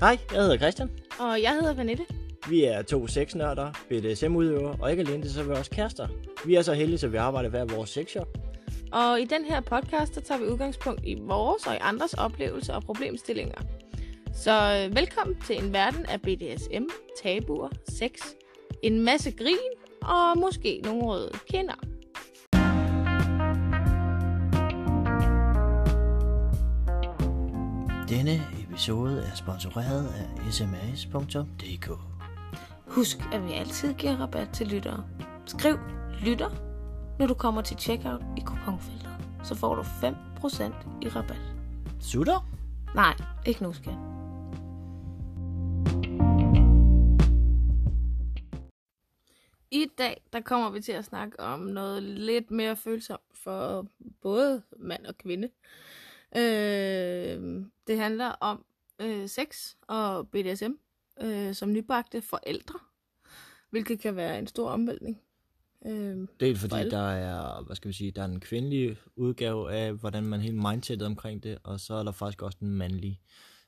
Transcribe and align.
Hej, 0.00 0.18
jeg 0.32 0.40
hedder 0.40 0.56
Christian. 0.56 0.90
Og 1.18 1.42
jeg 1.42 1.52
hedder 1.52 1.74
Vanette. 1.74 2.04
Vi 2.48 2.64
er 2.64 2.82
to 2.82 3.06
sexnørder, 3.06 3.72
BDSM-udøvere, 3.88 4.76
og 4.80 4.90
ikke 4.90 5.00
alene 5.00 5.22
det, 5.22 5.30
så 5.30 5.40
er 5.40 5.44
vi 5.44 5.50
også 5.50 5.70
kærester. 5.70 6.08
Vi 6.46 6.54
er 6.54 6.62
så 6.62 6.72
heldige, 6.72 7.06
at 7.06 7.12
vi 7.12 7.16
arbejder 7.16 7.50
hver 7.50 7.64
vores 7.64 7.90
sexshop. 7.90 8.28
Og 8.92 9.20
i 9.20 9.24
den 9.24 9.44
her 9.44 9.60
podcast, 9.60 10.14
der 10.14 10.20
tager 10.20 10.40
vi 10.40 10.46
udgangspunkt 10.46 11.00
i 11.04 11.14
vores 11.20 11.66
og 11.66 11.74
i 11.74 11.78
andres 11.80 12.14
oplevelser 12.14 12.74
og 12.74 12.82
problemstillinger. 12.82 13.60
Så 14.34 14.86
øh, 14.86 14.96
velkommen 14.96 15.36
til 15.46 15.64
en 15.64 15.72
verden 15.72 16.06
af 16.06 16.20
BDSM, 16.22 16.84
tabuer, 17.22 17.68
sex, 17.88 18.10
en 18.82 19.04
masse 19.04 19.30
grin 19.30 19.56
og 20.02 20.38
måske 20.38 20.80
nogle 20.84 21.04
røde 21.04 21.30
kinder. 21.50 21.74
Denne 28.08 28.53
episode 28.74 29.22
er 29.22 29.34
sponsoreret 29.34 30.08
af 30.08 30.52
sms.dk. 30.52 31.90
Husk, 32.86 33.18
at 33.32 33.44
vi 33.44 33.52
altid 33.52 33.94
giver 33.94 34.16
rabat 34.16 34.48
til 34.52 34.66
lyttere. 34.66 35.04
Skriv 35.46 35.78
lytter, 36.20 36.50
når 37.18 37.26
du 37.26 37.34
kommer 37.34 37.62
til 37.62 37.76
checkout 37.78 38.22
i 38.36 38.40
kuponfeltet. 38.40 39.10
Så 39.44 39.54
får 39.54 39.74
du 39.74 39.82
5% 39.82 39.86
i 41.02 41.08
rabat. 41.08 41.40
Sutter? 42.00 42.48
Nej, 42.94 43.14
ikke 43.46 43.62
nu, 43.62 43.72
skat. 43.72 43.94
I 49.70 49.86
dag, 49.98 50.22
der 50.32 50.40
kommer 50.40 50.70
vi 50.70 50.80
til 50.80 50.92
at 50.92 51.04
snakke 51.04 51.40
om 51.40 51.60
noget 51.60 52.02
lidt 52.02 52.50
mere 52.50 52.76
følsomt 52.76 53.22
for 53.34 53.86
både 54.22 54.62
mand 54.76 55.06
og 55.06 55.18
kvinde. 55.18 55.48
Øh, 56.36 57.64
det 57.86 57.98
handler 57.98 58.26
om 58.26 58.64
øh, 59.00 59.28
sex 59.28 59.74
og 59.88 60.28
BDSM 60.28 60.72
øh, 61.22 61.54
som 61.54 61.72
nybagte 61.72 62.22
forældre, 62.22 62.78
hvilket 63.70 64.00
kan 64.00 64.16
være 64.16 64.38
en 64.38 64.46
stor 64.46 64.70
omvæltning. 64.70 65.20
Øh, 65.86 66.28
Dels 66.40 66.60
For 66.60 66.68
fordi 66.68 66.80
alle. 66.80 66.90
der 66.90 67.08
er, 67.08 67.62
hvad 67.62 67.76
skal 67.76 67.88
vi 67.88 67.94
sige, 67.94 68.10
der 68.10 68.22
er 68.22 68.26
en 68.26 68.40
kvindelig 68.40 68.96
udgave 69.16 69.72
af, 69.72 69.92
hvordan 69.92 70.24
man 70.24 70.40
hele 70.40 70.56
mindsetet 70.56 71.06
omkring 71.06 71.42
det, 71.42 71.58
og 71.62 71.80
så 71.80 71.94
er 71.94 72.02
der 72.02 72.12
faktisk 72.12 72.42
også 72.42 72.58
den 72.60 72.70
mandlige. 72.70 73.20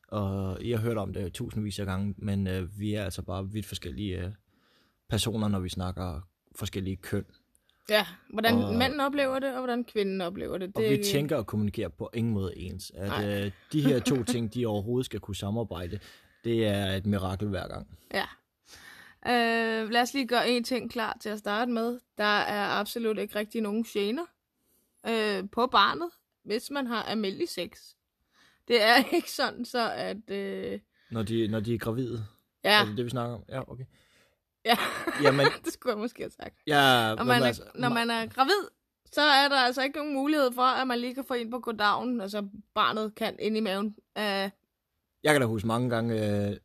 Og 0.09 0.63
I 0.63 0.71
har 0.71 0.79
hørt 0.79 0.97
om 0.97 1.13
det 1.13 1.33
tusindvis 1.33 1.79
af 1.79 1.87
gange, 1.87 2.15
men 2.19 2.47
øh, 2.47 2.79
vi 2.81 2.95
er 2.95 3.05
altså 3.05 3.23
bare 3.23 3.51
vidt 3.51 3.67
forskellige 3.67 4.25
øh, 4.25 4.31
personer, 5.09 5.49
når 5.49 5.61
vi 5.61 5.69
snakker 5.69 6.21
forskellige 6.55 6.97
køn. 6.97 7.25
Ja, 7.91 8.07
hvordan 8.31 8.55
Og- 8.55 8.65
og... 8.65 8.75
manden 8.75 9.01
oplever 9.01 9.39
det, 9.39 9.53
og 9.53 9.59
hvordan 9.59 9.85
kvinden 9.85 10.21
oplever 10.21 10.59
det. 10.59 10.73
Og 10.77 10.83
det 10.83 10.99
vi 10.99 11.05
tænker 11.05 11.37
og 11.37 11.47
kommunikerer 11.47 11.89
på 11.89 12.11
ingen 12.15 12.33
måde 12.35 12.57
ens. 12.59 12.93
At 12.95 13.09
Nej. 13.09 13.45
øh, 13.45 13.51
de 13.73 13.81
her 13.83 13.99
to 14.01 14.23
ting, 14.33 14.55
de 14.55 14.67
overhovedet 14.67 15.07
skal 15.07 15.21
kunne 15.21 15.37
samarbejde, 15.37 15.99
det 16.45 16.67
er 16.67 16.87
et 16.87 17.07
mirakel 17.07 17.49
hver 17.49 17.69
gang. 17.69 17.99
Ja. 18.15 18.27
Øh, 19.27 19.91
lad 19.91 20.03
os 20.03 20.15
lige 20.15 20.27
gøre 20.27 20.49
en 20.51 20.65
ting 20.65 20.91
klar 20.91 21.17
til 21.21 21.29
at 21.29 21.39
starte 21.39 21.71
med. 21.73 21.99
Der 22.19 22.25
er 22.25 22.69
absolut 22.69 23.19
ikke 23.19 23.39
rigtig 23.39 23.61
nogen 23.61 23.85
gener 23.85 24.25
øh, 25.09 25.45
på 25.53 25.67
barnet, 25.67 26.11
hvis 26.45 26.71
man 26.71 26.87
har 26.87 27.03
almindelig 27.03 27.49
sex. 27.49 27.81
Det 28.69 28.83
er 28.83 28.97
ikke 29.17 29.31
sådan 29.33 29.65
så, 29.65 29.93
at... 29.93 30.31
Øh, 30.31 30.81
Når 31.11 31.23
de, 31.23 31.49
når 31.49 31.61
de 31.61 31.75
er 31.75 31.79
gravide. 31.79 32.27
ja, 32.65 32.81
Er 32.81 32.85
det 32.85 32.97
det, 32.97 33.05
vi 33.05 33.11
snakker 33.11 33.35
om? 33.35 33.43
Ja, 33.49 33.71
okay. 33.73 33.85
Ja. 34.67 34.77
Jamen, 35.23 35.47
det 35.65 35.73
skulle 35.73 35.93
jeg 35.93 35.99
måske 36.01 36.23
have 36.23 36.31
sagt. 36.31 36.55
ja, 36.67 37.15
Når 37.15 37.25
man, 37.25 37.43
er, 37.43 37.79
når 37.81 37.89
man 37.89 38.11
er 38.11 38.27
gravid, 38.27 38.63
så 39.13 39.21
er 39.23 39.49
der 39.49 39.57
altså 39.57 39.83
ikke 39.83 39.97
nogen 39.99 40.15
mulighed 40.15 40.53
for, 40.53 40.63
at 40.63 40.87
man 40.87 40.99
lige 40.99 41.15
kan 41.15 41.25
få 41.29 41.35
ind 41.35 41.51
på 41.51 41.59
goddagen, 41.59 42.21
altså 42.21 42.49
barnet 42.75 43.15
kan 43.15 43.37
ind 43.39 43.57
i 43.57 43.61
maven. 43.61 43.87
Øh, 44.19 44.51
Jeg 45.25 45.33
kan 45.35 45.41
da 45.41 45.47
huske 45.47 45.67
mange 45.69 45.91
gange, 45.91 46.47
øh, 46.49 46.57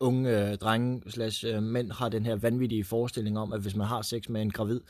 unge 0.00 0.50
øh, 0.50 0.56
drenge 0.56 1.10
slash 1.10 1.46
øh, 1.46 1.62
mænd 1.62 1.92
har 1.92 2.08
den 2.08 2.26
her 2.26 2.36
vanvittige 2.36 2.84
forestilling 2.84 3.38
om, 3.38 3.52
at 3.52 3.60
hvis 3.60 3.76
man 3.76 3.86
har 3.86 4.02
sex 4.02 4.28
med 4.28 4.42
en 4.42 4.50
gravid, 4.50 4.80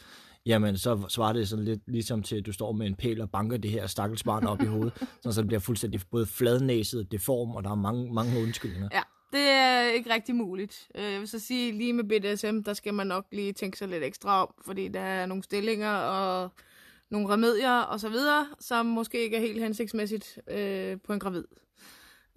jamen 0.47 0.77
så 0.77 1.05
svarer 1.09 1.33
det 1.33 1.49
sådan 1.49 1.65
lidt 1.65 1.81
ligesom 1.87 2.23
til, 2.23 2.37
at 2.37 2.47
du 2.47 2.53
står 2.53 2.73
med 2.73 2.87
en 2.87 2.95
pæl 2.97 3.21
og 3.21 3.31
banker 3.31 3.57
det 3.57 3.71
her 3.71 3.87
stakkels 3.87 4.23
barn 4.25 4.47
op 4.47 4.63
i 4.63 4.67
hovedet, 4.67 4.93
sådan 5.23 5.33
så 5.33 5.41
det 5.41 5.47
bliver 5.47 5.61
fuldstændig 5.61 6.01
både 6.11 6.27
fladnæset, 6.27 7.13
deform, 7.13 7.51
og 7.51 7.65
der 7.65 7.71
er 7.71 7.75
mange, 7.75 8.15
mange 8.15 8.43
undskyldninger. 8.43 8.89
Ja, 8.93 9.03
det 9.33 9.49
er 9.49 9.81
ikke 9.81 10.15
rigtig 10.15 10.35
muligt. 10.35 10.89
Øh, 10.95 11.13
jeg 11.13 11.21
vil 11.21 11.29
så 11.29 11.39
sige, 11.39 11.73
lige 11.73 11.93
med 11.93 12.05
BDSM, 12.05 12.63
der 12.63 12.73
skal 12.73 12.95
man 12.95 13.07
nok 13.07 13.27
lige 13.33 13.53
tænke 13.53 13.79
sig 13.79 13.89
lidt 13.89 14.05
ekstra 14.05 14.43
om, 14.43 14.55
fordi 14.65 14.89
der 14.89 15.01
er 15.01 15.27
nogle 15.27 15.43
stillinger 15.43 15.95
og 15.95 16.51
nogle 17.11 17.29
remedier 17.29 17.81
og 17.81 18.01
så 18.01 18.09
videre, 18.09 18.47
som 18.61 18.87
måske 18.87 19.23
ikke 19.23 19.37
er 19.37 19.41
helt 19.41 19.63
hensigtsmæssigt 19.63 20.39
øh, 20.51 20.99
på 21.05 21.13
en 21.13 21.21
gravid. 21.21 21.45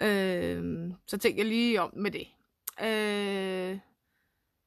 Øh, 0.02 0.92
så 1.08 1.18
tænk 1.18 1.38
jeg 1.38 1.46
lige 1.46 1.82
om 1.82 1.92
med 1.96 2.12
det. 2.12 2.28
Øh, 2.84 3.80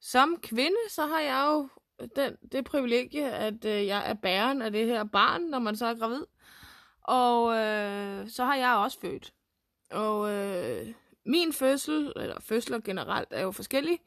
som 0.01 0.39
kvinde, 0.43 0.77
så 0.91 1.07
har 1.07 1.21
jeg 1.21 1.47
jo 1.47 1.69
den, 2.17 2.37
det 2.53 2.65
privilegie, 2.65 3.31
at 3.31 3.65
øh, 3.65 3.87
jeg 3.87 4.11
er 4.11 4.15
bæren 4.15 4.63
af 4.63 4.73
det 4.73 4.87
her 4.87 5.05
barn, 5.05 5.43
når 5.43 5.59
man 5.59 5.77
så 5.77 5.87
er 5.87 5.95
gravid. 5.95 6.25
Og 7.03 7.57
øh, 7.57 8.29
så 8.29 8.45
har 8.45 8.57
jeg 8.57 8.75
også 8.75 9.01
født. 9.01 9.33
Og 9.91 10.33
øh, 10.33 10.95
min 11.27 11.53
fødsel, 11.53 12.13
eller 12.17 12.41
fødsler 12.41 12.81
generelt, 12.81 13.29
er 13.31 13.43
jo 13.43 13.51
forskellig. 13.51 13.99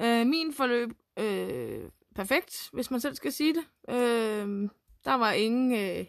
Øh, 0.00 0.26
min 0.26 0.52
forløb 0.52 0.90
øh, 1.18 1.90
perfekt, 2.14 2.70
hvis 2.72 2.90
man 2.90 3.00
selv 3.00 3.14
skal 3.14 3.32
sige 3.32 3.54
det. 3.54 3.94
Øh, 3.94 4.68
der 5.04 5.14
var 5.14 5.32
ingen 5.32 5.72
øh, 5.72 6.06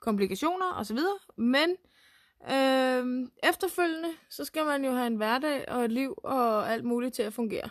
komplikationer 0.00 0.72
osv. 0.74 0.98
Men 1.36 1.76
øh, 2.50 3.28
efterfølgende, 3.48 4.08
så 4.30 4.44
skal 4.44 4.64
man 4.64 4.84
jo 4.84 4.92
have 4.92 5.06
en 5.06 5.16
hverdag 5.16 5.68
og 5.68 5.84
et 5.84 5.92
liv 5.92 6.14
og 6.24 6.72
alt 6.72 6.84
muligt 6.84 7.14
til 7.14 7.22
at 7.22 7.32
fungere. 7.32 7.68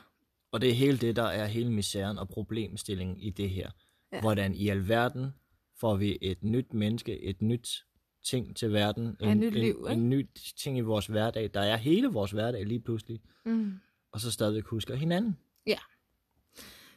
Og 0.51 0.61
det 0.61 0.69
er 0.69 0.73
hele 0.73 0.97
det, 0.97 1.15
der 1.15 1.23
er 1.23 1.45
hele 1.45 1.71
misæren 1.71 2.17
og 2.17 2.29
problemstillingen 2.29 3.19
i 3.19 3.29
det 3.29 3.49
her. 3.49 3.69
Ja. 4.11 4.15
Ja. 4.15 4.21
Hvordan 4.21 4.55
i 4.55 4.69
alverden 4.69 5.33
får 5.79 5.95
vi 5.95 6.17
et 6.21 6.43
nyt 6.43 6.73
menneske, 6.73 7.23
et 7.23 7.41
nyt 7.41 7.85
ting 8.23 8.55
til 8.55 8.73
verden, 8.73 9.17
Ja, 9.21 9.31
et 9.31 9.37
nyt 9.37 9.53
liv, 9.53 9.73
en, 9.75 9.91
ikke? 9.91 9.93
en 10.01 10.09
ny 10.09 10.27
ting 10.57 10.77
i 10.77 10.81
vores 10.81 11.07
hverdag, 11.07 11.49
der 11.53 11.61
er 11.61 11.77
hele 11.77 12.07
vores 12.07 12.31
hverdag 12.31 12.65
lige 12.65 12.79
pludselig, 12.79 13.21
Mm. 13.45 13.73
og 14.11 14.19
så 14.19 14.31
stadigvæk 14.31 14.63
husker 14.65 14.95
hinanden. 14.95 15.37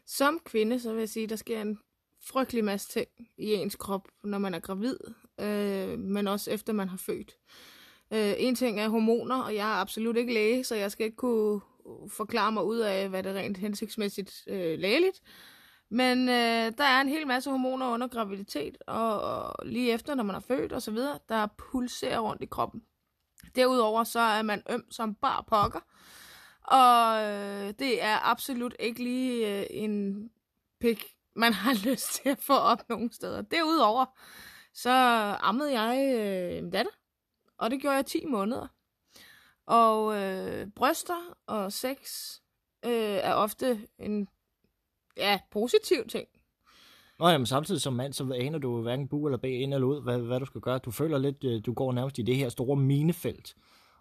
Som 0.07 0.41
kvinde, 0.45 0.81
så 0.81 0.93
vil 0.93 0.99
jeg 0.99 1.09
sige, 1.09 1.27
der 1.27 1.37
sker 1.37 1.62
en 1.62 1.79
frygtelig 2.23 2.65
masse 2.65 2.89
ting 2.89 3.09
i 3.39 3.53
ens 3.53 3.77
krop, 3.77 4.09
når 4.25 4.39
man 4.39 4.55
er 4.55 4.59
gravid, 4.59 4.97
øh, 5.41 5.99
men 5.99 6.27
også 6.29 6.51
efter 6.51 6.73
man 6.73 6.89
har 6.89 6.97
født. 6.97 7.37
Øh, 8.12 8.33
en 8.39 8.55
ting 8.55 8.81
er 8.81 8.89
hormoner, 8.89 9.43
og 9.43 9.55
jeg 9.55 9.71
er 9.71 9.75
absolut 9.81 10.17
ikke 10.17 10.35
læge, 10.35 10.65
så 10.65 10.75
jeg 10.75 10.91
skal 10.93 11.05
ikke 11.05 11.17
kunne 11.17 11.61
forklare 12.09 12.53
mig 12.53 12.65
ud 12.65 12.79
af, 12.79 13.09
hvad 13.09 13.23
det 13.23 13.35
rent 13.35 13.56
hensigtsmæssigt 13.56 14.45
øh, 14.47 14.79
lægeligt. 14.79 15.23
Men 15.91 16.28
øh, 16.28 16.72
der 16.78 16.84
er 16.84 17.00
en 17.00 17.09
hel 17.09 17.27
masse 17.27 17.50
hormoner 17.50 17.89
under 17.89 18.09
graviditet, 18.09 18.77
og, 18.87 19.21
og 19.21 19.67
lige 19.67 19.93
efter, 19.93 20.15
når 20.15 20.25
man 20.25 20.37
er 20.37 20.41
født 20.41 20.72
og 20.72 20.83
så 20.83 20.91
videre, 20.91 21.19
der 21.28 21.47
pulserer 21.59 22.19
rundt 22.19 22.43
i 22.43 22.47
kroppen. 22.47 22.83
Derudover 23.55 24.05
så 24.05 24.21
er 24.21 24.43
man 24.43 24.62
øm 24.71 24.91
som 24.91 25.15
bar 25.15 25.44
pokker, 25.47 25.81
og 26.65 27.23
øh, 27.23 27.75
det 27.78 28.03
er 28.03 28.31
absolut 28.31 28.77
ikke 28.78 29.03
lige 29.03 29.61
øh, 29.61 29.67
en 29.71 30.31
pik, 30.81 31.05
man 31.37 31.53
har 31.65 31.89
lyst 31.91 32.12
til 32.12 32.28
at 32.28 32.39
få 32.39 32.55
op 32.55 32.89
nogen 32.89 33.12
steder. 33.12 33.43
Derudover, 33.43 34.06
så 34.75 34.91
ammede 35.41 35.81
jeg 35.81 36.17
øh, 36.19 36.59
en 36.59 36.71
datter, 36.71 36.93
og 37.59 37.71
det 37.71 37.81
gjorde 37.81 37.97
jeg 37.97 38.06
10 38.06 38.27
måneder. 38.27 38.67
Og 39.67 40.17
øh, 40.23 40.67
bryster 40.77 41.37
og 41.47 41.73
sex 41.73 41.99
øh, 42.84 42.93
er 43.23 43.34
ofte 43.34 43.89
en 43.99 44.28
ja, 45.16 45.38
positiv 45.50 46.06
ting. 46.08 46.26
Nå 47.19 47.28
jamen, 47.28 47.47
samtidig 47.47 47.80
som 47.80 47.92
mand, 47.92 48.12
så 48.12 48.32
aner 48.32 48.58
du 48.58 48.82
hverken 48.82 49.08
bu 49.08 49.26
eller 49.26 49.38
bag 49.38 49.60
ind 49.60 49.75
eller 49.75 49.86
ud, 49.86 50.02
hvad, 50.02 50.19
hvad 50.19 50.41
du 50.41 50.47
skal 50.47 50.60
gøre. 50.60 50.78
Du 50.78 50.91
føler 50.91 51.19
lidt, 51.19 51.44
øh, 51.44 51.60
du 51.66 51.72
går 51.72 51.92
nærmest 51.92 52.19
i 52.19 52.22
det 52.22 52.37
her 52.37 52.49
store 52.49 52.76
minefelt. 52.76 53.55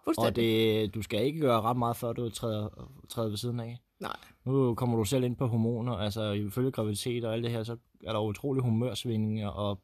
Og 0.06 0.36
det, 0.36 0.94
du 0.94 1.02
skal 1.02 1.24
ikke 1.24 1.40
gøre 1.40 1.60
ret 1.60 1.76
meget, 1.76 1.96
før 1.96 2.12
du 2.12 2.30
træder, 2.30 2.88
træder 3.08 3.28
ved 3.28 3.36
siden 3.36 3.60
af. 3.60 3.78
Nej. 4.00 4.16
Nu 4.44 4.74
kommer 4.74 4.96
du 4.96 5.04
selv 5.04 5.24
ind 5.24 5.36
på 5.36 5.46
hormoner, 5.46 5.92
altså 5.92 6.32
ifølge 6.32 6.70
graviditet 6.70 7.24
og 7.24 7.32
alt 7.32 7.44
det 7.44 7.52
her, 7.52 7.62
så 7.62 7.76
er 8.06 8.12
der 8.12 8.20
utrolig 8.20 8.62
humørsvingninger, 8.62 9.48
og 9.48 9.80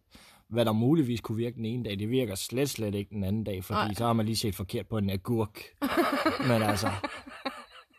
hvad 0.49 0.65
der 0.65 0.73
muligvis 0.73 1.21
kunne 1.21 1.37
virke 1.37 1.57
den 1.57 1.65
ene 1.65 1.85
dag, 1.85 1.99
det 1.99 2.11
virker 2.11 2.35
slet, 2.35 2.71
slet 2.71 2.95
ikke 2.95 3.15
den 3.15 3.25
anden 3.25 3.45
dag, 3.45 3.65
fordi 3.65 3.77
Nej. 3.77 3.95
så 3.95 4.07
har 4.07 4.13
man 4.13 4.27
lige 4.27 4.37
set 4.37 4.55
forkert 4.55 4.87
på 4.87 4.99
en 4.99 5.11
agurk. 5.11 5.61
Men 6.49 6.63
altså... 6.63 6.89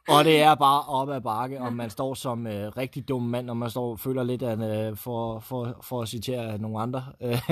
Og 0.08 0.26
det 0.26 0.42
er 0.42 0.56
bare 0.56 0.82
op 0.82 1.10
ad 1.10 1.22
bakke, 1.22 1.62
og 1.62 1.74
man 1.74 1.90
står 1.90 2.14
som 2.14 2.48
øh, 2.48 2.68
rigtig 2.78 3.08
dum 3.08 3.22
mand, 3.22 3.50
og 3.50 3.58
man 3.58 3.70
står 3.70 3.92
og 3.92 4.00
føler 4.00 4.24
lidt, 4.24 4.44
at 4.44 4.90
øh, 4.90 4.98
for, 4.98 5.40
for, 5.40 5.80
for 5.84 6.02
at 6.02 6.08
citere 6.08 6.58
nogle 6.58 6.80
andre, 6.80 7.04
øh, 7.22 7.50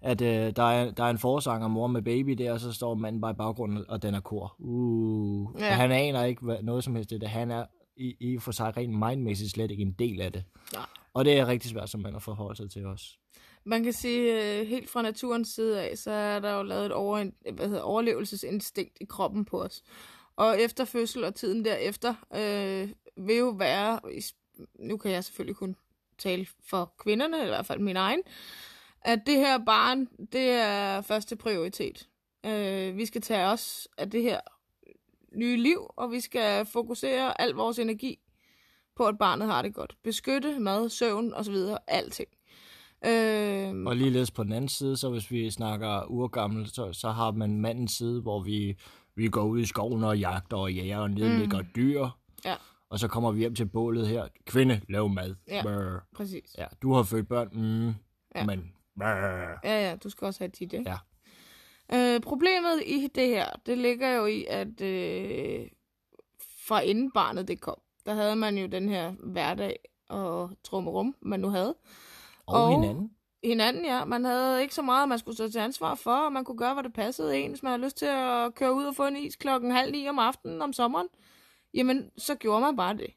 at 0.00 0.20
øh, 0.20 0.56
der, 0.56 0.62
er, 0.62 0.90
der 0.90 1.04
er 1.04 1.10
en 1.10 1.18
forsanger 1.18 1.68
mor 1.68 1.86
med 1.86 2.02
baby 2.02 2.30
der, 2.30 2.52
og 2.52 2.60
så 2.60 2.72
står 2.72 2.94
manden 2.94 3.20
bare 3.20 3.30
i 3.30 3.34
baggrunden, 3.34 3.84
og 3.88 4.02
den 4.02 4.14
er 4.14 4.20
kor. 4.20 4.54
Uh. 4.58 5.48
Ja. 5.58 5.66
Ja. 5.66 5.72
Han 5.72 5.92
aner 5.92 6.24
ikke 6.24 6.42
hvad, 6.42 6.62
noget 6.62 6.84
som 6.84 6.94
helst. 6.94 7.10
Det. 7.10 7.28
Han 7.28 7.50
er 7.50 7.64
i, 7.96 8.16
i 8.20 8.38
for 8.38 8.52
sig 8.52 8.76
rent 8.76 8.98
mindmæssigt 8.98 9.50
slet 9.50 9.70
ikke 9.70 9.82
en 9.82 9.92
del 9.98 10.20
af 10.20 10.32
det. 10.32 10.44
Nej. 10.72 10.86
Og 11.14 11.24
det 11.24 11.38
er 11.38 11.46
rigtig 11.46 11.70
svært 11.70 11.90
som 11.90 12.00
mand 12.00 12.16
at 12.16 12.22
forholde 12.22 12.56
sig 12.56 12.70
til 12.70 12.86
også. 12.86 13.04
Man 13.64 13.82
kan 13.82 13.92
sige, 13.92 14.60
øh, 14.60 14.66
helt 14.66 14.90
fra 14.90 15.02
naturens 15.02 15.48
side 15.48 15.82
af, 15.82 15.98
så 15.98 16.10
er 16.10 16.38
der 16.38 16.56
jo 16.56 16.62
lavet 16.62 16.86
et 16.86 16.92
over, 16.92 17.24
hvad 17.54 17.68
hedder, 17.68 17.82
overlevelsesinstinkt 17.82 18.98
i 19.00 19.04
kroppen 19.04 19.44
på 19.44 19.62
os. 19.62 19.82
Og 20.40 20.60
efter 20.60 20.84
fødsel 20.84 21.24
og 21.24 21.34
tiden 21.34 21.64
derefter 21.64 22.14
øh, 22.34 22.88
vil 23.26 23.36
jo 23.36 23.48
være, 23.48 24.00
nu 24.78 24.96
kan 24.96 25.10
jeg 25.10 25.24
selvfølgelig 25.24 25.56
kun 25.56 25.76
tale 26.18 26.46
for 26.64 26.94
kvinderne, 26.98 27.42
i 27.44 27.46
hvert 27.46 27.66
fald 27.66 27.78
min 27.78 27.96
egen, 27.96 28.22
at 29.00 29.18
det 29.26 29.36
her 29.36 29.64
barn, 29.64 30.06
det 30.32 30.50
er 30.50 31.00
første 31.00 31.36
prioritet. 31.36 32.08
Øh, 32.46 32.96
vi 32.96 33.06
skal 33.06 33.20
tage 33.20 33.46
os 33.46 33.88
af 33.98 34.10
det 34.10 34.22
her 34.22 34.40
nye 35.32 35.56
liv, 35.56 35.86
og 35.96 36.10
vi 36.10 36.20
skal 36.20 36.66
fokusere 36.66 37.40
al 37.40 37.50
vores 37.50 37.78
energi 37.78 38.18
på, 38.96 39.06
at 39.06 39.18
barnet 39.18 39.48
har 39.48 39.62
det 39.62 39.74
godt. 39.74 39.96
Beskytte, 40.02 40.58
mad, 40.58 40.88
søvn 40.88 41.34
osv. 41.34 41.56
Alting. 41.86 42.28
Øh, 43.06 43.86
og 43.86 43.96
ligeledes 43.96 44.30
på 44.30 44.44
den 44.44 44.52
anden 44.52 44.68
side, 44.68 44.96
så 44.96 45.10
hvis 45.10 45.30
vi 45.30 45.50
snakker 45.50 46.10
urgammel, 46.10 46.68
så, 46.68 46.92
så 46.92 47.10
har 47.10 47.30
man 47.30 47.60
mandens 47.60 47.92
side, 47.92 48.20
hvor 48.20 48.42
vi, 48.42 48.76
vi 49.20 49.28
går 49.28 49.42
ud 49.42 49.60
i 49.60 49.66
skoven 49.66 50.04
og 50.04 50.18
jagter 50.18 50.56
og 50.56 50.72
jager 50.72 50.98
og 50.98 51.10
nedlægger 51.10 51.58
mm. 51.58 51.68
dyr. 51.76 52.08
Ja. 52.44 52.54
Og 52.90 52.98
så 52.98 53.08
kommer 53.08 53.30
vi 53.32 53.38
hjem 53.38 53.54
til 53.54 53.66
bålet 53.66 54.08
her. 54.08 54.28
Kvinde, 54.46 54.80
lav 54.88 55.08
mad. 55.08 55.34
Ja, 55.48 55.62
Brr. 55.62 56.06
præcis. 56.16 56.54
Ja, 56.58 56.66
du 56.82 56.92
har 56.92 57.02
født 57.02 57.28
børn, 57.28 57.48
mm, 57.52 57.94
ja. 58.34 58.46
men... 58.46 58.72
Brr. 58.98 59.04
Ja, 59.04 59.88
ja, 59.88 59.96
du 59.96 60.10
skal 60.10 60.26
også 60.26 60.40
have 60.40 60.50
dit, 60.58 60.72
ikke? 60.72 60.90
Ja. 60.90 60.96
Øh, 62.14 62.20
problemet 62.20 62.82
i 62.86 63.08
det 63.14 63.28
her, 63.28 63.46
det 63.66 63.78
ligger 63.78 64.10
jo 64.10 64.26
i, 64.26 64.44
at 64.48 64.80
øh, 64.80 65.66
fra 66.68 66.80
inden 66.80 67.10
barnet 67.12 67.48
det 67.48 67.60
kom, 67.60 67.80
der 68.06 68.14
havde 68.14 68.36
man 68.36 68.58
jo 68.58 68.66
den 68.66 68.88
her 68.88 69.10
hverdag 69.10 69.76
og 70.08 70.50
trummerum, 70.64 71.14
man 71.22 71.40
nu 71.40 71.48
havde. 71.48 71.74
Og, 72.46 72.64
og 72.64 72.70
hinanden. 72.70 73.10
Hinanden, 73.44 73.84
ja. 73.84 74.04
Man 74.04 74.24
havde 74.24 74.62
ikke 74.62 74.74
så 74.74 74.82
meget, 74.82 75.08
man 75.08 75.18
skulle 75.18 75.34
stå 75.34 75.48
til 75.48 75.58
ansvar 75.58 75.94
for, 75.94 76.16
og 76.16 76.32
man 76.32 76.44
kunne 76.44 76.58
gøre, 76.58 76.74
hvad 76.74 76.84
det 76.84 76.92
passede 76.92 77.38
en. 77.38 77.50
Hvis 77.50 77.62
man 77.62 77.70
havde 77.70 77.84
lyst 77.84 77.96
til 77.96 78.06
at 78.06 78.54
køre 78.54 78.74
ud 78.74 78.84
og 78.84 78.96
få 78.96 79.06
en 79.06 79.16
is 79.16 79.36
klokken 79.36 79.70
halv 79.70 79.92
ni 79.92 80.08
om 80.08 80.18
aftenen 80.18 80.62
om 80.62 80.72
sommeren, 80.72 81.08
jamen, 81.74 82.10
så 82.16 82.34
gjorde 82.34 82.60
man 82.60 82.76
bare 82.76 82.96
det. 82.96 83.14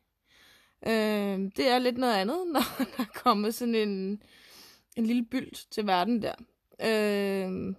Øh, 0.87 1.51
det 1.57 1.67
er 1.67 1.79
lidt 1.79 1.97
noget 1.97 2.13
andet, 2.13 2.47
når 2.53 2.63
der 2.79 3.03
er 3.03 3.19
kommet 3.23 3.55
sådan 3.55 3.75
en, 3.75 4.23
en 4.97 5.05
lille 5.05 5.25
byld 5.25 5.69
til 5.71 5.87
verden 5.87 6.21
der. 6.21 6.35
Øh, 6.81 7.75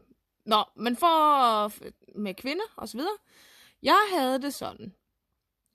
nå, 0.46 0.64
men 0.76 0.96
for 0.96 1.72
med 2.18 2.34
kvinder 2.34 2.64
og 2.76 2.88
så 2.88 2.96
videre, 2.96 3.16
jeg 3.82 3.98
havde 4.12 4.42
det 4.42 4.54
sådan. 4.54 4.94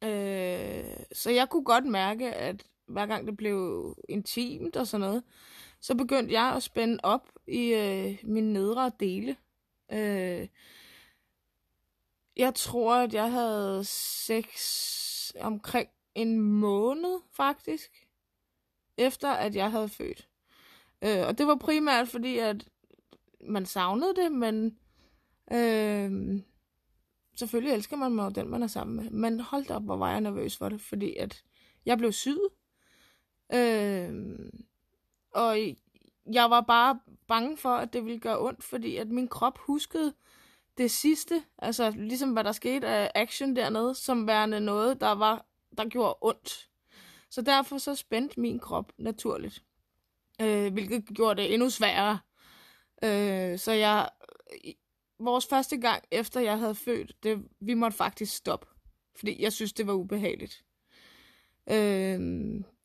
Øh, 0.03 1.05
så 1.11 1.31
jeg 1.31 1.49
kunne 1.49 1.63
godt 1.63 1.85
mærke, 1.85 2.33
at 2.33 2.65
hver 2.87 3.05
gang 3.05 3.27
det 3.27 3.37
blev 3.37 3.95
intimt 4.09 4.75
og 4.75 4.87
sådan 4.87 5.07
noget, 5.07 5.23
så 5.81 5.95
begyndte 5.95 6.33
jeg 6.33 6.53
at 6.55 6.63
spænde 6.63 6.99
op 7.03 7.31
i 7.47 7.73
øh, 7.73 8.17
mine 8.23 8.53
nedre 8.53 8.91
dele. 8.99 9.37
Øh, 9.91 10.47
jeg 12.37 12.55
tror, 12.55 12.95
at 12.95 13.13
jeg 13.13 13.31
havde 13.31 13.83
sex 13.83 14.55
omkring 15.39 15.89
en 16.15 16.39
måned, 16.39 17.19
faktisk, 17.31 18.07
efter 18.97 19.29
at 19.29 19.55
jeg 19.55 19.71
havde 19.71 19.89
født. 19.89 20.27
Øh, 21.01 21.27
og 21.27 21.37
det 21.37 21.47
var 21.47 21.55
primært 21.55 22.07
fordi, 22.07 22.37
at 22.37 22.69
man 23.41 23.65
savnede 23.65 24.15
det, 24.15 24.31
men 24.31 24.77
øh, 25.51 26.41
selvfølgelig 27.35 27.73
elsker 27.73 27.97
man 27.97 28.11
mig 28.11 28.35
den, 28.35 28.49
man 28.49 28.63
er 28.63 28.67
sammen 28.67 28.95
med. 28.95 29.09
Men 29.09 29.39
hold 29.39 29.69
op, 29.69 29.83
hvor 29.83 29.97
var 29.97 30.11
jeg 30.11 30.21
nervøs 30.21 30.57
for 30.57 30.69
det, 30.69 30.81
fordi 30.81 31.15
at 31.15 31.43
jeg 31.85 31.97
blev 31.97 32.11
syet. 32.11 32.49
Øh, 33.53 34.13
og 35.33 35.57
jeg 36.33 36.49
var 36.49 36.61
bare 36.61 36.99
bange 37.27 37.57
for, 37.57 37.69
at 37.69 37.93
det 37.93 38.05
ville 38.05 38.19
gøre 38.19 38.39
ondt, 38.39 38.63
fordi 38.63 38.95
at 38.95 39.07
min 39.07 39.27
krop 39.27 39.57
huskede 39.57 40.13
det 40.77 40.91
sidste, 40.91 41.43
altså 41.57 41.93
ligesom 41.97 42.33
hvad 42.33 42.43
der 42.43 42.51
skete 42.51 42.87
af 42.87 43.11
action 43.15 43.55
dernede, 43.55 43.95
som 43.95 44.27
værende 44.27 44.59
noget, 44.59 45.01
der 45.01 45.11
var, 45.11 45.45
der 45.77 45.85
gjorde 45.89 46.17
ondt. 46.21 46.69
Så 47.29 47.41
derfor 47.41 47.77
så 47.77 47.95
spændte 47.95 48.39
min 48.39 48.59
krop 48.59 48.91
naturligt, 48.97 49.63
øh, 50.41 50.73
hvilket 50.73 51.05
gjorde 51.05 51.41
det 51.41 51.53
endnu 51.53 51.69
sværere. 51.69 52.19
Øh, 53.03 53.59
så 53.59 53.71
jeg, 53.71 54.09
vores 55.19 55.47
første 55.47 55.77
gang 55.77 56.03
efter 56.11 56.39
jeg 56.39 56.59
havde 56.59 56.75
født, 56.75 57.23
det, 57.23 57.45
vi 57.59 57.73
måtte 57.73 57.97
faktisk 57.97 58.35
stoppe, 58.35 58.67
fordi 59.15 59.43
jeg 59.43 59.53
synes, 59.53 59.73
det 59.73 59.87
var 59.87 59.93
ubehageligt. 59.93 60.65
Øh, 61.71 62.19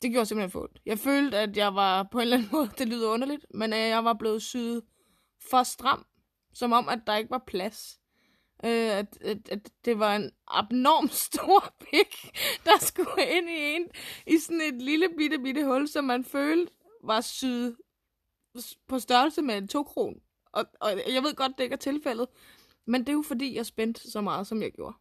det 0.05 0.11
gjorde 0.11 0.25
simpelthen 0.25 0.51
for 0.51 0.69
Jeg 0.85 0.99
følte, 0.99 1.37
at 1.37 1.57
jeg 1.57 1.75
var 1.75 2.03
på 2.03 2.17
en 2.17 2.21
eller 2.21 2.37
anden 2.37 2.49
måde, 2.55 2.69
det 2.77 2.87
lyder 2.87 3.09
underligt, 3.09 3.45
men 3.53 3.73
at 3.73 3.89
jeg 3.89 4.05
var 4.05 4.13
blevet 4.13 4.41
syet 4.41 4.83
for 5.49 5.63
stram, 5.63 6.05
som 6.53 6.71
om, 6.71 6.89
at 6.89 6.99
der 7.07 7.15
ikke 7.15 7.31
var 7.31 7.43
plads. 7.47 7.99
Øh, 8.65 8.71
at, 8.71 9.17
at, 9.21 9.49
at 9.49 9.69
det 9.85 9.99
var 9.99 10.15
en 10.15 10.31
abnorm 10.47 11.09
stor 11.27 11.75
pik, 11.79 12.37
der 12.65 12.79
skulle 12.79 13.25
ind 13.37 13.49
i 13.49 13.75
en, 13.75 13.87
i 14.27 14.37
sådan 14.37 14.61
et 14.61 14.81
lille 14.81 15.09
bitte, 15.17 15.39
bitte 15.39 15.65
hul, 15.65 15.87
som 15.87 16.03
man 16.03 16.23
følte 16.23 16.73
var 17.03 17.21
syet 17.21 17.75
på 18.87 18.99
størrelse 18.99 19.41
med 19.41 19.57
en 19.57 19.67
to 19.67 19.83
kron. 19.83 20.15
Og, 20.51 20.65
og 20.81 20.89
jeg 21.13 21.23
ved 21.23 21.35
godt, 21.35 21.51
det 21.57 21.63
ikke 21.63 21.73
er 21.73 21.77
tilfældet, 21.77 22.27
men 22.85 23.01
det 23.01 23.09
er 23.09 23.13
jo 23.13 23.21
fordi, 23.21 23.55
jeg 23.55 23.65
spændte 23.65 24.11
så 24.11 24.21
meget, 24.21 24.47
som 24.47 24.61
jeg 24.61 24.71
gjorde. 24.71 24.95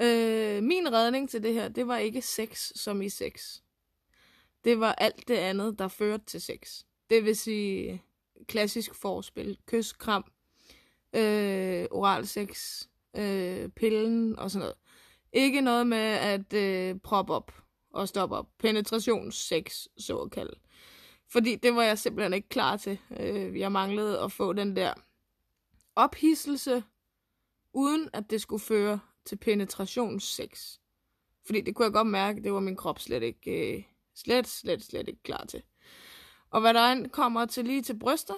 Øh, 0.00 0.62
min 0.62 0.92
redning 0.92 1.30
til 1.30 1.42
det 1.42 1.54
her, 1.54 1.68
det 1.68 1.86
var 1.86 1.96
ikke 1.96 2.22
sex 2.22 2.72
som 2.74 3.02
i 3.02 3.08
sex. 3.08 3.62
Det 4.64 4.80
var 4.80 4.92
alt 4.92 5.28
det 5.28 5.36
andet, 5.36 5.78
der 5.78 5.88
førte 5.88 6.24
til 6.24 6.40
sex. 6.40 6.82
Det 7.10 7.24
vil 7.24 7.36
sige 7.36 8.02
klassisk 8.46 8.94
forspil, 8.94 9.58
kys, 9.66 9.92
kram, 9.92 10.24
øh, 11.12 11.86
oral 11.90 12.26
sex, 12.26 12.82
øh, 13.16 13.68
pillen 13.68 14.38
og 14.38 14.50
sådan 14.50 14.60
noget. 14.60 14.76
Ikke 15.32 15.60
noget 15.60 15.86
med 15.86 15.98
at 15.98 16.52
øh, 16.52 17.00
proppe 17.00 17.32
op 17.32 17.52
og 17.90 18.08
stoppe 18.08 18.36
op. 18.36 18.48
Penetrationssex, 18.58 19.86
så 19.96 20.18
at 20.18 20.30
kalde. 20.30 20.54
Fordi 21.28 21.56
det 21.56 21.74
var 21.74 21.82
jeg 21.82 21.98
simpelthen 21.98 22.32
ikke 22.32 22.48
klar 22.48 22.76
til. 22.76 22.98
Øh, 23.20 23.58
jeg 23.58 23.72
manglede 23.72 24.20
at 24.20 24.32
få 24.32 24.52
den 24.52 24.76
der 24.76 24.94
ophidselse, 25.96 26.82
uden 27.72 28.08
at 28.12 28.30
det 28.30 28.40
skulle 28.40 28.62
føre 28.62 29.00
til 29.24 29.36
penetrationssex. 29.36 30.78
Fordi 31.46 31.60
det 31.60 31.74
kunne 31.74 31.84
jeg 31.84 31.92
godt 31.92 32.06
mærke, 32.06 32.42
det 32.42 32.52
var 32.52 32.60
min 32.60 32.76
krop 32.76 32.98
slet 32.98 33.22
ikke, 33.22 33.76
øh, 33.76 33.82
slet, 34.16 34.48
slet, 34.48 34.84
slet 34.84 35.08
ikke 35.08 35.22
klar 35.22 35.44
til. 35.44 35.62
Og 36.50 36.60
hvad 36.60 36.74
der 36.74 37.08
kommer 37.08 37.46
til 37.46 37.64
lige 37.64 37.82
til 37.82 37.98
bryster, 37.98 38.34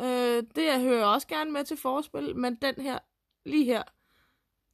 øh, 0.00 0.42
det 0.56 0.64
jeg 0.66 0.80
hører 0.80 1.06
også 1.06 1.26
gerne 1.26 1.52
med 1.52 1.64
til 1.64 1.76
forspil, 1.76 2.36
men 2.36 2.54
den 2.54 2.74
her, 2.78 2.98
lige 3.44 3.64
her, 3.64 3.82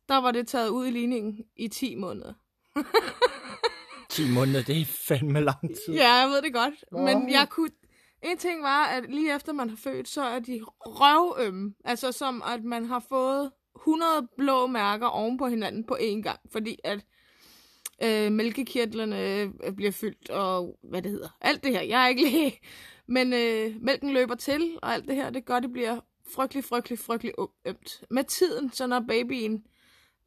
der 0.09 0.17
var 0.17 0.31
det 0.31 0.49
taget 0.49 0.69
ud 0.69 0.87
i 0.87 0.91
ligningen 0.91 1.45
i 1.57 1.69
10 1.69 1.95
måneder. 1.95 2.33
10 4.11 4.31
måneder, 4.35 4.63
det 4.63 4.81
er 4.81 4.85
fandme 4.85 5.41
lang 5.41 5.61
tid. 5.61 5.95
Ja, 5.95 6.13
jeg 6.13 6.29
ved 6.29 6.43
det 6.43 6.53
godt. 6.53 6.75
Wow. 6.93 7.05
Men 7.05 7.31
jeg 7.31 7.49
kunne... 7.49 7.71
En 8.23 8.39
ting 8.39 8.63
var, 8.63 8.85
at 8.85 9.11
lige 9.11 9.35
efter 9.35 9.53
man 9.53 9.69
har 9.69 9.77
født, 9.77 10.09
så 10.09 10.23
er 10.23 10.39
de 10.39 10.61
røvømme. 10.81 11.75
Altså 11.85 12.13
som 12.13 12.43
at 12.47 12.65
man 12.65 12.85
har 12.85 13.05
fået 13.09 13.51
100 13.77 14.29
blå 14.37 14.67
mærker 14.67 15.07
oven 15.07 15.39
på 15.39 15.47
hinanden 15.47 15.87
på 15.87 15.97
én 16.01 16.23
gang, 16.23 16.41
fordi 16.53 16.79
at 16.85 17.05
øh, 18.03 18.33
mælkekirtlerne 18.33 19.41
øh, 19.41 19.73
bliver 19.77 19.91
fyldt, 19.91 20.31
og 20.31 20.79
hvad 20.83 21.03
det 21.03 21.11
hedder. 21.11 21.37
Alt 21.41 21.65
det 21.65 21.73
her. 21.73 21.81
Jeg 21.81 22.05
er 22.05 22.09
ikke 22.09 22.23
lige... 22.23 22.61
Men 23.07 23.33
øh, 23.33 23.83
mælken 23.83 24.11
løber 24.11 24.35
til, 24.35 24.79
og 24.83 24.95
alt 24.95 25.09
det 25.09 25.17
her, 25.17 25.31
det 25.31 25.45
gør, 25.45 25.61
det 25.61 25.73
bliver 25.73 26.01
frygtelig, 26.35 26.65
frygtelig, 26.65 26.99
frygtelig 26.99 27.35
ømt. 27.65 28.05
Med 28.11 28.25
tiden, 28.25 28.73
så 28.73 28.87
når 28.87 29.01
babyen 29.09 29.67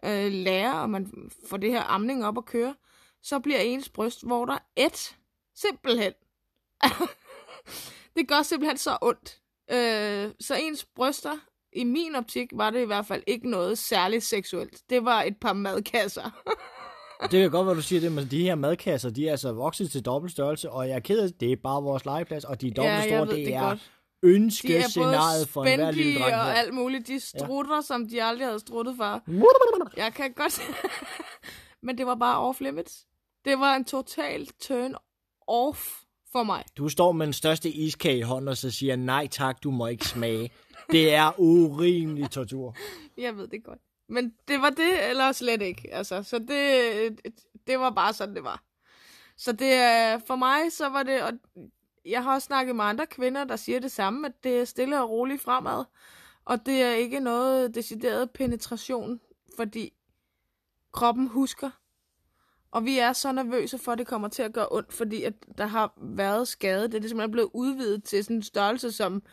øh, 0.05 0.31
lærer, 0.31 0.73
og 0.73 0.89
man 0.89 1.31
får 1.49 1.57
det 1.57 1.71
her 1.71 1.81
amning 1.83 2.25
op 2.25 2.37
at 2.37 2.45
køre, 2.45 2.75
så 3.21 3.39
bliver 3.39 3.59
ens 3.59 3.89
bryst, 3.89 4.25
hvor 4.25 4.45
der 4.45 4.57
et. 4.75 5.17
Simpelthen. 5.55 6.13
det 8.15 8.27
gør 8.27 8.41
simpelthen 8.41 8.77
så 8.77 8.97
ondt. 9.01 9.39
Øh, 9.71 10.31
så 10.39 10.55
ens 10.55 10.85
bryster 10.85 11.37
i 11.73 11.83
min 11.83 12.15
optik 12.15 12.49
var 12.53 12.69
det 12.69 12.81
i 12.81 12.85
hvert 12.85 13.05
fald 13.05 13.23
ikke 13.27 13.49
noget 13.49 13.77
særligt 13.77 14.23
seksuelt. 14.23 14.89
Det 14.89 15.05
var 15.05 15.21
et 15.21 15.37
par 15.37 15.53
madkasser. 15.53 16.29
det 17.31 17.41
kan 17.41 17.51
godt 17.51 17.67
være, 17.67 17.75
du 17.75 17.81
siger 17.81 18.01
det, 18.01 18.11
men 18.11 18.27
de 18.31 18.43
her 18.43 18.55
madkasser, 18.55 19.09
de 19.09 19.27
er 19.27 19.31
altså 19.31 19.51
vokset 19.51 19.91
til 19.91 20.05
dobbelt 20.05 20.31
størrelse, 20.31 20.69
og 20.69 20.87
jeg 20.87 20.95
er 20.95 20.99
ked 20.99 21.19
af 21.19 21.31
det, 21.39 21.51
er 21.51 21.55
bare 21.63 21.83
vores 21.83 22.05
legeplads, 22.05 22.43
og 22.43 22.61
de 22.61 22.67
er 22.67 22.71
dobbelt 22.71 22.93
ja, 22.93 23.07
store, 23.07 23.37
det, 23.37 23.45
det 23.45 23.55
er 23.55 23.69
godt. 23.69 23.91
ønskescenariet 24.23 25.47
for 25.47 25.65
enhver 25.65 25.91
lille 25.91 26.19
dreng. 26.19 26.35
og 26.35 26.57
alt 26.57 26.73
muligt. 26.73 27.07
De 27.07 27.19
strutter, 27.19 27.75
ja. 27.75 27.81
som 27.81 28.07
de 28.09 28.23
aldrig 28.23 28.47
havde 28.47 28.59
struttet 28.59 28.95
før. 28.97 29.19
Jeg 29.97 30.13
kan 30.13 30.33
godt... 30.33 30.61
men 31.85 31.97
det 31.97 32.05
var 32.05 32.15
bare 32.15 32.39
off 32.39 32.61
limits. 32.61 33.05
Det 33.45 33.59
var 33.59 33.75
en 33.75 33.85
total 33.85 34.47
turn 34.61 34.95
off 35.47 35.89
for 36.31 36.43
mig. 36.43 36.63
Du 36.77 36.89
står 36.89 37.11
med 37.11 37.25
den 37.25 37.33
største 37.33 37.69
iskage 37.69 38.17
i 38.17 38.21
hånden, 38.21 38.47
og 38.47 38.57
så 38.57 38.71
siger, 38.71 38.95
nej 38.95 39.27
tak, 39.27 39.63
du 39.63 39.71
må 39.71 39.87
ikke 39.87 40.07
smage. 40.07 40.51
Det 40.91 41.13
er 41.13 41.39
urimelig 41.39 42.31
tortur. 42.31 42.75
Jeg 43.17 43.37
ved 43.37 43.47
det 43.47 43.63
godt. 43.63 43.79
Men 44.13 44.33
det 44.47 44.61
var 44.61 44.69
det, 44.69 45.09
eller 45.09 45.31
slet 45.31 45.61
ikke. 45.61 45.93
Altså, 45.93 46.23
så 46.23 46.39
det, 46.39 47.21
det 47.67 47.79
var 47.79 47.89
bare 47.89 48.13
sådan, 48.13 48.35
det 48.35 48.43
var. 48.43 48.63
Så 49.37 49.51
det 49.51 49.73
øh, 49.73 50.21
for 50.27 50.35
mig, 50.35 50.71
så 50.71 50.89
var 50.89 51.03
det, 51.03 51.21
og 51.21 51.33
jeg 52.05 52.23
har 52.23 52.33
også 52.33 52.45
snakket 52.45 52.75
med 52.75 52.85
andre 52.85 53.05
kvinder, 53.05 53.43
der 53.43 53.55
siger 53.55 53.79
det 53.79 53.91
samme, 53.91 54.27
at 54.27 54.43
det 54.43 54.59
er 54.59 54.65
stille 54.65 55.01
og 55.01 55.09
roligt 55.09 55.41
fremad. 55.41 55.83
Og 56.45 56.65
det 56.65 56.81
er 56.81 56.91
ikke 56.91 57.19
noget 57.19 57.75
decideret 57.75 58.31
penetration, 58.31 59.19
fordi 59.55 59.93
kroppen 60.91 61.27
husker. 61.27 61.69
Og 62.71 62.85
vi 62.85 62.99
er 62.99 63.13
så 63.13 63.31
nervøse 63.31 63.77
for, 63.77 63.91
at 63.91 63.97
det 63.97 64.07
kommer 64.07 64.27
til 64.27 64.43
at 64.43 64.53
gøre 64.53 64.67
ondt, 64.71 64.93
fordi 64.93 65.23
at 65.23 65.33
der 65.57 65.65
har 65.65 65.93
været 65.97 66.47
skade. 66.47 66.83
Det 66.83 66.93
er 66.93 66.99
ligesom, 66.99 67.09
simpelthen 67.09 67.31
blevet 67.31 67.49
udvidet 67.53 68.03
til 68.03 68.23
sådan 68.23 68.35
en 68.35 68.43
størrelse, 68.43 68.91
som 68.91 69.23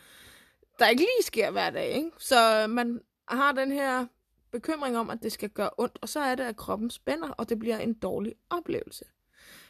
der 0.79 0.87
ikke 0.87 1.01
lige 1.01 1.23
sker 1.23 1.51
hver 1.51 1.69
dag. 1.69 1.87
Ikke? 1.87 2.11
Så 2.17 2.63
øh, 2.63 2.69
man 2.69 3.01
har 3.27 3.51
den 3.51 3.71
her 3.71 4.05
bekymring 4.51 4.97
om, 4.97 5.09
at 5.09 5.23
det 5.23 5.31
skal 5.31 5.49
gøre 5.49 5.69
ondt, 5.77 5.99
og 6.01 6.09
så 6.09 6.19
er 6.19 6.35
det, 6.35 6.43
at 6.43 6.55
kroppen 6.55 6.89
spænder, 6.89 7.29
og 7.29 7.49
det 7.49 7.59
bliver 7.59 7.77
en 7.77 7.93
dårlig 7.93 8.33
oplevelse. 8.49 9.05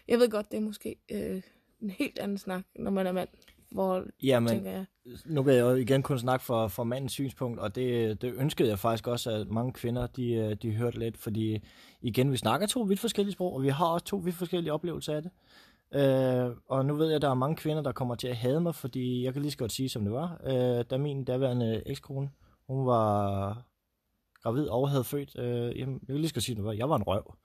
Jeg 0.08 0.20
ved 0.20 0.30
godt, 0.30 0.52
det 0.52 0.58
er 0.58 0.62
måske 0.62 0.96
øh, 1.12 1.42
en 1.82 1.90
helt 1.90 2.20
anden 2.20 2.38
snak, 2.38 2.64
når 2.76 2.92
man 2.92 3.08
er 3.08 3.12
mand. 3.12 3.30
Hvor, 3.72 4.04
Jamen, 4.24 4.50
tænker 4.50 4.72
jeg. 4.72 4.86
nu 5.26 5.44
vil 5.44 5.56
jeg 5.56 5.62
jo 5.62 5.76
igen 5.76 6.04
kun 6.04 6.20
snakke 6.20 6.46
for, 6.46 6.68
for 6.68 6.84
mandens 6.84 7.12
synspunkt, 7.12 7.60
og 7.60 7.76
det, 7.76 8.22
det 8.22 8.34
ønskede 8.38 8.70
jeg 8.70 8.80
faktisk 8.80 9.08
også, 9.08 9.32
at 9.32 9.48
mange 9.48 9.74
kvinder, 9.74 10.08
de, 10.08 10.34
øh, 10.34 10.56
de 10.62 10.72
hørte 10.72 11.00
lidt, 11.00 11.18
fordi 11.18 11.60
igen, 12.02 12.32
vi 12.32 12.38
snakker 12.38 12.68
to 12.68 12.82
vidt 12.82 13.00
forskellige 13.00 13.34
sprog, 13.34 13.54
og 13.54 13.64
vi 13.64 13.70
har 13.70 13.86
også 13.86 14.06
to 14.06 14.18
vidt 14.18 14.36
forskellige 14.36 14.74
oplevelser 14.74 15.16
af 15.16 15.22
det. 15.22 15.32
Øh, 15.94 16.56
og 16.68 16.86
nu 16.86 16.96
ved 16.96 17.08
jeg, 17.08 17.16
at 17.16 17.22
der 17.22 17.30
er 17.30 17.34
mange 17.34 17.56
kvinder, 17.56 17.84
der 17.84 17.92
kommer 17.92 18.16
til 18.16 18.28
at 18.28 18.36
hade 18.36 18.62
mig, 18.62 18.76
fordi 18.76 19.24
jeg 19.24 19.34
kan 19.34 19.42
lige 19.42 19.52
så 19.52 19.58
godt 19.58 19.72
sige, 19.72 19.90
som 19.90 20.04
det 20.04 20.14
var. 20.14 20.42
Øh, 20.46 20.86
da 20.90 20.98
min 20.98 21.24
daværende 21.24 21.84
ekskone, 21.86 22.30
hun 22.68 22.86
var 22.86 23.64
gravid 24.44 24.68
og 24.68 24.90
havde 24.90 25.04
født, 25.04 25.40
øh, 25.40 25.80
jamen, 25.80 25.96
jeg 25.96 26.08
kan 26.08 26.16
lige 26.16 26.32
godt 26.34 26.44
sige, 26.44 26.64
var. 26.64 26.72
Jeg 26.72 26.90
var 26.90 26.96
en 26.96 27.04
røv. 27.04 27.36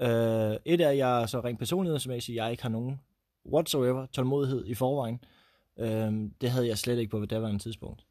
Øh, 0.00 0.56
et 0.64 0.80
er, 0.80 0.90
jeg 0.90 1.28
så 1.28 1.40
rent 1.40 1.58
personlighedsmæssigt, 1.58 2.36
jeg 2.36 2.50
ikke 2.50 2.62
har 2.62 2.70
nogen 2.70 3.00
whatsoever 3.46 4.06
tålmodighed 4.06 4.66
i 4.66 4.74
forvejen. 4.74 5.20
Øhm, 5.78 6.34
det 6.40 6.50
havde 6.50 6.68
jeg 6.68 6.78
slet 6.78 6.98
ikke 6.98 7.10
på 7.10 7.26
daværende 7.26 7.58
tidspunkt. 7.58 8.06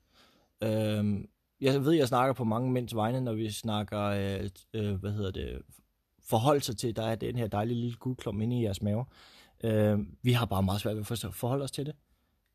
Øhm, 0.63 1.29
jeg 1.61 1.85
ved, 1.85 1.93
jeg 1.93 2.07
snakker 2.07 2.33
på 2.33 2.43
mange 2.43 2.71
mænds 2.71 2.95
vegne, 2.95 3.21
når 3.21 3.33
vi 3.33 3.51
snakker, 3.51 4.01
øh, 4.01 4.49
øh, 4.73 4.95
hvad 4.95 5.11
hedder 5.11 5.31
det, 5.31 5.61
forhold 6.23 6.61
sig 6.61 6.77
til, 6.77 6.95
der 6.95 7.03
er 7.03 7.15
den 7.15 7.35
her 7.35 7.47
dejlige 7.47 7.79
lille 7.79 7.97
guldklump 7.97 8.41
inde 8.41 8.59
i 8.59 8.63
jeres 8.63 8.81
mave. 8.81 9.05
Øhm, 9.63 10.17
vi 10.21 10.31
har 10.31 10.45
bare 10.45 10.63
meget 10.63 10.81
svært 10.81 10.95
ved 10.95 11.25
at 11.25 11.33
forholde 11.33 11.63
os 11.63 11.71
til 11.71 11.85
det. 11.85 11.95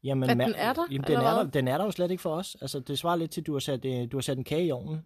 Jamen, 0.05 0.31
at 0.31 0.37
den 0.37 0.55
er 0.57 0.73
der? 0.73 0.87
Jamen, 0.91 1.07
den, 1.07 1.17
er 1.17 1.35
der, 1.35 1.51
den 1.51 1.69
er 1.69 1.79
der 1.79 1.85
jo 1.85 1.91
slet 1.91 2.11
ikke 2.11 2.21
for 2.21 2.35
os. 2.35 2.57
Altså, 2.61 2.81
det 2.81 2.99
svarer 2.99 3.17
lidt 3.17 3.31
til, 3.31 3.41
at 3.41 3.47
du 3.47 3.53
har 3.53 3.61
sat, 3.61 3.85
øh, 3.85 4.13
du 4.13 4.17
har 4.17 4.23
sat 4.23 4.39
en 4.39 4.45
kage 4.45 4.67
i 4.67 4.71
ovnen. 4.71 5.05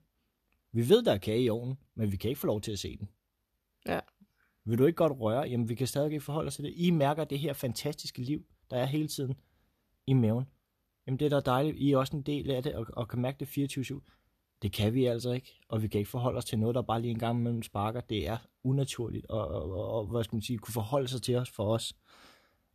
Vi 0.72 0.88
ved, 0.88 1.02
der 1.02 1.12
er 1.12 1.18
kage 1.18 1.42
i 1.42 1.50
ovnen, 1.50 1.78
men 1.94 2.12
vi 2.12 2.16
kan 2.16 2.28
ikke 2.28 2.40
få 2.40 2.46
lov 2.46 2.60
til 2.60 2.72
at 2.72 2.78
se 2.78 2.96
den. 2.96 3.08
Ja. 3.86 4.00
Vil 4.64 4.78
du 4.78 4.86
ikke 4.86 4.96
godt 4.96 5.20
røre? 5.20 5.48
Jamen, 5.48 5.68
vi 5.68 5.74
kan 5.74 5.86
stadig 5.86 6.12
ikke 6.12 6.24
forholde 6.24 6.48
os 6.48 6.54
til 6.54 6.64
det. 6.64 6.72
I 6.76 6.90
mærker 6.90 7.24
det 7.24 7.38
her 7.38 7.52
fantastiske 7.52 8.22
liv, 8.22 8.44
der 8.70 8.76
er 8.76 8.84
hele 8.84 9.08
tiden 9.08 9.36
i 10.06 10.12
maven. 10.12 10.44
Jamen, 11.06 11.18
det 11.18 11.26
er 11.32 11.40
da 11.40 11.50
dejligt. 11.50 11.76
I 11.76 11.92
er 11.92 11.98
også 11.98 12.16
en 12.16 12.22
del 12.22 12.50
af 12.50 12.62
det, 12.62 12.74
og, 12.74 12.86
og 12.92 13.08
kan 13.08 13.20
mærke 13.20 13.44
det 13.44 13.78
24-7. 13.78 14.00
Det 14.62 14.72
kan 14.72 14.94
vi 14.94 15.04
altså 15.04 15.32
ikke, 15.32 15.60
og 15.68 15.82
vi 15.82 15.88
kan 15.88 15.98
ikke 15.98 16.10
forholde 16.10 16.38
os 16.38 16.44
til 16.44 16.58
noget, 16.58 16.74
der 16.74 16.82
bare 16.82 17.00
lige 17.00 17.10
en 17.10 17.18
gang 17.18 17.38
imellem 17.38 17.62
sparker. 17.62 18.00
Det 18.00 18.28
er 18.28 18.38
unaturligt, 18.64 19.26
og, 19.26 19.48
og, 19.48 19.72
og, 19.72 19.90
og 19.90 20.06
hvad 20.06 20.24
skal 20.24 20.36
man 20.36 20.42
sige, 20.42 20.58
kunne 20.58 20.72
forholde 20.72 21.08
sig 21.08 21.22
til 21.22 21.36
os 21.36 21.50
for 21.50 21.74
os. 21.74 21.96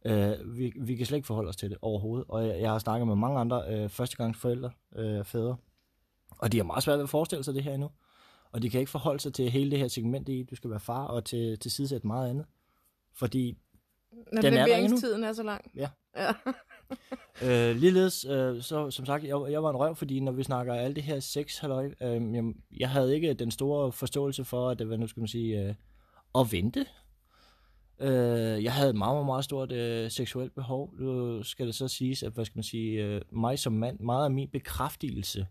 Uh, 0.06 0.58
vi, 0.58 0.74
vi 0.82 0.96
kan 0.96 1.06
slet 1.06 1.18
ikke 1.18 1.28
forholde 1.28 1.50
os 1.50 1.56
til 1.56 1.70
det 1.70 1.78
overhovedet, 1.82 2.26
og 2.30 2.48
jeg, 2.48 2.62
jeg 2.62 2.72
har 2.72 2.80
snakket 2.80 3.08
med 3.08 3.16
mange 3.16 3.40
andre 3.40 3.84
uh, 3.84 3.90
førstegangsforældre, 3.90 4.72
uh, 4.92 5.26
fædre, 5.26 5.56
og 6.38 6.52
de 6.52 6.58
har 6.58 6.64
meget 6.64 6.84
svært 6.84 6.98
ved 6.98 7.04
at 7.04 7.10
forestille 7.10 7.44
sig 7.44 7.54
det 7.54 7.64
her 7.64 7.74
endnu. 7.74 7.90
Og 8.52 8.62
de 8.62 8.70
kan 8.70 8.80
ikke 8.80 8.92
forholde 8.92 9.20
sig 9.20 9.34
til 9.34 9.50
hele 9.50 9.72
det 9.72 9.80
her 9.80 9.88
segment 9.88 10.30
i, 10.30 10.44
du 10.44 10.56
skal 10.56 10.70
være 10.70 10.80
far, 10.80 11.06
og 11.06 11.26
til, 11.26 11.60
til 11.60 11.72
sidesætte 11.72 12.08
meget 12.08 12.30
andet. 12.30 12.46
Fordi 13.16 13.58
Når 14.34 14.42
den 14.42 14.54
er 14.54 14.66
der 14.66 14.76
endnu. 14.76 15.00
tiden 15.00 15.24
er 15.24 15.34
så 15.34 15.44
lang. 15.44 15.72
Ja. 15.76 15.90
ja. 16.18 16.32
øh, 17.70 17.76
ligeledes, 17.76 18.26
øh, 18.26 18.62
så 18.62 18.92
som 18.92 19.06
sagt, 19.06 19.24
jeg, 19.24 19.38
jeg 19.50 19.64
var 19.64 19.70
en 19.70 19.76
røv, 19.76 19.96
fordi 19.96 20.20
når 20.20 20.32
vi 20.32 20.44
snakker 20.44 20.74
alt 20.74 20.96
det 20.96 21.04
her 21.04 21.20
sex, 21.20 21.58
halløj, 21.58 21.86
øh, 22.02 22.34
jeg, 22.34 22.44
jeg 22.78 22.90
havde 22.90 23.16
ikke 23.16 23.34
den 23.34 23.52
store 23.52 23.92
forståelse 23.92 24.46
for, 24.46 24.70
at 24.70 24.80
det 24.80 24.90
var, 24.90 24.98
nu 24.98 25.08
skal 25.08 25.22
man 25.22 25.28
sige, 25.28 25.62
øh, 25.62 25.76
at 26.36 26.52
vente. 26.52 26.86
Øh, 28.00 28.64
jeg 28.64 28.74
havde 28.74 28.90
et 28.90 28.96
meget, 28.96 29.16
meget, 29.16 29.26
meget 29.26 29.46
stort 29.46 29.72
øh, 29.72 30.12
seksuelt 30.12 30.56
behov. 30.56 30.94
Nu 31.00 31.44
skal 31.44 31.68
det 31.68 31.76
så 31.76 31.88
siges, 31.88 32.24
at, 32.24 32.32
hvad 32.32 32.46
skal 32.46 32.58
man 32.58 32.64
sige, 32.64 33.04
øh, 33.04 33.22
mig 33.32 33.60
som 33.60 33.74
mand, 33.74 34.00
meget 34.00 34.26
af 34.26 34.32
min 34.32 34.50
bekræftelse 34.50 35.48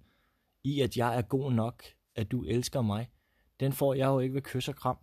i, 0.65 0.81
at 0.81 0.97
jeg 0.97 1.17
er 1.17 1.23
god 1.23 1.53
nok, 1.53 1.85
at 2.17 2.31
du 2.31 2.45
elsker 2.45 2.83
mig, 2.83 3.11
den 3.61 3.73
får 3.73 3.95
jeg 3.95 4.07
jo 4.07 4.19
ikke 4.19 4.35
ved 4.35 4.43
kys 4.43 4.69
og 4.69 4.77
kram. 4.77 4.97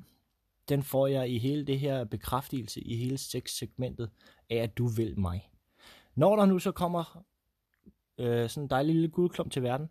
Den 0.70 0.84
får 0.84 1.08
jeg 1.08 1.30
i 1.30 1.38
hele 1.38 1.66
det 1.66 1.80
her 1.80 2.04
bekræftelse, 2.04 2.82
i 2.82 2.96
hele 2.96 3.18
sexsegmentet 3.18 4.10
af, 4.50 4.56
at 4.56 4.78
du 4.78 4.88
vil 4.88 5.20
mig. 5.20 5.52
Når 6.16 6.36
der 6.36 6.46
nu 6.46 6.60
så 6.60 6.72
kommer 6.72 7.24
øh, 8.18 8.50
sådan 8.50 8.64
en 8.64 8.70
dejlig 8.70 8.96
lille 8.96 9.10
guldklump 9.10 9.52
til 9.52 9.64
verden, 9.64 9.90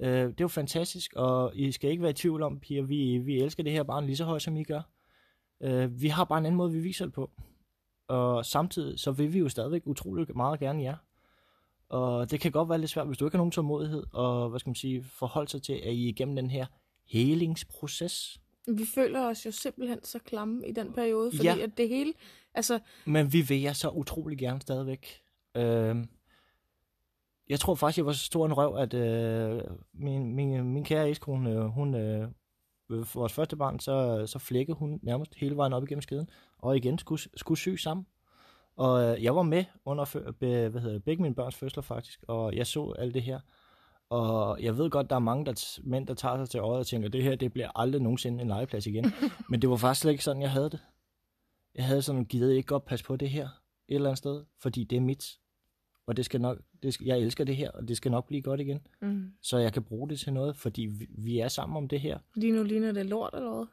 øh, 0.00 0.08
det 0.08 0.40
er 0.40 0.44
jo 0.44 0.48
fantastisk, 0.48 1.12
og 1.16 1.56
I 1.56 1.72
skal 1.72 1.90
ikke 1.90 2.02
være 2.02 2.10
i 2.10 2.14
tvivl 2.14 2.42
om, 2.42 2.60
piger, 2.60 2.82
vi, 2.82 3.18
vi 3.18 3.40
elsker 3.40 3.62
det 3.62 3.72
her 3.72 3.82
barn 3.82 4.06
lige 4.06 4.16
så 4.16 4.24
højt, 4.24 4.42
som 4.42 4.56
I 4.56 4.64
gør. 4.64 4.82
Øh, 5.60 6.00
vi 6.00 6.08
har 6.08 6.24
bare 6.24 6.38
en 6.38 6.46
anden 6.46 6.56
måde, 6.56 6.72
vi 6.72 6.80
viser 6.80 7.04
det 7.04 7.14
på. 7.14 7.30
Og 8.08 8.46
samtidig, 8.46 9.00
så 9.00 9.12
vil 9.12 9.32
vi 9.32 9.38
jo 9.38 9.48
stadigvæk 9.48 9.82
utrolig 9.86 10.36
meget 10.36 10.60
gerne 10.60 10.82
jer. 10.82 10.96
Og 11.94 12.30
det 12.30 12.40
kan 12.40 12.52
godt 12.52 12.68
være 12.68 12.78
lidt 12.78 12.90
svært, 12.90 13.06
hvis 13.06 13.18
du 13.18 13.24
ikke 13.24 13.34
har 13.34 13.38
nogen 13.38 13.50
tålmodighed, 13.50 14.04
og 14.12 14.48
hvad 14.48 14.60
skal 14.60 14.70
man 14.70 14.74
sige, 14.74 15.04
forholde 15.04 15.50
sig 15.50 15.62
til, 15.62 15.72
at 15.72 15.92
I 15.92 16.08
igennem 16.08 16.36
den 16.36 16.50
her 16.50 16.66
helingsproces. 17.06 18.40
Vi 18.68 18.84
føler 18.94 19.20
os 19.20 19.46
jo 19.46 19.50
simpelthen 19.50 20.04
så 20.04 20.18
klamme 20.18 20.68
i 20.68 20.72
den 20.72 20.92
periode, 20.92 21.30
fordi 21.36 21.48
ja. 21.48 21.58
at 21.58 21.76
det 21.76 21.88
hele, 21.88 22.12
altså... 22.54 22.78
Men 23.06 23.32
vi 23.32 23.40
vil 23.40 23.60
jer 23.60 23.72
så 23.72 23.90
utrolig 23.90 24.38
gerne 24.38 24.60
stadigvæk. 24.60 25.22
Øh, 25.56 25.96
jeg 27.48 27.60
tror 27.60 27.74
faktisk, 27.74 27.98
jeg 27.98 28.06
var 28.06 28.12
så 28.12 28.24
stor 28.24 28.46
en 28.46 28.52
røv, 28.52 28.76
at 28.76 28.94
øh, 28.94 29.62
min, 29.92 30.34
min, 30.34 30.72
min 30.72 30.84
kære 30.84 31.08
ekskone, 31.08 31.50
øh, 31.50 31.64
hun, 31.64 31.94
øh, 31.94 32.28
vores 32.88 33.32
første 33.32 33.56
barn, 33.56 33.80
så, 33.80 34.26
så 34.26 34.38
flækkede 34.38 34.76
hun 34.76 35.00
nærmest 35.02 35.34
hele 35.34 35.56
vejen 35.56 35.72
op 35.72 35.82
igennem 35.82 36.02
skeden, 36.02 36.28
og 36.58 36.76
igen 36.76 36.98
skulle, 36.98 37.22
skulle 37.36 37.58
sy 37.58 37.68
sammen. 37.68 38.06
Og 38.76 39.02
øh, 39.02 39.24
jeg 39.24 39.36
var 39.36 39.42
med 39.42 39.64
under 39.84 40.18
hvad 40.68 40.80
hedder, 40.80 40.98
begge 40.98 41.22
mine 41.22 41.34
børns 41.34 41.56
fødsler 41.56 41.82
faktisk, 41.82 42.24
og 42.28 42.56
jeg 42.56 42.66
så 42.66 42.94
alt 42.98 43.14
det 43.14 43.22
her. 43.22 43.40
Og 44.10 44.62
jeg 44.62 44.78
ved 44.78 44.90
godt, 44.90 45.10
der 45.10 45.16
er 45.16 45.20
mange 45.20 45.46
der 45.46 45.80
mænd, 45.84 46.06
der 46.06 46.14
tager 46.14 46.36
sig 46.36 46.50
til 46.50 46.60
øjet 46.60 46.78
og 46.80 46.86
tænker, 46.86 47.08
det 47.08 47.22
her 47.22 47.36
det 47.36 47.52
bliver 47.52 47.78
aldrig 47.78 48.02
nogensinde 48.02 48.42
en 48.42 48.48
legeplads 48.48 48.86
igen. 48.86 49.12
Men 49.50 49.62
det 49.62 49.70
var 49.70 49.76
faktisk 49.76 50.00
slet 50.00 50.12
ikke 50.12 50.24
sådan, 50.24 50.42
jeg 50.42 50.50
havde 50.50 50.70
det. 50.70 50.80
Jeg 51.74 51.84
havde 51.84 52.02
sådan, 52.02 52.24
givet 52.24 52.52
ikke 52.52 52.66
godt 52.66 52.84
passe 52.84 53.04
på 53.04 53.16
det 53.16 53.30
her 53.30 53.48
et 53.88 53.94
eller 53.94 54.08
andet 54.08 54.18
sted, 54.18 54.44
fordi 54.60 54.84
det 54.84 54.96
er 54.96 55.00
mit. 55.00 55.38
Og 56.06 56.16
det 56.16 56.24
skal 56.24 56.40
nok, 56.40 56.58
det 56.82 56.94
skal, 56.94 57.06
jeg 57.06 57.18
elsker 57.18 57.44
det 57.44 57.56
her, 57.56 57.70
og 57.70 57.88
det 57.88 57.96
skal 57.96 58.10
nok 58.10 58.26
blive 58.26 58.42
godt 58.42 58.60
igen. 58.60 58.86
Mm. 59.02 59.32
Så 59.42 59.58
jeg 59.58 59.72
kan 59.72 59.82
bruge 59.82 60.08
det 60.08 60.20
til 60.20 60.32
noget, 60.32 60.56
fordi 60.56 60.82
vi, 60.82 61.06
vi 61.18 61.38
er 61.38 61.48
sammen 61.48 61.76
om 61.76 61.88
det 61.88 62.00
her. 62.00 62.18
Lige 62.34 62.52
nu 62.52 62.62
ligner 62.62 62.92
det 62.92 63.06
lort 63.06 63.30
eller 63.34 63.54
hvad? 63.54 63.66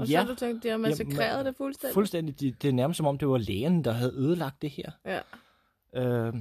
Og 0.00 0.06
ja. 0.06 0.12
så 0.12 0.18
har 0.18 0.26
du 0.26 0.34
tænkt, 0.34 0.62
de 0.62 0.68
har 0.68 0.76
massakreret 0.76 1.38
ja, 1.38 1.44
det 1.44 1.56
fuldstændig? 1.56 1.94
Fuldstændig. 1.94 2.40
Det, 2.40 2.62
det 2.62 2.68
er 2.68 2.72
nærmest 2.72 2.96
som 2.96 3.06
om, 3.06 3.18
det 3.18 3.28
var 3.28 3.38
lægen, 3.38 3.84
der 3.84 3.92
havde 3.92 4.12
ødelagt 4.12 4.62
det 4.62 4.70
her. 4.70 4.90
Ja. 5.04 5.20
Øh, 5.94 6.34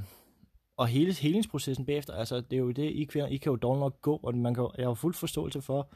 og 0.78 0.88
hele 0.88 1.14
helingsprocessen 1.14 1.86
bagefter, 1.86 2.14
altså 2.14 2.42
det 2.42 2.54
er 2.54 2.60
jo 2.60 2.72
det, 2.72 2.84
I 2.84 3.04
kvinder, 3.04 3.28
I 3.28 3.38
kan 3.38 3.50
jo 3.50 3.56
dog 3.56 3.80
nok 3.80 4.02
gå, 4.02 4.20
og 4.24 4.38
man 4.38 4.54
kan, 4.54 4.68
jeg 4.78 4.88
har 4.88 4.94
fuld 4.94 5.14
forståelse 5.14 5.62
for, 5.62 5.90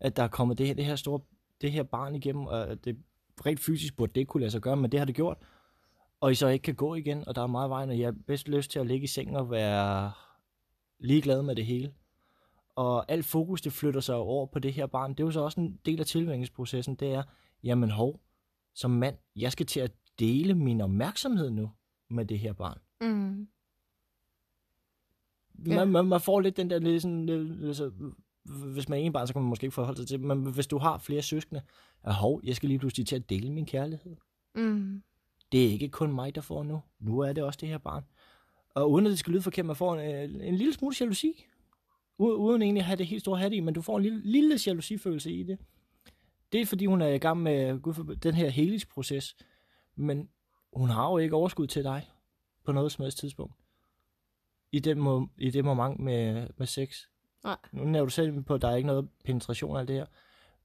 at 0.00 0.16
der 0.16 0.22
er 0.22 0.28
kommet 0.28 0.58
det 0.58 0.66
her, 0.66 0.74
det 0.74 0.84
her 0.84 0.96
store, 0.96 1.20
det 1.60 1.72
her 1.72 1.82
barn 1.82 2.14
igennem, 2.14 2.46
og 2.46 2.84
det 2.84 2.96
rent 3.46 3.60
fysisk 3.60 3.96
burde 3.96 4.12
det 4.12 4.20
ikke 4.20 4.30
kunne 4.30 4.40
lade 4.40 4.50
sig 4.50 4.60
gøre, 4.60 4.76
men 4.76 4.92
det 4.92 5.00
har 5.00 5.04
det 5.04 5.14
gjort. 5.14 5.38
Og 6.20 6.32
I 6.32 6.34
så 6.34 6.48
ikke 6.48 6.62
kan 6.62 6.74
gå 6.74 6.94
igen, 6.94 7.28
og 7.28 7.34
der 7.34 7.42
er 7.42 7.46
meget 7.46 7.70
vejen, 7.70 7.90
og 7.90 7.98
jeg 7.98 8.06
har 8.06 8.14
bedst 8.26 8.48
lyst 8.48 8.70
til 8.70 8.78
at 8.78 8.86
ligge 8.86 9.04
i 9.04 9.06
sengen 9.06 9.36
og 9.36 9.50
være 9.50 10.12
ligeglad 10.98 11.42
med 11.42 11.56
det 11.56 11.66
hele 11.66 11.92
og 12.76 13.10
alt 13.12 13.24
fokus, 13.24 13.60
det 13.60 13.72
flytter 13.72 14.00
sig 14.00 14.14
over 14.14 14.46
på 14.46 14.58
det 14.58 14.72
her 14.72 14.86
barn. 14.86 15.10
Det 15.10 15.20
er 15.20 15.24
jo 15.24 15.30
så 15.30 15.40
også 15.40 15.60
en 15.60 15.80
del 15.86 16.00
af 16.00 16.06
tilvækningsprocessen, 16.06 16.94
det 16.94 17.12
er, 17.12 17.22
jamen 17.62 17.90
hov, 17.90 18.20
som 18.74 18.90
mand, 18.90 19.16
jeg 19.36 19.52
skal 19.52 19.66
til 19.66 19.80
at 19.80 19.92
dele 20.18 20.54
min 20.54 20.80
opmærksomhed 20.80 21.50
nu 21.50 21.70
med 22.10 22.24
det 22.24 22.38
her 22.38 22.52
barn. 22.52 22.78
Mm. 23.00 23.48
Ja. 25.66 25.76
Man, 25.76 25.88
man, 25.88 26.06
man 26.06 26.20
får 26.20 26.40
lidt 26.40 26.56
den 26.56 26.70
der 26.70 26.78
lidt 26.78 27.02
sådan, 27.02 27.26
lidt, 27.26 27.76
så, 27.76 27.92
hvis 28.44 28.88
man 28.88 28.98
er 28.98 29.02
en 29.02 29.12
barn, 29.12 29.26
så 29.26 29.32
kan 29.32 29.42
man 29.42 29.48
måske 29.48 29.64
ikke 29.64 29.74
forholde 29.74 29.98
sig 29.98 30.08
til 30.08 30.20
men 30.20 30.52
hvis 30.52 30.66
du 30.66 30.78
har 30.78 30.98
flere 30.98 31.22
søskende, 31.22 31.62
at 32.02 32.14
hov, 32.14 32.40
jeg 32.44 32.56
skal 32.56 32.68
lige 32.68 32.78
pludselig 32.78 33.06
til 33.06 33.16
at 33.16 33.30
dele 33.30 33.52
min 33.52 33.66
kærlighed. 33.66 34.16
Mm. 34.54 35.02
Det 35.52 35.66
er 35.66 35.70
ikke 35.70 35.88
kun 35.88 36.12
mig, 36.12 36.34
der 36.34 36.40
får 36.40 36.62
nu. 36.62 36.82
Nu 37.00 37.18
er 37.18 37.32
det 37.32 37.44
også 37.44 37.58
det 37.60 37.68
her 37.68 37.78
barn. 37.78 38.04
Og 38.74 38.90
uden 38.90 39.06
at 39.06 39.10
det 39.10 39.18
skal 39.18 39.32
lyde 39.32 39.42
forkert, 39.42 39.66
man 39.66 39.76
får 39.76 39.96
en, 39.96 40.40
en 40.40 40.54
lille 40.54 40.72
smule 40.72 40.96
jalousi 41.00 41.46
uden 42.18 42.62
egentlig 42.62 42.80
at 42.80 42.86
have 42.86 42.96
det 42.96 43.06
helt 43.06 43.20
store 43.20 43.38
hat 43.38 43.52
i, 43.52 43.60
men 43.60 43.74
du 43.74 43.82
får 43.82 43.96
en 43.96 44.02
lille, 44.02 44.20
lille 44.24 44.58
jalousifølelse 44.66 45.32
i 45.32 45.42
det. 45.42 45.58
Det 46.52 46.60
er 46.60 46.66
fordi, 46.66 46.86
hun 46.86 47.02
er 47.02 47.08
i 47.08 47.18
gang 47.18 47.42
med 47.42 47.80
gud 47.80 47.94
for, 47.94 48.02
den 48.02 48.34
her 48.34 48.48
helingsproces, 48.48 49.36
men 49.96 50.28
hun 50.72 50.88
har 50.88 51.10
jo 51.10 51.18
ikke 51.18 51.36
overskud 51.36 51.66
til 51.66 51.84
dig 51.84 52.10
på 52.64 52.72
noget 52.72 52.92
som 52.92 53.02
helst 53.02 53.18
tidspunkt. 53.18 53.54
I, 54.72 54.78
den 54.78 55.00
må, 55.00 55.28
i 55.38 55.50
det 55.50 55.64
moment 55.64 56.00
med, 56.00 56.48
med 56.56 56.66
sex. 56.66 57.02
Nej. 57.44 57.56
Nu 57.72 57.84
nævner 57.84 58.04
du 58.04 58.10
selv 58.10 58.42
på, 58.42 58.54
at 58.54 58.62
der 58.62 58.68
er 58.68 58.76
ikke 58.76 58.86
noget 58.86 59.08
penetration 59.24 59.76
af 59.76 59.86
det 59.86 59.96
her. 59.96 60.06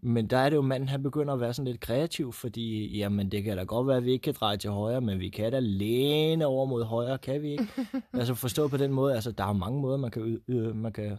Men 0.04 0.28
der 0.28 0.38
er 0.38 0.50
det 0.50 0.56
jo, 0.56 0.62
manden 0.62 0.90
han 0.90 1.04
begynder 1.04 1.34
at 1.34 1.40
være 1.40 1.54
sådan 1.54 1.72
lidt 1.72 1.82
kreativ, 1.82 2.34
fordi 2.34 2.98
jamen 2.98 3.32
det 3.32 3.44
kan 3.44 3.58
da 3.58 3.64
godt 3.64 3.88
være, 3.88 3.98
at 3.98 4.06
vi 4.06 4.12
ikke 4.12 4.24
kan 4.24 4.34
dreje 4.40 4.58
til 4.58 4.70
højre, 4.70 5.02
men 5.02 5.20
vi 5.20 5.30
kan 5.30 5.52
da 5.52 5.60
læne 5.60 6.46
over 6.46 6.66
mod 6.66 6.84
højre, 6.84 7.18
kan 7.18 7.42
vi 7.42 7.52
ikke? 7.52 7.68
altså 8.14 8.34
forstå 8.34 8.68
på 8.68 8.78
den 8.78 8.92
måde, 8.92 9.16
altså 9.16 9.32
der 9.32 9.44
er 9.44 9.54
mange 9.54 9.82
måder, 9.82 9.98
man 9.98 10.12
kan, 10.12 10.42
yde, 10.48 10.74
man 10.74 10.94
kan 10.94 11.18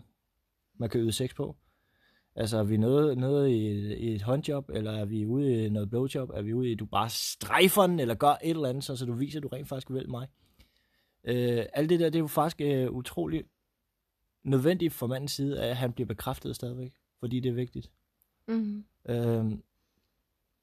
man 0.82 0.90
kan 0.90 1.00
yde 1.00 1.12
sex 1.12 1.34
på. 1.34 1.56
Altså, 2.34 2.58
er 2.58 2.62
vi 2.62 2.76
nede, 2.76 3.16
nede 3.16 3.56
i, 3.56 3.66
et, 3.66 3.98
i 3.98 4.14
et 4.14 4.22
håndjob, 4.22 4.70
eller 4.70 4.92
er 4.92 5.04
vi 5.04 5.26
ude 5.26 5.64
i 5.64 5.68
noget 5.68 5.90
blowjob? 5.90 6.30
Er 6.30 6.42
vi 6.42 6.52
ude 6.52 6.68
i, 6.68 6.72
at 6.72 6.78
du 6.78 6.86
bare 6.86 7.10
strejfer 7.10 7.86
den, 7.86 8.00
eller 8.00 8.14
gør 8.14 8.28
et 8.28 8.50
eller 8.50 8.68
andet, 8.68 8.84
så, 8.84 8.96
så 8.96 9.06
du 9.06 9.12
viser, 9.12 9.38
at 9.38 9.42
du 9.42 9.48
rent 9.48 9.68
faktisk 9.68 9.90
vil 9.90 10.10
mig? 10.10 10.28
Øh, 11.24 11.66
alt 11.72 11.90
det 11.90 12.00
der, 12.00 12.06
det 12.06 12.14
er 12.14 12.20
jo 12.20 12.26
faktisk 12.26 12.60
øh, 12.60 12.90
utroligt 12.90 13.46
nødvendigt 14.44 14.92
fra 14.92 15.06
mandens 15.06 15.32
side, 15.32 15.62
at 15.62 15.76
han 15.76 15.92
bliver 15.92 16.06
bekræftet 16.06 16.56
stadigvæk, 16.56 16.92
fordi 17.20 17.40
det 17.40 17.48
er 17.48 17.54
vigtigt. 17.54 17.90
Mm. 18.48 18.84
Øh, 19.08 19.52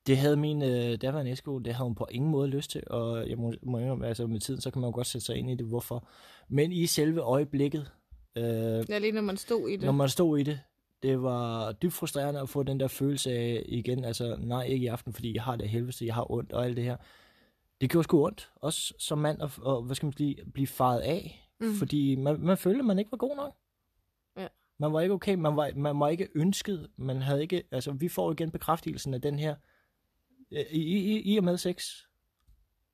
det 0.07 0.17
havde 0.17 0.37
min 0.37 0.61
øh, 0.61 0.97
daværende 1.01 1.31
æsko, 1.31 1.59
det 1.59 1.73
havde 1.73 1.87
hun 1.87 1.95
på 1.95 2.07
ingen 2.11 2.31
måde 2.31 2.47
lyst 2.47 2.71
til, 2.71 2.83
og 2.87 3.29
jeg 3.29 3.37
må, 3.37 3.53
må 3.63 3.77
indrømme, 3.77 4.07
altså 4.07 4.27
med 4.27 4.39
tiden, 4.39 4.61
så 4.61 4.71
kan 4.71 4.81
man 4.81 4.87
jo 4.87 4.95
godt 4.95 5.07
sætte 5.07 5.25
sig 5.25 5.35
ind 5.35 5.49
i 5.51 5.55
det, 5.55 5.65
hvorfor. 5.65 6.07
Men 6.47 6.71
i 6.71 6.85
selve 6.85 7.21
øjeblikket, 7.21 7.91
øh, 8.35 8.43
Ja, 8.89 8.97
lige 8.97 9.11
når 9.11 9.21
man 9.21 9.37
stod 9.37 9.69
i 9.69 9.75
det. 9.75 9.85
når 9.85 9.91
man 9.91 10.09
stod 10.09 10.39
i 10.39 10.43
det, 10.43 10.59
det 11.03 11.21
var 11.23 11.71
dybt 11.71 11.93
frustrerende 11.93 12.39
at 12.39 12.49
få 12.49 12.63
den 12.63 12.79
der 12.79 12.87
følelse 12.87 13.31
af 13.31 13.63
igen, 13.65 14.03
altså 14.05 14.35
nej, 14.39 14.63
ikke 14.63 14.83
i 14.83 14.87
aften, 14.87 15.13
fordi 15.13 15.33
jeg 15.35 15.43
har 15.43 15.55
det 15.55 15.69
helvede, 15.69 16.05
jeg 16.05 16.15
har 16.15 16.31
ondt 16.31 16.53
og 16.53 16.65
alt 16.65 16.77
det 16.77 16.83
her. 16.83 16.97
Det 17.81 17.89
gjorde 17.89 18.03
sgu 18.03 18.25
ondt, 18.25 18.49
også 18.55 18.93
som 18.99 19.17
mand, 19.17 19.41
og, 19.41 19.51
og 19.61 19.81
hvad 19.83 19.95
skal 19.95 20.05
man 20.05 20.13
sige, 20.17 20.37
blive 20.53 20.67
faret 20.67 20.99
af, 20.99 21.45
Mm. 21.61 21.73
fordi 21.75 22.15
man, 22.15 22.39
man 22.39 22.57
følte, 22.57 22.79
at 22.79 22.85
man 22.85 22.99
ikke 22.99 23.11
var 23.11 23.17
god 23.17 23.35
nok. 23.35 23.53
Ja. 24.37 24.47
Man 24.77 24.93
var 24.93 25.01
ikke 25.01 25.13
okay, 25.13 25.35
man 25.35 25.55
var, 25.55 25.71
man 25.75 25.99
var 25.99 26.07
ikke 26.09 26.27
ønsket, 26.35 26.89
man 26.97 27.21
havde 27.21 27.41
ikke, 27.41 27.63
altså 27.71 27.91
vi 27.91 28.07
får 28.07 28.31
igen 28.31 28.51
bekræftelsen 28.51 29.13
af 29.13 29.21
den 29.21 29.39
her, 29.39 29.55
øh, 30.51 30.65
i, 30.71 30.81
i, 30.97 31.33
i 31.33 31.37
og 31.37 31.43
med 31.43 31.57
sex, 31.57 31.87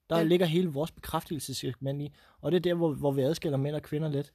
der 0.10 0.18
Ja. 0.18 0.24
ligger 0.24 0.46
hele 0.46 0.68
vores 0.68 0.92
bekræftelsesegment 0.92 2.02
i, 2.02 2.14
og 2.42 2.52
det 2.52 2.58
er 2.58 2.62
der, 2.62 2.74
hvor, 2.74 2.94
hvor 2.94 3.12
vi 3.12 3.22
adskiller 3.22 3.58
mænd 3.58 3.76
og 3.76 3.82
kvinder 3.82 4.10
lidt. 4.10 4.34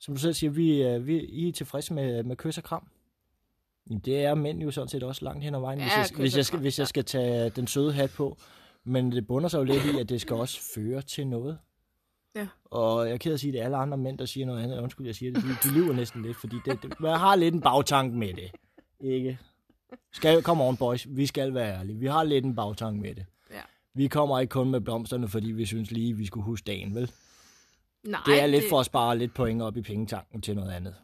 Som 0.00 0.14
du 0.14 0.20
selv 0.20 0.34
siger, 0.34 0.50
vi, 0.50 0.82
øh, 0.82 1.06
vi 1.06 1.20
I 1.20 1.48
er 1.48 1.52
tilfredse 1.52 1.94
med, 1.94 2.22
med 2.22 2.36
kys 2.36 2.58
og 2.58 2.64
kram. 2.64 2.88
Jamen, 3.90 4.00
det 4.00 4.24
er 4.24 4.34
mænd 4.34 4.62
jo 4.62 4.70
sådan 4.70 4.88
set 4.88 5.02
også 5.02 5.24
langt 5.24 5.44
hen 5.44 5.54
ad 5.54 5.60
vejen, 5.60 5.78
Ja, 5.78 5.84
hvis, 5.84 6.10
jeg, 6.10 6.18
hvis, 6.18 6.36
jeg 6.36 6.44
skal, 6.44 6.58
hvis 6.58 6.78
jeg 6.78 6.88
skal 6.88 7.04
tage 7.04 7.50
den 7.50 7.66
søde 7.66 7.92
hat 7.92 8.10
på. 8.10 8.38
Men 8.84 9.12
det 9.12 9.26
bunder 9.26 9.48
sig 9.48 9.58
jo 9.58 9.64
lidt 9.64 9.84
i, 9.84 9.98
at 9.98 10.08
det 10.08 10.20
skal 10.20 10.36
også 10.36 10.60
føre 10.74 11.02
til 11.02 11.26
noget. 11.26 11.58
Ja. 12.36 12.48
Og 12.64 13.06
jeg 13.06 13.14
er 13.14 13.18
ked 13.18 13.30
af 13.30 13.34
at 13.34 13.40
sige, 13.40 13.50
at 13.50 13.52
det 13.52 13.60
er 13.60 13.64
alle 13.64 13.76
andre 13.76 13.98
mænd, 13.98 14.18
der 14.18 14.24
siger 14.26 14.46
noget 14.46 14.62
andet. 14.62 14.78
Undskyld, 14.78 15.06
jeg 15.06 15.14
siger 15.14 15.32
det. 15.32 15.42
De, 15.42 15.68
de 15.68 15.74
lyver 15.74 15.92
næsten 15.92 16.22
lidt, 16.22 16.36
fordi 16.36 16.56
det, 16.64 16.82
det, 16.82 16.94
jeg 17.02 17.18
har 17.18 17.36
lidt 17.36 17.54
en 17.54 17.60
bagtank 17.60 18.14
med 18.14 18.34
det. 18.34 18.50
Ikke? 19.00 19.38
Skal, 20.12 20.42
come 20.42 20.64
on, 20.64 20.76
boys. 20.76 21.06
Vi 21.10 21.26
skal 21.26 21.54
være 21.54 21.78
ærlige. 21.78 21.98
Vi 21.98 22.06
har 22.06 22.24
lidt 22.24 22.44
en 22.44 22.54
bagtank 22.54 23.00
med 23.00 23.14
det. 23.14 23.26
Ja. 23.50 23.60
Vi 23.94 24.08
kommer 24.08 24.40
ikke 24.40 24.50
kun 24.50 24.70
med 24.70 24.80
blomsterne, 24.80 25.28
fordi 25.28 25.52
vi 25.52 25.66
synes 25.66 25.90
lige, 25.90 26.16
vi 26.16 26.26
skulle 26.26 26.44
huske 26.44 26.64
dagen, 26.64 26.94
vel? 26.94 27.10
Nej, 28.04 28.20
Det 28.26 28.42
er 28.42 28.46
lidt 28.46 28.64
for 28.68 28.80
at 28.80 28.86
spare 28.86 29.18
lidt 29.18 29.34
point 29.34 29.62
op 29.62 29.76
i 29.76 29.82
pengetanken 29.82 30.42
til 30.42 30.56
noget 30.56 30.72
andet. 30.72 30.94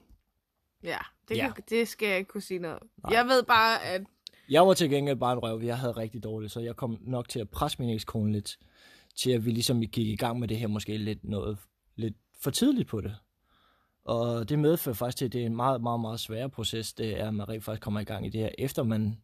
Ja, 0.82 0.98
det, 1.28 1.36
Ja. 1.36 1.52
Kan, 1.52 1.64
det 1.70 1.88
skal 1.88 2.08
jeg 2.08 2.18
ikke 2.18 2.28
kunne 2.28 2.40
sige 2.40 2.60
noget. 2.60 2.78
Nej. 3.02 3.12
Jeg 3.12 3.26
ved 3.26 3.42
bare, 3.42 3.84
at... 3.84 4.02
Jeg 4.50 4.66
var 4.66 4.74
til 4.74 4.90
gengæld 4.90 5.16
bare 5.16 5.32
en 5.32 5.38
røv. 5.38 5.60
Jeg 5.62 5.78
havde 5.78 5.92
rigtig 5.92 6.22
dårligt, 6.24 6.52
så 6.52 6.60
jeg 6.60 6.76
kom 6.76 6.98
nok 7.00 7.28
til 7.28 7.40
at 7.40 7.50
presse 7.50 7.78
min 7.78 7.90
ekskone 7.90 8.32
lidt, 8.32 8.58
til 9.22 9.30
at 9.30 9.44
vi 9.44 9.50
ligesom 9.50 9.80
gik 9.80 10.06
i 10.06 10.16
gang 10.16 10.38
med 10.40 10.48
det 10.48 10.56
her 10.56 10.66
måske 10.66 10.96
lidt 10.96 11.24
noget 11.24 11.58
lidt 11.96 12.14
for 12.42 12.50
tidligt 12.50 12.88
på 12.88 13.00
det. 13.00 13.16
Og 14.04 14.48
det 14.48 14.58
medfører 14.58 14.94
faktisk 14.94 15.18
til, 15.18 15.24
at 15.24 15.32
det 15.32 15.42
er 15.42 15.46
en 15.46 15.56
meget, 15.56 15.82
meget, 15.82 16.00
meget 16.00 16.20
sværere 16.20 16.50
proces, 16.50 16.92
det 16.92 17.20
er, 17.20 17.28
at 17.28 17.34
man 17.34 17.48
rent 17.48 17.64
faktisk 17.64 17.82
kommer 17.82 18.00
i 18.00 18.04
gang 18.04 18.26
i 18.26 18.28
det 18.28 18.40
her, 18.40 18.50
efter 18.58 18.82
man, 18.82 19.18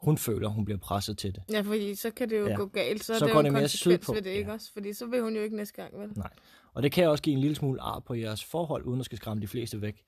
hun 0.00 0.18
føler, 0.18 0.48
hun 0.48 0.64
bliver 0.64 0.78
presset 0.78 1.18
til 1.18 1.34
det. 1.34 1.42
Ja, 1.50 1.60
fordi 1.60 1.94
så 1.94 2.10
kan 2.10 2.30
det 2.30 2.38
jo 2.38 2.46
ja. 2.46 2.54
Gå 2.54 2.66
galt. 2.66 3.04
Så, 3.04 3.18
Så 3.18 3.24
er 3.24 3.28
det 3.28 3.32
går 3.32 3.40
jo 3.40 3.44
det 3.44 3.52
mere 3.52 3.62
konsekvens 3.62 4.00
sydpå, 4.00 4.12
ved 4.12 4.22
det, 4.22 4.30
ikke 4.30 4.48
ja. 4.48 4.54
også? 4.54 4.72
Fordi 4.72 4.92
så 4.92 5.06
vil 5.06 5.22
hun 5.22 5.36
jo 5.36 5.42
ikke 5.42 5.56
næste 5.56 5.82
gang, 5.82 6.00
vel? 6.00 6.08
Nej. 6.16 6.30
Og 6.78 6.82
det 6.82 6.92
kan 6.92 7.08
også 7.08 7.22
give 7.22 7.34
en 7.34 7.40
lille 7.40 7.56
smule 7.56 7.80
ar 7.80 8.00
på 8.00 8.14
jeres 8.14 8.44
forhold, 8.44 8.84
uden 8.84 9.00
at 9.00 9.04
skal 9.04 9.18
skræmme 9.18 9.40
de 9.40 9.48
fleste 9.48 9.82
væk. 9.82 10.04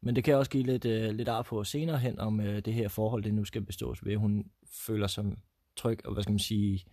Men 0.00 0.16
det 0.16 0.24
kan 0.24 0.36
også 0.36 0.50
give 0.50 0.62
lidt, 0.62 0.84
øh, 0.84 1.10
lidt 1.10 1.28
ar 1.28 1.42
på 1.42 1.64
senere 1.64 1.98
hen, 1.98 2.18
om 2.18 2.40
øh, 2.40 2.64
det 2.64 2.74
her 2.74 2.88
forhold, 2.88 3.22
det 3.22 3.34
nu 3.34 3.44
skal 3.44 3.62
bestås 3.62 4.04
ved. 4.04 4.16
Hun 4.16 4.50
føler 4.86 5.06
sig 5.06 5.24
tryg, 5.76 6.06
og 6.06 6.12
hvad 6.12 6.22
skal 6.22 6.32
man 6.32 6.38
sige, 6.38 6.84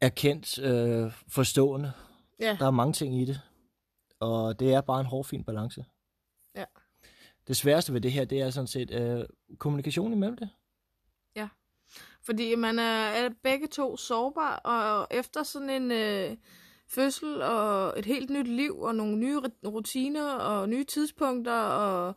erkendt, 0.00 0.58
øh, 0.58 1.12
forstående. 1.28 1.92
Ja, 2.40 2.56
Der 2.60 2.66
er 2.66 2.70
mange 2.70 2.92
ting 2.92 3.20
i 3.20 3.24
det, 3.24 3.40
og 4.20 4.60
det 4.60 4.74
er 4.74 4.80
bare 4.80 5.00
en 5.00 5.06
hårfin 5.06 5.44
balance. 5.44 5.84
Ja. 6.54 6.64
Det 7.48 7.56
sværeste 7.56 7.92
ved 7.92 8.00
det 8.00 8.12
her, 8.12 8.24
det 8.24 8.40
er 8.40 8.50
sådan 8.50 8.66
set 8.66 8.90
øh, 8.90 9.24
kommunikation 9.58 10.12
imellem 10.12 10.36
det. 10.36 10.48
fordi 12.22 12.54
man 12.54 12.78
er, 12.78 13.06
er 13.08 13.30
begge 13.42 13.66
to 13.66 13.96
sårbare, 13.96 14.58
og 14.58 15.06
efter 15.10 15.42
sådan 15.42 15.70
en 15.70 15.90
øh, 15.90 16.36
fødsel 16.88 17.42
og 17.42 17.98
et 17.98 18.04
helt 18.06 18.30
nyt 18.30 18.46
liv, 18.48 18.80
og 18.80 18.94
nogle 18.94 19.16
nye 19.16 19.40
rutiner 19.66 20.32
og 20.32 20.68
nye 20.68 20.84
tidspunkter, 20.84 21.60
og 21.60 22.14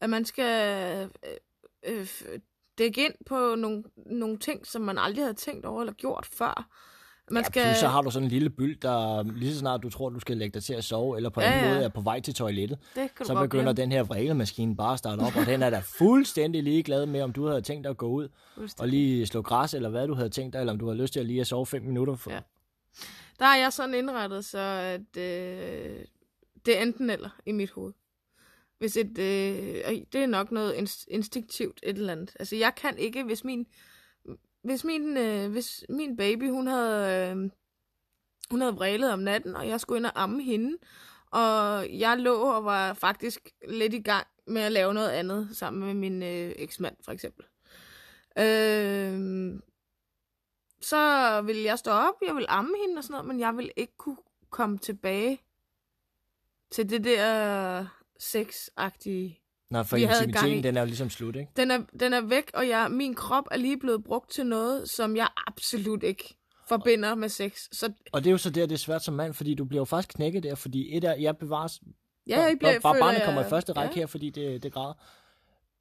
at 0.00 0.10
man 0.10 0.24
skal 0.24 1.08
øh, 1.86 1.98
øh, 1.98 2.06
dække 2.78 3.04
ind 3.04 3.14
på 3.26 3.54
nogle, 3.54 3.82
nogle 3.96 4.38
ting, 4.38 4.66
som 4.66 4.82
man 4.82 4.98
aldrig 4.98 5.24
havde 5.24 5.34
tænkt 5.34 5.66
over 5.66 5.80
eller 5.80 5.92
gjort 5.92 6.26
før. 6.32 6.68
Man 7.32 7.42
ja, 7.42 7.46
skal... 7.46 7.62
plus 7.62 7.76
så 7.76 7.88
har 7.88 8.02
du 8.02 8.10
sådan 8.10 8.24
en 8.26 8.30
lille 8.30 8.50
byld, 8.50 8.80
der 8.80 9.22
lige 9.22 9.52
så 9.52 9.58
snart 9.58 9.82
du 9.82 9.90
tror, 9.90 10.08
du 10.08 10.20
skal 10.20 10.36
lægge 10.36 10.54
dig 10.54 10.62
til 10.62 10.74
at 10.74 10.84
sove, 10.84 11.16
eller 11.16 11.30
på 11.30 11.40
Ja, 11.40 11.46
en 11.46 11.52
anden 11.52 11.68
ja. 11.68 11.74
måde 11.74 11.84
er 11.84 11.88
på 11.88 12.00
vej 12.00 12.20
til 12.20 12.34
toilettet, 12.34 12.78
så 13.22 13.34
begynder 13.34 13.48
glemme. 13.48 13.72
den 13.72 13.92
her 13.92 14.02
vrælemaskine 14.02 14.76
bare 14.76 14.92
at 14.92 14.98
starte 14.98 15.20
op, 15.20 15.36
og 15.36 15.46
den 15.46 15.62
er 15.62 15.70
da 15.70 15.82
fuldstændig 15.98 16.62
ligeglad 16.62 17.06
med, 17.06 17.22
om 17.22 17.32
du 17.32 17.46
havde 17.46 17.60
tænkt 17.60 17.84
dig 17.84 17.90
at 17.90 17.96
gå 17.96 18.06
ud 18.06 18.28
og 18.78 18.88
lige 18.88 19.26
slå 19.26 19.42
græs, 19.42 19.74
eller 19.74 19.88
hvad 19.88 20.08
du 20.08 20.14
havde 20.14 20.28
tænkt 20.28 20.52
dig, 20.52 20.60
eller 20.60 20.72
om 20.72 20.78
du 20.78 20.86
havde 20.86 20.98
lyst 20.98 21.12
til 21.12 21.20
at 21.20 21.26
lige 21.26 21.40
at 21.40 21.46
sove 21.46 21.66
fem 21.66 21.82
minutter. 21.82 22.16
For... 22.16 22.30
Ja. 22.30 22.38
Der 23.40 23.46
er 23.46 23.56
jeg 23.56 23.72
sådan 23.72 23.94
indrettet, 23.94 24.44
så 24.44 24.58
at, 24.58 25.16
øh, 25.16 26.04
det 26.66 26.78
er 26.78 26.82
enten 26.82 27.10
eller 27.10 27.40
i 27.46 27.52
mit 27.52 27.70
hoved. 27.70 27.92
Hvis 28.78 28.96
et, 28.96 29.18
øh, 29.18 30.04
det 30.12 30.14
er 30.14 30.26
nok 30.26 30.52
noget 30.52 30.72
inst- 30.72 31.06
instinktivt 31.08 31.80
et 31.82 31.96
eller 31.96 32.12
andet. 32.12 32.36
Altså 32.40 32.56
jeg 32.56 32.74
kan 32.74 32.98
ikke, 32.98 33.24
hvis 33.24 33.44
min, 33.44 33.66
hvis 34.62 34.84
min, 34.84 35.16
øh, 35.16 35.50
hvis 35.50 35.84
min 35.88 36.16
baby, 36.16 36.50
hun 36.50 36.66
havde, 36.66 37.30
øh, 37.30 37.50
hun 38.50 38.60
havde 38.60 38.74
vrælet 38.74 39.12
om 39.12 39.18
natten, 39.18 39.56
og 39.56 39.68
jeg 39.68 39.80
skulle 39.80 39.98
ind 39.98 40.06
og 40.06 40.22
amme 40.22 40.42
hende, 40.42 40.76
og 41.30 41.88
jeg 41.90 42.18
lå 42.18 42.34
og 42.34 42.64
var 42.64 42.92
faktisk 42.94 43.48
lidt 43.68 43.94
i 43.94 44.00
gang 44.00 44.26
med 44.46 44.62
at 44.62 44.72
lave 44.72 44.94
noget 44.94 45.10
andet 45.10 45.48
sammen 45.52 45.86
med 45.86 45.94
min 45.94 46.22
øh, 46.22 46.52
eksmand, 46.56 46.96
for 47.04 47.12
eksempel. 47.12 47.44
Øh, 48.38 48.79
så 50.90 51.42
vil 51.46 51.56
jeg 51.56 51.78
stå 51.78 51.90
op, 51.90 52.14
jeg 52.26 52.34
vil 52.36 52.46
amme 52.48 52.74
hende 52.86 52.98
og 52.98 53.04
sådan 53.04 53.12
noget, 53.12 53.26
men 53.28 53.40
jeg 53.40 53.56
vil 53.56 53.70
ikke 53.76 53.96
kunne 53.98 54.16
komme 54.50 54.78
tilbage 54.78 55.38
til 56.72 56.90
det 56.90 57.04
der 57.04 57.86
sexagtige. 58.18 59.36
Nej, 59.70 59.82
for 59.82 59.96
intimiteten, 59.96 60.62
den 60.62 60.76
er 60.76 60.80
jo 60.80 60.86
ligesom 60.86 61.10
slut, 61.10 61.36
ikke? 61.36 61.50
Den 61.56 61.70
er, 61.70 61.78
den 62.00 62.12
er 62.12 62.20
væk, 62.20 62.50
og 62.54 62.68
jeg, 62.68 62.90
min 62.90 63.14
krop 63.14 63.44
er 63.50 63.56
lige 63.56 63.78
blevet 63.78 64.04
brugt 64.04 64.30
til 64.30 64.46
noget, 64.46 64.90
som 64.90 65.16
jeg 65.16 65.28
absolut 65.46 66.02
ikke 66.02 66.36
forbinder 66.68 67.14
med 67.14 67.28
sex. 67.28 67.68
Så 67.72 67.92
Og 68.12 68.20
det 68.24 68.30
er 68.30 68.32
jo 68.32 68.38
så 68.38 68.50
der, 68.50 68.66
det 68.66 68.72
er 68.74 68.78
svært 68.78 69.04
som 69.04 69.14
mand, 69.14 69.34
fordi 69.34 69.54
du 69.54 69.64
bliver 69.64 69.80
jo 69.80 69.84
faktisk 69.84 70.16
knækket 70.16 70.42
der, 70.42 70.54
fordi 70.54 70.96
et 70.96 71.04
af, 71.04 71.16
jeg 71.20 71.36
bevares, 71.38 71.80
ja, 72.26 72.40
jeg 72.40 72.56
bliver, 72.58 72.80
bare 72.80 72.98
barnet 72.98 73.18
jeg- 73.18 73.24
kommer 73.26 73.44
i 73.44 73.48
første 73.48 73.72
række 73.72 73.94
ja. 73.94 74.00
her, 74.00 74.06
fordi 74.06 74.30
det, 74.30 74.62
det 74.62 74.72
græder. 74.72 74.94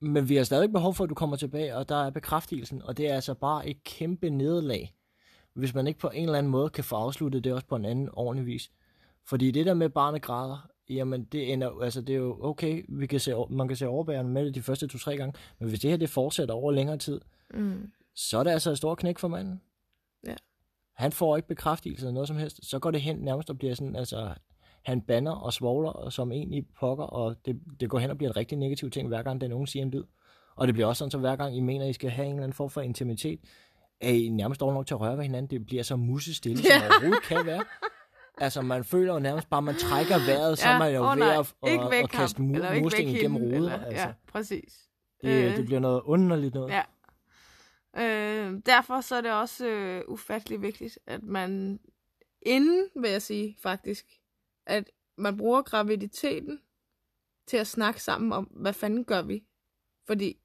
Men 0.02 0.30
vi 0.30 0.36
har 0.36 0.44
stadig 0.44 0.72
behov 0.72 0.94
for, 0.96 1.04
at 1.04 1.10
du 1.10 1.16
kommer 1.16 1.36
tilbage, 1.36 1.76
og 1.76 1.90
der 1.90 2.06
er 2.06 2.10
bekræftelsen, 2.10 2.82
og 2.82 2.98
det 2.98 3.10
er 3.10 3.16
altså 3.16 3.34
bare 3.34 3.68
et 3.70 3.84
kæmpe 3.84 4.30
nederlag, 4.30 4.94
hvis 5.54 5.74
man 5.74 5.88
ikke 5.88 6.00
på 6.00 6.10
en 6.14 6.24
eller 6.24 6.38
anden 6.38 6.52
måde 6.52 6.70
kan 6.70 6.84
få 6.84 6.96
afsluttet 6.96 7.44
det 7.44 7.54
også 7.54 7.68
på 7.68 7.76
en 7.76 7.86
anden 7.86 8.10
ordentlig 8.14 8.46
vis. 8.46 8.72
Fordi 9.28 9.52
det 9.52 9.66
der 9.66 9.74
med, 9.74 9.90
barnet 9.90 10.22
græder, 10.22 10.68
jamen 10.90 11.24
det, 11.24 11.54
ender, 11.54 11.82
altså 11.82 12.02
det 12.02 12.16
er 12.16 12.20
jo 12.20 12.38
okay, 12.46 12.86
vi 12.90 13.08
kan 13.08 13.20
se, 13.20 13.34
man 13.50 13.68
kan 13.68 13.78
se 13.78 13.88
overbærende 13.88 14.32
med 14.32 14.46
det 14.46 14.56
de 14.56 14.62
første 14.62 14.88
to-tre 14.88 15.18
gange, 15.18 15.40
men 15.60 15.70
hvis 15.70 15.80
det 15.80 15.90
her 15.90 15.98
det 15.98 16.10
fortsætter 16.10 16.56
over 16.56 16.72
længere 16.72 16.98
tid, 16.98 17.22
Mm. 17.54 17.92
så 18.16 18.40
er 18.40 18.44
det 18.44 18.52
altså 18.52 18.72
et 18.72 18.78
stort 18.78 18.98
knæk 18.98 19.20
for 19.20 19.28
manden. 19.28 19.62
Ja. 20.28 20.36
Han 20.96 21.12
får 21.12 21.36
ikke 21.36 21.48
bekræftelse 21.48 22.06
eller 22.06 22.14
noget 22.14 22.28
som 22.28 22.38
helst. 22.38 22.70
Så 22.70 22.80
går 22.80 22.92
det 22.92 23.02
hen 23.02 23.16
nærmest 23.18 23.50
og 23.50 23.58
bliver 23.58 23.76
sådan, 23.76 23.96
altså, 23.96 24.34
han 24.84 25.02
banner 25.02 25.32
og 25.32 25.54
svogler 25.54 25.90
og 25.90 26.14
som 26.14 26.32
en 26.32 26.54
i 26.54 26.62
pokker, 26.62 27.04
og 27.04 27.36
det, 27.46 27.62
det 27.80 27.90
går 27.90 28.00
hen 28.00 28.10
og 28.10 28.18
bliver 28.18 28.32
en 28.32 28.38
rigtig 28.38 28.58
negativ 28.58 28.90
ting, 28.92 29.08
hver 29.08 29.24
gang 29.24 29.42
den 29.42 29.54
unge 29.54 29.68
siger 29.68 29.84
en 29.84 29.92
lyd. 29.92 30.04
Og 30.56 30.68
det 30.68 30.74
bliver 30.76 30.88
også 30.88 31.00
sådan, 31.00 31.12
så 31.12 31.18
hver 31.18 31.36
gang 31.36 31.58
I 31.58 31.60
mener, 31.60 31.86
I 31.86 31.94
skal 31.94 32.10
have 32.10 32.26
en 32.26 32.32
eller 32.32 32.44
anden 32.44 32.54
form 32.56 32.70
for 32.70 32.82
intimitet, 32.82 33.40
er 34.02 34.10
I 34.10 34.30
nærmest 34.30 34.62
dårlig 34.62 34.74
nok 34.76 34.88
til 34.88 34.94
at 34.94 35.00
røre 35.00 35.18
ved 35.18 35.24
hinanden. 35.24 35.50
Det 35.50 35.66
bliver 35.66 35.84
så 35.84 35.96
musestille, 35.96 36.58
som 36.58 36.68
Ja. 36.72 36.88
overhovedet 36.90 37.24
kan 37.24 37.46
være. 37.46 37.64
Altså, 38.38 38.62
man 38.62 38.84
føler 38.84 39.14
jo 39.14 39.20
nærmest 39.20 39.50
bare, 39.50 39.58
at 39.58 39.64
man 39.64 39.76
trækker 39.76 40.16
vejret, 40.28 40.58
så 40.60 40.68
Ja, 40.68 40.74
er 40.74 40.80
man 40.80 40.94
jo 40.96 41.02
åh 41.04 41.18
ved 41.18 41.28
at, 41.64 41.72
ikke 41.74 41.90
væk 41.92 42.04
at 42.04 42.10
kaste 42.10 42.38
ham, 42.38 42.52
eller 42.56 42.72
ikke 42.72 42.82
mursten 42.84 43.08
væk 43.08 43.16
igennem 43.16 43.44
eller- 43.54 43.80
Altså. 43.84 44.08
Ja, 44.08 44.14
præcis. 44.28 44.90
Det, 45.22 45.30
Øh. 45.52 45.58
det 45.58 45.66
bliver 45.66 45.80
noget 45.80 46.02
underligt 46.06 46.54
noget. 46.54 46.72
Ja. 46.74 46.82
Øh, 47.98 48.62
derfor 48.66 49.02
så 49.02 49.16
er 49.16 49.22
det 49.22 49.32
også 49.32 49.68
øh, 49.68 50.02
ufattelig 50.08 50.62
vigtigt, 50.62 51.00
at 51.08 51.24
man 51.24 51.80
inden, 52.42 52.88
vil 53.02 53.12
jeg 53.12 53.22
sige 53.22 53.58
faktisk, 53.62 54.06
at 54.66 54.90
man 55.18 55.38
bruger 55.38 55.62
graviditeten 55.62 56.60
til 57.48 57.58
at 57.58 57.68
snakke 57.68 58.04
sammen 58.04 58.34
om, 58.34 58.44
hvad 58.44 58.74
fanden 58.74 59.06
gør 59.06 59.22
vi? 59.22 59.44
Fordi 60.08 60.38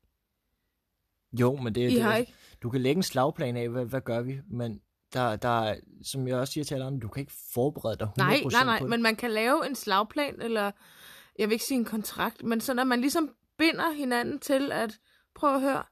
Jo, 1.40 1.56
men 1.56 1.74
det, 1.74 1.80
I 1.90 1.94
det 1.94 2.02
har 2.02 2.12
er- 2.12 2.16
ikke... 2.16 2.34
du 2.62 2.70
kan 2.70 2.80
lægge 2.80 2.96
en 2.98 3.02
slagplan 3.02 3.56
af, 3.56 3.68
hvad, 3.68 3.84
hvad 3.84 4.00
gør 4.00 4.20
vi, 4.22 4.40
men 4.50 4.80
der, 5.12 5.36
der, 5.36 5.62
er- 5.62 5.76
som 6.02 6.28
jeg 6.28 6.36
også 6.36 6.52
siger 6.52 6.64
til 6.64 6.74
alle 6.74 6.86
andre, 6.86 7.00
du 7.00 7.08
kan 7.08 7.20
ikke 7.20 7.32
forberede 7.54 7.96
dig 7.98 8.06
100% 8.08 8.12
Nej, 8.16 8.40
nej, 8.52 8.64
nej, 8.64 8.80
men 8.88 9.02
man 9.02 9.16
kan 9.16 9.30
lave 9.30 9.66
en 9.66 9.74
slagplan, 9.74 10.42
eller 10.42 10.70
jeg 11.38 11.48
vil 11.48 11.52
ikke 11.52 11.64
sige 11.64 11.78
en 11.78 11.84
kontrakt, 11.84 12.42
men 12.44 12.60
sådan 12.60 12.78
at 12.80 12.86
man 12.86 13.00
ligesom 13.00 13.30
binder 13.58 13.90
hinanden 13.90 14.38
til 14.38 14.72
at, 14.72 14.98
prøv 15.34 15.54
at 15.54 15.60
høre, 15.60 15.82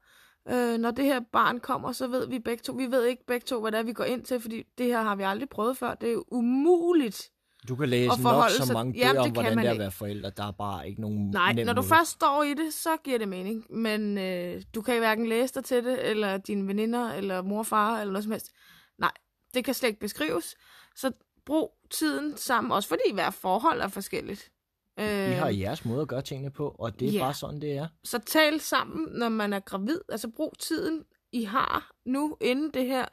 øh, 0.49 0.77
når 0.79 0.91
det 0.91 1.05
her 1.05 1.19
barn 1.31 1.59
kommer, 1.59 1.91
så 1.91 2.07
ved 2.07 2.27
vi 2.27 2.39
begge 2.39 2.61
to, 2.61 2.73
vi 2.73 2.85
ved 2.91 3.05
ikke 3.05 3.25
begge 3.27 3.45
to, 3.45 3.61
hvad 3.61 3.71
det 3.71 3.77
er, 3.79 3.83
vi 3.83 3.93
går 3.93 4.03
ind 4.03 4.23
til, 4.25 4.39
fordi 4.41 4.63
det 4.77 4.85
her 4.85 5.01
har 5.01 5.15
vi 5.15 5.23
aldrig 5.23 5.49
prøvet 5.49 5.77
før. 5.77 5.93
Det 5.93 6.13
er 6.13 6.33
umuligt. 6.33 7.29
Du 7.69 7.75
kan 7.75 7.89
læse 7.89 8.11
Og 8.11 8.19
nok 8.19 8.49
så 8.49 8.65
sig- 8.65 8.73
mange 8.73 8.93
Jamen, 8.97 9.11
bøger 9.15 9.21
det 9.23 9.29
om, 9.29 9.31
hvordan 9.31 9.57
det 9.57 9.65
er 9.67 9.71
at 9.71 9.79
være 9.79 9.91
forældre. 9.91 10.29
Der 10.37 10.47
er 10.47 10.51
bare 10.51 10.89
ikke 10.89 11.01
nogen 11.01 11.29
Nej, 11.29 11.53
nem 11.53 11.65
når 11.65 11.73
du 11.73 11.81
måde. 11.81 11.87
først 11.89 12.11
står 12.11 12.43
i 12.43 12.53
det, 12.53 12.73
så 12.73 12.97
giver 13.03 13.17
det 13.17 13.27
mening. 13.27 13.65
Men 13.69 14.17
øh, 14.17 14.61
du 14.75 14.81
kan 14.81 14.99
hverken 14.99 15.25
læse 15.25 15.53
dig 15.53 15.63
til 15.65 15.83
det, 15.83 16.09
eller 16.09 16.37
dine 16.37 16.67
veninder, 16.67 17.11
eller 17.13 17.41
mor 17.41 17.59
og 17.59 17.65
far, 17.65 17.99
eller 17.99 18.11
noget 18.11 18.23
som 18.23 18.31
helst. 18.31 18.51
Nej, 18.97 19.11
det 19.53 19.65
kan 19.65 19.73
slet 19.73 19.87
ikke 19.89 19.99
beskrives. 19.99 20.55
Så 20.95 21.11
brug 21.45 21.73
tiden 21.91 22.37
sammen, 22.37 22.71
også 22.71 22.89
fordi 22.89 23.13
hver 23.13 23.29
forhold 23.29 23.81
er 23.81 23.87
forskelligt. 23.87 24.51
Øh, 24.99 25.05
I 25.05 25.33
har 25.33 25.49
jeres 25.49 25.85
måde 25.85 26.01
at 26.01 26.07
gøre 26.07 26.21
tingene 26.21 26.51
på, 26.51 26.75
og 26.79 26.99
det 26.99 27.07
er 27.07 27.11
Ja. 27.11 27.19
bare 27.19 27.33
sådan, 27.33 27.61
det 27.61 27.71
er. 27.77 27.87
Så 28.03 28.19
tal 28.19 28.59
sammen, 28.59 29.07
når 29.19 29.29
man 29.29 29.53
er 29.53 29.59
gravid. 29.59 29.99
Altså 30.09 30.27
brug 30.35 30.53
tiden, 30.59 31.03
I 31.31 31.43
har 31.43 31.91
nu, 32.05 32.37
inden 32.41 32.71
det 32.73 32.85
her 32.85 33.05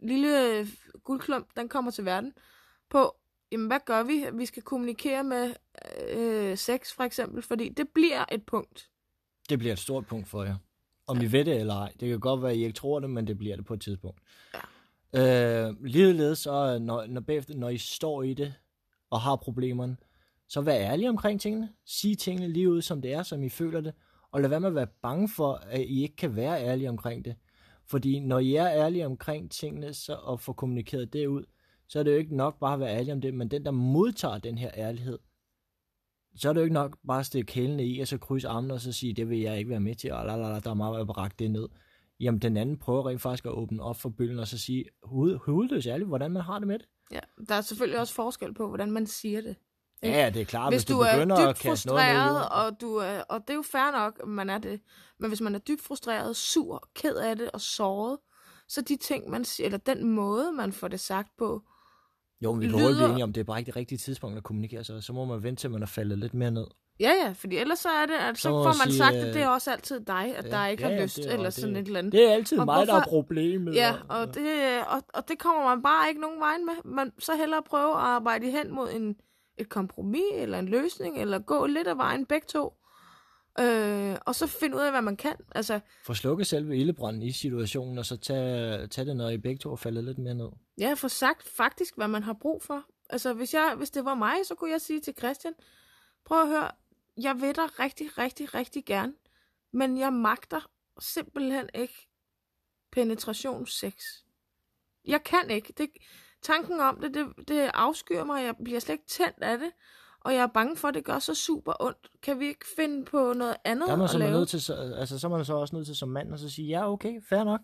lille 0.00 0.66
guldklump, 1.04 1.46
den 1.56 1.68
kommer 1.68 1.90
til 1.90 2.04
verden, 2.04 2.32
på, 2.92 3.16
jamen 3.52 3.66
hvad 3.66 3.78
gør 3.86 4.02
vi? 4.02 4.24
Vi 4.32 4.46
skal 4.46 4.62
kommunikere 4.62 5.24
med 5.24 5.54
øh, 6.08 6.56
sex 6.58 6.92
for 6.92 7.02
eksempel, 7.02 7.42
fordi 7.42 7.68
det 7.68 7.88
bliver 7.88 8.24
et 8.32 8.46
punkt. 8.46 8.88
Det 9.48 9.58
bliver 9.58 9.72
et 9.72 9.78
stort 9.78 10.06
punkt 10.06 10.28
for 10.28 10.44
jer. 10.44 10.56
Om 11.06 11.20
I 11.20 11.26
ved 11.26 11.44
det 11.44 11.60
eller 11.60 11.74
ej. 11.74 11.92
Det 12.00 12.08
kan 12.08 12.20
godt 12.20 12.42
være, 12.42 12.50
at 12.50 12.56
I 12.56 12.64
ikke 12.64 12.72
tror 12.72 13.00
det, 13.00 13.10
men 13.10 13.26
det 13.26 13.38
bliver 13.38 13.56
det 13.56 13.64
på 13.64 13.74
et 13.74 13.80
tidspunkt. 13.80 14.20
Ja. 15.14 15.68
Øh, 15.68 15.74
ligeledes, 15.84 16.38
så 16.38 16.78
når, 16.78 17.06
når, 17.06 17.20
bagefter, 17.20 17.54
når 17.54 17.68
I 17.68 17.78
står 17.78 18.22
i 18.22 18.34
det 18.34 18.54
og 19.10 19.20
har 19.20 19.36
problemerne, 19.36 19.96
så 20.48 20.60
vær 20.60 20.74
ærlige 20.74 21.08
omkring 21.08 21.40
tingene. 21.40 21.68
Sig 21.86 22.18
tingene 22.18 22.48
lige 22.48 22.70
ud, 22.70 22.82
som 22.82 23.02
det 23.02 23.12
er, 23.12 23.22
som 23.22 23.42
I 23.42 23.48
føler 23.48 23.80
det. 23.80 23.94
Og 24.30 24.40
lad 24.40 24.48
være 24.48 24.60
med 24.60 24.68
at 24.68 24.74
være 24.74 24.86
bange 25.02 25.28
for, 25.28 25.52
at 25.52 25.80
I 25.80 26.02
ikke 26.02 26.16
kan 26.16 26.36
være 26.36 26.64
ærlige 26.64 26.88
omkring 26.88 27.24
det. 27.24 27.34
Fordi 27.86 28.20
når 28.20 28.38
I 28.38 28.54
er 28.54 28.68
ærlige 28.68 29.06
omkring 29.06 29.50
tingene 29.50 29.94
så, 29.94 30.14
og 30.14 30.40
får 30.40 30.52
kommunikeret 30.52 31.12
det 31.12 31.26
ud, 31.26 31.44
så 31.92 31.98
er 31.98 32.02
det 32.02 32.12
jo 32.12 32.16
ikke 32.16 32.36
nok 32.36 32.58
bare 32.58 32.74
at 32.74 32.80
være 32.80 32.96
ærlig 32.96 33.12
om 33.12 33.20
det, 33.20 33.34
men 33.34 33.48
den, 33.48 33.64
der 33.64 33.70
modtager 33.70 34.38
den 34.38 34.58
her 34.58 34.70
ærlighed, 34.74 35.18
så 36.36 36.48
er 36.48 36.52
det 36.52 36.60
jo 36.60 36.64
ikke 36.64 36.74
nok 36.74 36.98
bare 37.06 37.20
at 37.20 37.26
stikke 37.26 37.52
hælene 37.52 37.86
i, 37.86 38.00
og 38.00 38.08
så 38.08 38.18
krydse 38.18 38.48
armene 38.48 38.74
og 38.74 38.80
så 38.80 38.92
sige, 38.92 39.14
det 39.14 39.28
vil 39.28 39.38
jeg 39.40 39.58
ikke 39.58 39.70
være 39.70 39.80
med 39.80 39.94
til, 39.94 40.12
og 40.12 40.26
lalala, 40.26 40.60
der 40.60 40.70
er 40.70 40.74
meget 40.74 41.00
at 41.00 41.16
række 41.16 41.36
det 41.38 41.50
ned. 41.50 41.68
Jamen, 42.20 42.40
den 42.40 42.56
anden 42.56 42.78
prøver 42.78 43.08
rent 43.08 43.20
faktisk 43.22 43.44
at 43.44 43.52
åbne 43.52 43.82
op 43.82 43.96
for 43.96 44.08
bølgen, 44.08 44.38
og 44.38 44.48
så 44.48 44.58
sige, 44.58 44.84
hoved, 45.02 45.36
hovedløs 45.36 45.86
ærligt, 45.86 46.08
hvordan 46.08 46.30
man 46.30 46.42
har 46.42 46.58
det 46.58 46.68
med 46.68 46.78
det. 46.78 46.88
Ja, 47.12 47.20
der 47.48 47.54
er 47.54 47.60
selvfølgelig 47.60 48.00
også 48.00 48.14
forskel 48.14 48.54
på, 48.54 48.68
hvordan 48.68 48.90
man 48.90 49.06
siger 49.06 49.40
det. 49.40 49.56
Ja, 50.02 50.22
ja, 50.22 50.30
det 50.30 50.40
er 50.40 50.46
klart, 50.46 50.72
hvis, 50.72 50.82
hvis, 50.82 50.88
du, 50.88 50.94
du 50.94 51.00
er 51.00 51.12
begynder 51.12 51.36
dybt 51.36 51.48
at 51.48 51.56
kaste 51.56 51.88
noget 51.88 52.00
frustreret, 52.00 52.34
jorden. 52.34 52.74
og, 52.74 52.80
du 52.80 52.96
er, 52.96 53.20
og 53.20 53.40
det 53.40 53.50
er 53.50 53.54
jo 53.54 53.62
fair 53.62 53.92
nok, 53.92 54.26
man 54.26 54.50
er 54.50 54.58
det. 54.58 54.80
Men 55.18 55.30
hvis 55.30 55.40
man 55.40 55.54
er 55.54 55.58
dybt 55.58 55.82
frustreret, 55.82 56.36
sur, 56.36 56.88
ked 56.94 57.16
af 57.16 57.36
det 57.36 57.50
og 57.50 57.60
såret, 57.60 58.18
så 58.68 58.80
de 58.80 58.96
ting, 58.96 59.30
man 59.30 59.44
siger, 59.44 59.64
eller 59.66 59.78
den 59.78 60.10
måde, 60.10 60.52
man 60.52 60.72
får 60.72 60.88
det 60.88 61.00
sagt 61.00 61.36
på, 61.38 61.62
Jo, 62.44 62.52
men 62.52 62.60
vi 62.60 62.66
ikke 62.66 62.78
lyder- 62.78 62.94
blive 62.96 63.08
enige 63.10 63.24
om, 63.24 63.32
det 63.32 63.40
er 63.40 63.44
bare 63.44 63.58
ikke 63.58 63.66
det 63.68 63.76
rigtige 63.76 63.98
tidspunkt 63.98 64.36
at 64.36 64.42
kommunikere, 64.44 64.84
så, 64.84 65.00
så 65.00 65.12
må 65.12 65.24
man 65.24 65.42
vente 65.42 65.60
til, 65.62 65.70
man 65.70 65.82
er 65.82 65.86
faldet 65.86 66.18
lidt 66.18 66.34
mere 66.34 66.50
ned. 66.50 66.66
ja 67.00 67.12
ja, 67.24 67.32
fordi 67.36 67.56
ellers 67.56 67.78
så 67.78 67.88
er 67.88 68.06
det, 68.06 68.14
at 68.14 68.36
så, 68.38 68.42
Så 68.42 68.48
får 68.48 68.64
man 68.64 68.74
sige, 68.90 68.98
sagt, 68.98 69.14
at 69.16 69.28
øh, 69.28 69.34
det 69.34 69.42
er 69.42 69.48
også 69.48 69.70
altid 69.72 70.00
dig, 70.00 70.34
at 70.36 70.44
der 70.44 70.66
ikke 70.66 70.82
har 70.84 71.02
lyst, 71.02 71.16
det 71.16 71.26
er- 71.30 71.34
eller 71.34 71.50
sådan 71.50 71.74
det, 71.74 71.80
et 71.80 71.86
eller 71.86 71.98
andet. 71.98 72.12
Det 72.12 72.28
er 72.28 72.32
altid 72.32 72.58
Og 72.58 72.64
mig, 72.66 72.74
der 72.86 72.92
er 72.92 72.96
hvorfor- 72.96 73.04
problemet. 73.10 73.74
Ja, 73.74 73.94
og- 74.08 74.18
og 74.18 74.34
det, 74.34 74.44
og, 74.88 75.02
og 75.14 75.28
det 75.28 75.38
kommer 75.38 75.64
man 75.64 75.82
bare 75.82 76.08
ikke 76.08 76.20
nogen 76.20 76.40
vej 76.40 76.58
med. 76.66 76.92
Man 76.92 77.12
så 77.18 77.32
hellere 77.36 77.62
prøve 77.62 77.90
at 77.90 77.98
arbejde 78.00 78.50
hen 78.50 78.74
mod 78.74 78.88
en, 78.94 79.16
et 79.58 79.68
kompromis, 79.68 80.22
eller 80.34 80.58
en 80.58 80.68
løsning, 80.68 81.20
eller 81.20 81.38
gå 81.38 81.66
lidt 81.66 81.86
af 81.88 81.96
vejen 81.98 82.26
begge 82.26 82.46
to. 82.48 82.72
Øh, 83.60 84.16
og 84.26 84.34
så 84.34 84.46
finde 84.46 84.76
ud 84.76 84.80
af, 84.80 84.90
hvad 84.90 85.02
man 85.02 85.16
kan. 85.16 85.36
Altså, 85.54 85.80
Få 86.04 86.14
slukket 86.14 86.46
selve 86.46 86.76
ildebranden 86.76 87.22
i 87.22 87.32
situationen, 87.32 87.98
og 87.98 88.06
så 88.06 88.16
tage, 88.16 88.86
tage 88.86 89.04
det, 89.06 89.16
når 89.16 89.28
I 89.28 89.38
begge 89.38 89.58
to 89.58 89.72
er 89.72 89.76
faldet 89.76 90.04
lidt 90.04 90.18
mere 90.18 90.34
ned. 90.34 90.48
ja, 90.78 90.94
få 90.94 91.08
sagt 91.08 91.48
faktisk, 91.48 91.96
hvad 91.96 92.08
man 92.08 92.22
har 92.22 92.32
brug 92.32 92.62
for. 92.62 92.84
Altså, 93.10 93.32
hvis, 93.32 93.54
jeg, 93.54 93.74
hvis 93.76 93.90
det 93.90 94.04
var 94.04 94.14
mig, 94.14 94.34
så 94.44 94.54
kunne 94.54 94.70
jeg 94.70 94.80
sige 94.80 95.00
til 95.00 95.14
Christian, 95.18 95.54
prøv 96.24 96.40
at 96.42 96.48
høre, 96.48 96.70
jeg 97.22 97.40
vil 97.40 97.56
dig 97.56 97.78
rigtig, 97.80 98.18
rigtig, 98.18 98.54
rigtig 98.54 98.84
gerne, 98.84 99.12
men 99.72 99.98
jeg 99.98 100.12
magter 100.12 100.70
simpelthen 101.00 101.68
ikke 101.74 102.08
penetrationssex. 102.92 103.94
Jeg 105.04 105.22
kan 105.24 105.50
ikke. 105.50 105.72
Det, 105.78 105.90
tanken 106.42 106.80
om 106.80 107.00
det, 107.00 107.14
det, 107.14 107.48
det 107.48 107.70
afskyr 107.74 108.24
mig, 108.24 108.44
jeg 108.44 108.54
bliver 108.64 108.80
slet 108.80 108.94
ikke 108.94 109.06
tændt 109.06 109.42
af 109.42 109.58
det, 109.58 109.72
og 110.24 110.34
jeg 110.34 110.42
er 110.42 110.46
bange 110.46 110.76
for, 110.76 110.88
at 110.88 110.94
det 110.94 111.04
gør 111.04 111.18
så 111.18 111.34
super 111.34 111.72
ondt. 111.80 112.10
Kan 112.22 112.40
vi 112.40 112.46
ikke 112.46 112.66
finde 112.76 113.04
på 113.04 113.32
noget 113.32 113.56
andet 113.64 113.86
Der 113.86 113.92
er 113.92 113.96
man 113.96 114.04
at 114.04 114.10
så, 114.10 114.18
lave? 114.18 114.30
nødt 114.30 114.48
til, 114.48 114.60
så, 114.62 114.74
altså, 114.74 115.18
så 115.18 115.26
er 115.26 115.30
man 115.30 115.44
så 115.44 115.54
også 115.54 115.76
nødt 115.76 115.86
til 115.86 115.96
som 115.96 116.08
mand 116.08 116.34
at 116.34 116.40
så 116.40 116.50
sige, 116.50 116.68
ja, 116.68 116.92
okay, 116.92 117.22
fair 117.28 117.44
nok. 117.44 117.60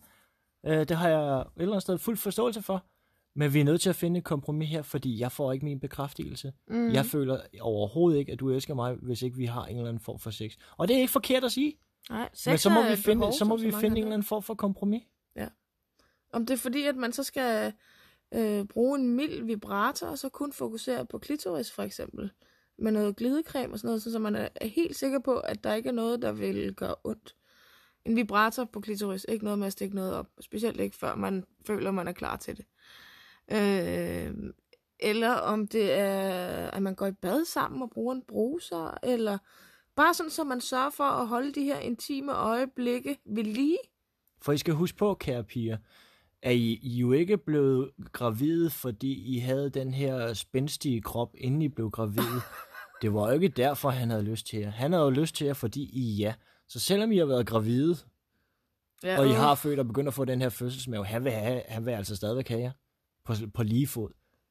Øh, 0.66 0.78
det 0.78 0.90
har 0.90 1.08
jeg 1.08 1.40
et 1.40 1.46
eller 1.56 1.72
andet 1.72 1.82
sted 1.82 1.98
fuld 1.98 2.16
forståelse 2.16 2.62
for. 2.62 2.84
Men 3.34 3.54
vi 3.54 3.60
er 3.60 3.64
nødt 3.64 3.80
til 3.80 3.90
at 3.90 3.96
finde 3.96 4.18
et 4.18 4.24
kompromis 4.24 4.68
her, 4.70 4.82
fordi 4.82 5.20
jeg 5.20 5.32
får 5.32 5.52
ikke 5.52 5.64
min 5.64 5.80
bekræftelse. 5.80 6.52
Mm. 6.68 6.92
Jeg 6.92 7.06
føler 7.06 7.40
overhovedet 7.60 8.18
ikke, 8.18 8.32
at 8.32 8.40
du 8.40 8.50
elsker 8.50 8.74
mig, 8.74 8.94
hvis 8.94 9.22
ikke 9.22 9.36
vi 9.36 9.44
har 9.44 9.66
en 9.66 9.76
eller 9.76 9.88
anden 9.88 10.02
form 10.02 10.18
for 10.18 10.30
sex. 10.30 10.52
Og 10.76 10.88
det 10.88 10.96
er 10.96 11.00
ikke 11.00 11.12
forkert 11.12 11.44
at 11.44 11.52
sige. 11.52 11.78
Nej, 12.10 12.28
sex 12.32 12.46
Men 12.46 12.58
så 12.58 12.70
må 12.70 12.82
vi 12.82 12.96
finde, 12.96 13.20
behov, 13.20 13.32
så 13.32 13.44
må 13.44 13.56
som 13.56 13.66
vi 13.66 13.72
finde 13.72 13.96
en 13.96 14.02
eller 14.02 14.14
anden 14.14 14.26
form 14.26 14.42
for 14.42 14.54
kompromis. 14.54 15.02
Om 16.32 16.46
det 16.46 16.54
er 16.54 16.58
fordi, 16.58 16.86
at 16.86 16.96
man 16.96 17.12
så 17.12 17.22
skal 17.22 17.72
øh, 18.34 18.64
bruge 18.64 18.98
en 18.98 19.08
mild 19.16 19.44
vibrator, 19.44 20.06
og 20.06 20.18
så 20.18 20.28
kun 20.28 20.52
fokusere 20.52 21.06
på 21.06 21.18
klitoris 21.18 21.72
for 21.72 21.82
eksempel, 21.82 22.30
med 22.78 22.92
noget 22.92 23.16
glidecreme 23.16 23.72
og 23.72 23.78
sådan 23.78 23.88
noget, 23.88 24.02
så 24.02 24.18
man 24.18 24.34
er 24.34 24.48
helt 24.62 24.96
sikker 24.96 25.18
på, 25.18 25.38
at 25.38 25.64
der 25.64 25.74
ikke 25.74 25.88
er 25.88 25.92
noget, 25.92 26.22
der 26.22 26.32
vil 26.32 26.74
gøre 26.74 26.94
ondt. 27.04 27.34
En 28.04 28.16
vibrator 28.16 28.64
på 28.64 28.80
klitoris, 28.80 29.26
ikke 29.28 29.44
noget 29.44 29.58
med 29.58 29.66
at 29.66 29.72
stikke 29.72 29.96
noget 29.96 30.14
op, 30.14 30.26
specielt 30.40 30.80
ikke 30.80 30.96
før 30.96 31.14
man 31.14 31.44
føler, 31.66 31.90
man 31.90 32.08
er 32.08 32.12
klar 32.12 32.36
til 32.36 32.56
det. 32.56 32.64
Øh, 33.52 34.52
eller 35.00 35.30
om 35.30 35.66
det 35.66 35.92
er, 35.92 36.70
at 36.70 36.82
man 36.82 36.94
går 36.94 37.06
i 37.06 37.12
bad 37.12 37.44
sammen 37.44 37.82
og 37.82 37.90
bruger 37.90 38.14
en 38.14 38.22
bruser, 38.22 38.98
eller 39.02 39.38
bare 39.96 40.14
sådan, 40.14 40.30
så 40.30 40.44
man 40.44 40.60
sørger 40.60 40.90
for 40.90 41.04
at 41.04 41.26
holde 41.26 41.52
de 41.52 41.62
her 41.62 41.78
intime 41.78 42.32
øjeblikke 42.32 43.18
ved 43.24 43.44
lige. 43.44 43.78
For 44.42 44.52
I 44.52 44.58
skal 44.58 44.74
huske 44.74 44.98
på, 44.98 45.14
kære 45.14 45.44
piger, 45.44 45.76
at 46.42 46.54
I, 46.54 46.78
I 46.82 46.98
jo 46.98 47.12
ikke 47.12 47.38
blevet 47.38 47.90
gravide, 48.12 48.70
fordi 48.70 49.36
I 49.36 49.38
havde 49.38 49.70
den 49.70 49.94
her 49.94 50.34
spændstige 50.34 51.00
krop, 51.02 51.34
inden 51.38 51.62
I 51.62 51.68
blev 51.68 51.90
gravide. 51.90 52.40
Det 53.02 53.14
var 53.14 53.28
jo 53.28 53.34
ikke 53.34 53.48
derfor, 53.48 53.90
han 53.90 54.10
havde 54.10 54.22
lyst 54.22 54.46
til 54.46 54.58
jer. 54.58 54.70
Han 54.70 54.92
havde 54.92 55.04
jo 55.04 55.10
lyst 55.10 55.34
til 55.34 55.46
jer, 55.46 55.54
fordi 55.54 55.90
I 55.92 56.22
er 56.22 56.26
ja. 56.26 56.34
Så 56.68 56.80
selvom 56.80 57.12
I 57.12 57.18
har 57.18 57.26
været 57.26 57.46
gravide, 57.46 57.96
Ja, 59.02 59.20
og 59.20 59.26
I 59.26 59.32
har 59.32 59.54
født 59.54 59.78
og 59.78 59.86
begyndt 59.86 60.08
at 60.08 60.14
få 60.14 60.24
den 60.24 60.40
her 60.40 60.48
fødselsmave, 60.48 61.06
han 61.06 61.24
vil, 61.24 61.32
have, 61.32 61.62
han 61.68 61.86
vil 61.86 61.92
altså 61.92 62.16
stadigvæk 62.16 62.48
have 62.48 62.60
jer 62.60 62.72
på, 63.24 63.32
på 63.54 63.62
lige 63.62 63.86
fod. 63.86 64.10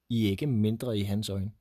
I 0.10 0.26
er 0.26 0.30
ikke 0.30 0.48
mindre 0.48 0.98
i 0.98 1.04
hans 1.04 1.30
øjne. 1.30 1.52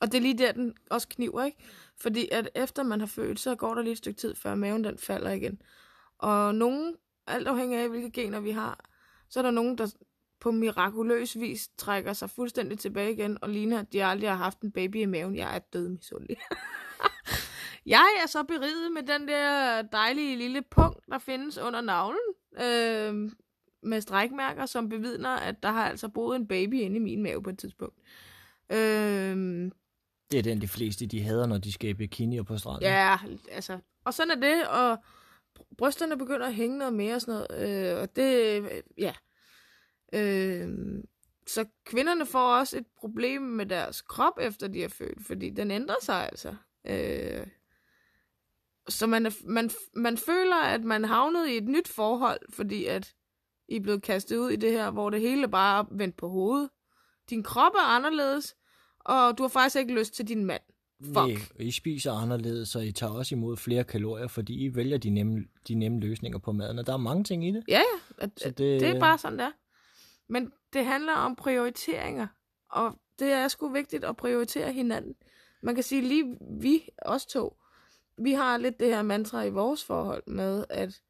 Og 0.00 0.12
det 0.12 0.14
er 0.14 0.20
lige 0.22 0.38
der, 0.38 0.52
den 0.52 0.74
også 0.90 1.08
kniver, 1.08 1.44
ikke? 1.44 1.58
Fordi 1.96 2.28
at 2.32 2.48
efter 2.54 2.82
man 2.82 3.00
har 3.00 3.06
født, 3.06 3.40
så 3.40 3.54
går 3.54 3.74
der 3.74 3.82
lige 3.82 3.92
et 3.92 3.98
stykke 3.98 4.20
tid, 4.20 4.34
før 4.34 4.54
maven 4.54 4.84
den 4.84 4.98
falder 4.98 5.30
igen. 5.30 5.62
Og 6.18 6.54
nogen, 6.54 6.96
alt 7.26 7.48
afhængig 7.48 7.78
af, 7.78 7.88
hvilke 7.88 8.10
gener 8.10 8.40
vi 8.40 8.50
har, 8.50 8.84
så 9.28 9.40
er 9.40 9.42
der 9.42 9.50
nogen, 9.50 9.78
der 9.78 9.86
på 10.40 10.50
mirakuløs 10.50 11.38
vis 11.40 11.68
trækker 11.78 12.12
sig 12.12 12.30
fuldstændig 12.30 12.78
tilbage 12.78 13.12
igen, 13.12 13.38
og 13.42 13.48
ligner, 13.50 13.78
at 13.80 13.92
de 13.92 14.04
aldrig 14.04 14.30
har 14.30 14.36
haft 14.36 14.60
en 14.60 14.72
baby 14.72 14.96
i 14.96 15.04
maven. 15.04 15.36
Jeg 15.36 15.54
er 15.54 15.58
død 15.58 15.88
misundelig. 15.88 16.36
jeg 17.86 18.06
er 18.22 18.26
så 18.28 18.42
beriget 18.42 18.92
med 18.92 19.02
den 19.02 19.28
der 19.28 19.82
dejlige 19.82 20.36
lille 20.36 20.62
punkt, 20.70 21.06
der 21.08 21.18
findes 21.18 21.58
under 21.58 21.80
navlen, 21.80 22.20
øh, 22.60 23.30
med 23.82 24.00
strækmærker, 24.00 24.66
som 24.66 24.88
bevidner, 24.88 25.30
at 25.36 25.62
der 25.62 25.70
har 25.70 25.88
altså 25.88 26.08
boet 26.08 26.36
en 26.36 26.48
baby 26.48 26.74
inde 26.74 26.96
i 26.96 27.00
min 27.00 27.22
mave 27.22 27.42
på 27.42 27.50
et 27.50 27.58
tidspunkt. 27.58 27.96
Øh, 28.72 29.36
Det 30.30 30.38
er 30.38 30.42
den, 30.42 30.60
de 30.60 30.68
fleste 30.68 31.06
de 31.06 31.22
hader, 31.22 31.46
når 31.46 31.58
de 31.58 31.72
skal 31.72 31.90
i 31.90 31.94
bikini 31.94 32.38
og 32.38 32.46
på 32.46 32.58
stranden. 32.58 32.82
Ja, 32.82 33.16
altså. 33.50 33.78
Og 34.04 34.14
sådan 34.14 34.30
er 34.30 34.40
det, 34.54 34.68
og 34.68 34.92
br- 35.58 35.74
brysterne 35.78 36.18
begynder 36.18 36.46
at 36.46 36.54
hænge 36.54 36.78
noget 36.78 36.94
mere 36.94 37.14
og 37.14 37.20
sådan 37.20 37.46
noget. 37.50 37.92
Øh, 37.94 38.02
og 38.02 38.16
det, 38.16 38.62
ja. 38.98 39.12
Øh, 40.12 40.68
så 41.46 41.64
kvinderne 41.84 42.26
får 42.26 42.56
også 42.58 42.78
et 42.78 42.86
problem 43.00 43.42
med 43.42 43.66
deres 43.66 44.02
krop, 44.02 44.38
efter 44.40 44.68
de 44.68 44.84
er 44.84 44.88
født, 44.88 45.26
fordi 45.26 45.50
den 45.50 45.70
ændrer 45.70 45.96
sig 46.02 46.28
altså. 46.32 46.54
Øh, 46.86 47.46
så 48.88 49.06
man, 49.06 49.26
er, 49.26 49.30
man, 49.44 49.70
man 49.94 50.16
føler, 50.16 50.56
at 50.56 50.84
man 50.84 51.04
havnet 51.04 51.48
i 51.48 51.56
et 51.56 51.68
nyt 51.68 51.88
forhold, 51.88 52.40
fordi 52.52 52.84
at 52.84 53.14
I 53.68 53.76
er 53.76 53.80
blevet 53.80 54.02
kastet 54.02 54.36
ud 54.36 54.50
i 54.50 54.56
det 54.56 54.72
her, 54.72 54.90
hvor 54.90 55.10
det 55.10 55.20
hele 55.20 55.48
bare 55.48 55.80
er 55.80 55.84
vendt 55.90 56.16
på 56.16 56.28
hovedet. 56.28 56.70
Din 57.30 57.42
krop 57.42 57.72
er 57.74 57.86
anderledes, 57.96 58.56
og 59.00 59.38
du 59.38 59.42
har 59.42 59.48
faktisk 59.48 59.76
ikke 59.76 59.94
lyst 59.94 60.14
til 60.14 60.28
din 60.28 60.44
mand. 60.44 60.62
Fuck. 61.04 61.14
Nej, 61.16 61.36
I 61.58 61.70
spiser 61.70 62.12
anderledes, 62.12 62.68
så 62.68 62.78
I 62.80 62.92
tager 62.92 63.12
også 63.12 63.34
imod 63.34 63.56
flere 63.56 63.84
kalorier, 63.84 64.28
fordi 64.28 64.64
I 64.64 64.74
vælger 64.74 64.98
de 64.98 65.10
nemme, 65.10 65.44
de 65.68 65.74
nemme 65.74 66.00
løsninger 66.00 66.38
på 66.38 66.52
maden, 66.52 66.78
og 66.78 66.86
der 66.86 66.92
er 66.92 66.96
mange 66.96 67.24
ting 67.24 67.48
i 67.48 67.50
det. 67.52 67.64
Ja, 67.68 67.78
ja. 67.78 68.24
At, 68.24 68.30
Så 68.36 68.48
det- 68.50 68.80
det 68.80 68.88
er 68.88 69.00
bare 69.00 69.18
sådan, 69.18 69.38
der. 69.38 69.50
Men 70.28 70.52
det 70.72 70.84
handler 70.84 71.12
om 71.12 71.36
prioriteringer. 71.36 72.26
Og 72.70 72.98
det 73.18 73.32
er 73.32 73.48
sgu 73.48 73.68
vigtigt 73.68 74.04
at 74.04 74.16
prioritere 74.16 74.72
hinanden. 74.72 75.14
Man 75.62 75.74
kan 75.74 75.84
sige 75.84 76.02
lige, 76.02 76.38
vi, 76.60 76.88
os 77.02 77.26
to, 77.26 77.56
vi 78.18 78.32
har 78.32 78.56
lidt 78.56 78.80
det 78.80 78.88
her 78.88 79.02
mantra 79.02 79.42
i 79.42 79.50
vores 79.50 79.84
forhold 79.84 80.22
med, 80.26 80.64
at 80.70 81.02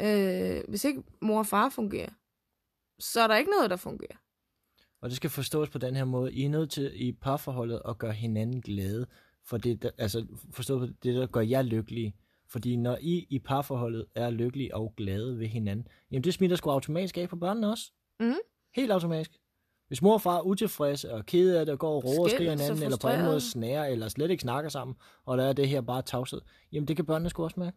øh, 0.00 0.64
hvis 0.68 0.84
ikke 0.84 1.02
mor 1.22 1.38
og 1.38 1.46
far 1.46 1.68
fungerer, 1.68 2.10
så 2.98 3.20
er 3.20 3.26
der 3.26 3.36
ikke 3.36 3.50
noget, 3.50 3.70
der 3.70 3.76
fungerer. 3.76 4.16
Og 5.00 5.10
det 5.10 5.16
skal 5.16 5.30
forstås 5.30 5.70
på 5.70 5.78
den 5.78 5.96
her 5.96 6.04
måde. 6.04 6.32
I 6.32 6.44
er 6.44 6.48
nødt 6.48 6.70
til 6.70 6.92
i 6.94 7.12
parforholdet 7.12 7.82
at 7.88 7.98
gøre 7.98 8.12
hinanden 8.12 8.60
glade. 8.60 9.06
For 9.44 9.56
det, 9.56 9.82
der, 9.82 9.90
altså 9.98 10.26
forstå 10.52 10.78
på 10.78 10.86
det, 10.86 11.14
der 11.14 11.26
gør 11.26 11.40
jer 11.40 11.62
lykkelige. 11.62 12.16
Fordi 12.48 12.76
når 12.76 12.98
I 13.00 13.26
i 13.30 13.38
parforholdet 13.38 14.06
er 14.14 14.30
lykkelige 14.30 14.74
og 14.74 14.94
glade 14.96 15.38
ved 15.38 15.46
hinanden, 15.46 15.88
jamen 16.10 16.24
det 16.24 16.34
smitter 16.34 16.56
sgu 16.56 16.70
automatisk 16.70 17.18
af 17.18 17.28
på 17.28 17.36
børnene 17.36 17.70
også. 17.70 17.92
Mhm. 18.20 18.38
Helt 18.74 18.92
automatisk. 18.92 19.30
Hvis 19.88 20.02
mor 20.02 20.14
og 20.14 20.20
far 20.22 20.36
er 20.38 20.42
utilfredse 20.42 21.12
og 21.12 21.26
kede 21.26 21.60
af 21.60 21.66
det, 21.66 21.72
og 21.72 21.78
går 21.78 21.96
og 21.96 22.04
råber 22.04 22.22
og 22.22 22.30
skriger 22.30 22.50
hinanden, 22.50 22.82
eller 22.82 22.98
på 23.02 23.08
anden 23.08 23.26
måde 23.26 23.40
snærer, 23.40 23.86
eller 23.86 24.08
slet 24.08 24.30
ikke 24.30 24.40
snakker 24.40 24.70
sammen, 24.70 24.96
og 25.24 25.38
der 25.38 25.44
er 25.44 25.52
det 25.52 25.68
her 25.68 25.80
bare 25.80 26.02
tavshed, 26.02 26.40
jamen 26.72 26.88
det 26.88 26.96
kan 26.96 27.06
børnene 27.06 27.30
sgu 27.30 27.44
også 27.44 27.60
mærke. 27.60 27.76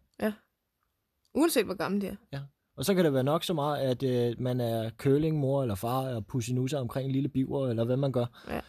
Uanset 1.34 1.66
hvor 1.66 1.74
gammel 1.74 2.02
de 2.02 2.18
er. 2.32 2.40
Og 2.76 2.86
så 2.86 2.94
kan 2.96 3.06
det 3.06 3.14
være 3.14 3.24
nok 3.24 3.44
så 3.44 3.54
meget, 3.54 3.78
at 3.78 4.04
øh, 4.04 4.36
man 4.42 4.62
er 4.62 4.90
køling, 4.90 5.38
mor 5.40 5.62
eller 5.62 5.76
far, 5.76 6.16
og 6.16 6.26
pussinusser 6.28 6.80
omkring 6.80 7.06
en 7.06 7.12
lille 7.12 7.30
biver, 7.30 7.68
eller 7.68 7.86
hvad 7.86 7.98
man 7.98 8.12
gør. 8.12 8.26
Ja. 8.48 8.62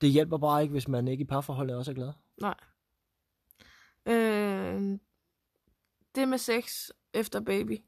Det 0.00 0.10
hjælper 0.10 0.38
bare 0.38 0.62
ikke, 0.62 0.72
hvis 0.72 0.88
man 0.88 1.08
ikke 1.08 1.22
i 1.22 1.26
parforholdet 1.26 1.76
også 1.76 1.90
er 1.90 1.94
glad. 1.94 2.12
Nej. 2.40 2.54
Øh, 4.06 4.98
det 6.14 6.28
med 6.28 6.38
sex 6.38 6.88
efter 7.14 7.40
baby, 7.40 7.82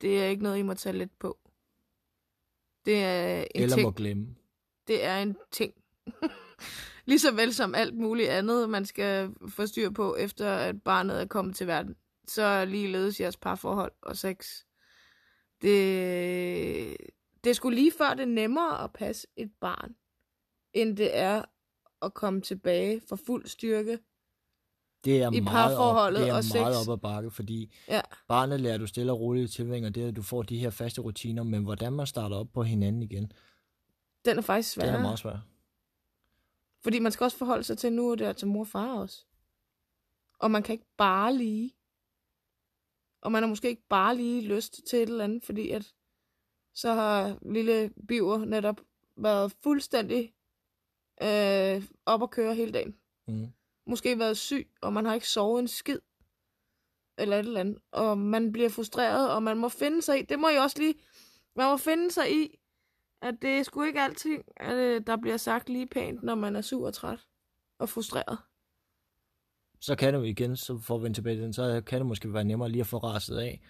det 0.00 0.22
er 0.22 0.26
ikke 0.26 0.42
noget, 0.42 0.58
I 0.58 0.62
må 0.62 0.74
tage 0.74 0.96
let 0.98 1.10
på. 1.18 1.38
Det 2.86 3.02
er 3.04 3.40
en 3.54 3.62
eller 3.62 3.76
ting. 3.76 3.86
må 3.86 3.90
glemme. 3.90 4.34
Det 4.86 5.04
er 5.04 5.18
en 5.18 5.36
ting. 5.50 5.74
Ligeså 7.06 7.34
vel 7.34 7.54
som 7.54 7.74
alt 7.74 7.94
muligt 7.94 8.28
andet, 8.28 8.70
man 8.70 8.86
skal 8.86 9.34
få 9.48 9.66
styr 9.66 9.90
på, 9.90 10.16
efter 10.16 10.52
at 10.52 10.82
barnet 10.82 11.20
er 11.20 11.26
kommet 11.26 11.56
til 11.56 11.66
verden. 11.66 11.96
Så 12.26 12.42
er 12.42 12.64
ligeledes 12.64 13.20
jeres 13.20 13.36
parforhold 13.36 13.92
og 14.02 14.16
sex. 14.16 14.64
Det, 15.62 16.96
det 17.44 17.56
sgu 17.56 17.70
lige 17.70 17.92
før 17.98 18.10
det 18.14 18.22
er 18.22 18.26
nemmere 18.26 18.84
at 18.84 18.92
passe 18.92 19.26
et 19.36 19.50
barn, 19.60 19.94
end 20.72 20.96
det 20.96 21.16
er 21.16 21.44
at 22.02 22.14
komme 22.14 22.40
tilbage 22.40 23.00
for 23.08 23.16
fuld 23.16 23.46
styrke. 23.46 23.98
Det 25.04 25.22
er 25.22 25.32
I 25.32 25.40
meget, 25.40 25.64
op, 25.64 25.70
parforholdet 25.78 26.20
det 26.20 26.28
er 26.28 26.32
og 26.34 26.44
meget 26.54 26.76
sex. 26.76 26.88
op 26.88 26.92
ad 26.92 26.98
bakke, 27.00 27.30
fordi 27.30 27.74
Ja. 27.88 28.00
barnet 28.28 28.60
lærer 28.60 28.78
du 28.78 28.86
stille 28.86 29.12
og 29.12 29.20
roligt 29.20 29.52
tilvænge, 29.52 29.88
og 29.88 29.94
det 29.94 30.04
er, 30.04 30.08
at 30.08 30.16
du 30.16 30.22
får 30.22 30.42
de 30.42 30.58
her 30.58 30.70
faste 30.70 31.00
rutiner, 31.00 31.42
men 31.42 31.62
hvordan 31.62 31.92
man 31.92 32.06
starter 32.06 32.36
op 32.36 32.48
på 32.52 32.62
hinanden 32.62 33.02
igen, 33.02 33.32
Den 34.24 34.38
er 34.38 34.42
faktisk 34.42 34.72
svær. 34.72 34.84
det 34.86 34.94
er 34.94 35.00
meget 35.02 35.18
svært. 35.18 35.38
Fordi 36.82 36.98
man 36.98 37.12
skal 37.12 37.24
også 37.24 37.36
forholde 37.36 37.64
sig 37.64 37.78
til, 37.78 37.92
nu 37.92 38.10
er 38.10 38.14
det 38.14 38.24
altså 38.24 38.46
mor 38.46 38.60
og 38.60 38.66
far 38.66 38.94
også. 38.98 39.24
Og 40.38 40.50
man 40.50 40.62
kan 40.62 40.72
ikke 40.72 40.86
bare 40.96 41.34
lige. 41.36 41.74
Og 43.22 43.32
man 43.32 43.42
har 43.42 43.48
måske 43.48 43.68
ikke 43.68 43.86
bare 43.88 44.16
lige 44.16 44.42
lyst 44.42 44.80
til 44.88 44.96
et 45.02 45.08
eller 45.08 45.24
andet, 45.24 45.44
fordi 45.44 45.70
at 45.70 45.94
så 46.74 46.92
har 46.94 47.38
lille 47.52 47.90
Biver 48.08 48.44
netop 48.44 48.80
været 49.16 49.52
fuldstændig 49.62 50.32
øh, 51.22 51.82
op 52.06 52.22
at 52.22 52.30
køre 52.30 52.54
hele 52.54 52.72
dagen. 52.72 52.96
Mm. 53.28 53.52
Måske 53.86 54.18
været 54.18 54.36
syg, 54.36 54.70
og 54.82 54.92
man 54.92 55.04
har 55.04 55.14
ikke 55.14 55.28
sovet 55.28 55.60
en 55.60 55.68
skid. 55.68 55.98
Eller 57.18 57.36
et 57.36 57.46
eller 57.46 57.60
andet. 57.60 57.78
Og 57.92 58.18
man 58.18 58.52
bliver 58.52 58.68
frustreret, 58.68 59.32
og 59.34 59.42
man 59.42 59.56
må 59.56 59.68
finde 59.68 60.02
sig 60.02 60.18
i, 60.18 60.22
det 60.22 60.38
må 60.38 60.48
I 60.48 60.56
også 60.56 60.78
lige, 60.78 60.94
man 61.56 61.70
må 61.70 61.76
finde 61.76 62.10
sig 62.10 62.32
i, 62.32 62.58
at 63.22 63.34
det 63.42 63.50
er 63.50 63.62
sgu 63.62 63.82
ikke 63.82 64.00
altid, 64.00 64.38
at 64.56 64.74
øh, 64.74 65.06
der 65.06 65.16
bliver 65.16 65.36
sagt 65.36 65.68
lige 65.68 65.86
pænt, 65.86 66.22
når 66.22 66.34
man 66.34 66.56
er 66.56 66.60
sur 66.60 66.86
og 66.86 66.94
træt 66.94 67.26
og 67.78 67.88
frustreret. 67.88 68.38
Så 69.80 69.96
kan 69.96 70.14
det 70.14 70.20
jo 70.20 70.24
igen, 70.24 70.56
så 70.56 70.78
får 70.78 70.98
vi 70.98 71.12
tilbage 71.12 71.36
til 71.36 71.42
den, 71.42 71.52
så 71.52 71.82
kan 71.86 71.98
det 71.98 72.06
måske 72.06 72.32
være 72.32 72.44
nemmere 72.44 72.68
lige 72.68 72.80
at 72.80 72.86
få 72.86 72.98
raset 72.98 73.38
af, 73.38 73.60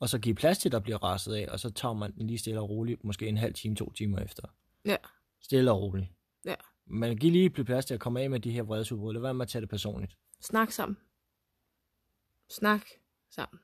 og 0.00 0.08
så 0.08 0.18
give 0.18 0.34
plads 0.34 0.58
til, 0.58 0.68
at 0.68 0.72
der 0.72 0.80
bliver 0.80 1.04
raset 1.04 1.34
af, 1.34 1.48
og 1.52 1.60
så 1.60 1.70
tager 1.70 1.94
man 1.94 2.14
den 2.14 2.26
lige 2.26 2.38
stille 2.38 2.60
og 2.60 2.70
roligt, 2.70 3.04
måske 3.04 3.26
en 3.26 3.36
halv 3.36 3.54
time, 3.54 3.76
to 3.76 3.92
timer 3.92 4.18
efter. 4.18 4.42
Ja. 4.84 4.96
Stille 5.40 5.72
og 5.72 5.82
roligt. 5.82 6.08
Ja. 6.44 6.54
Men 6.86 7.16
giv 7.16 7.32
lige 7.32 7.50
plads 7.50 7.86
til 7.86 7.94
at 7.94 8.00
komme 8.00 8.20
af 8.20 8.30
med 8.30 8.40
de 8.40 8.50
her 8.50 8.62
vredesudbrud. 8.62 9.12
Lad 9.12 9.20
være 9.20 9.34
med 9.34 9.42
at 9.44 9.48
tage 9.48 9.60
det 9.60 9.68
personligt. 9.68 10.16
Snak 10.40 10.72
sammen. 10.72 10.96
Snak 12.48 12.86
sammen. 13.30 13.60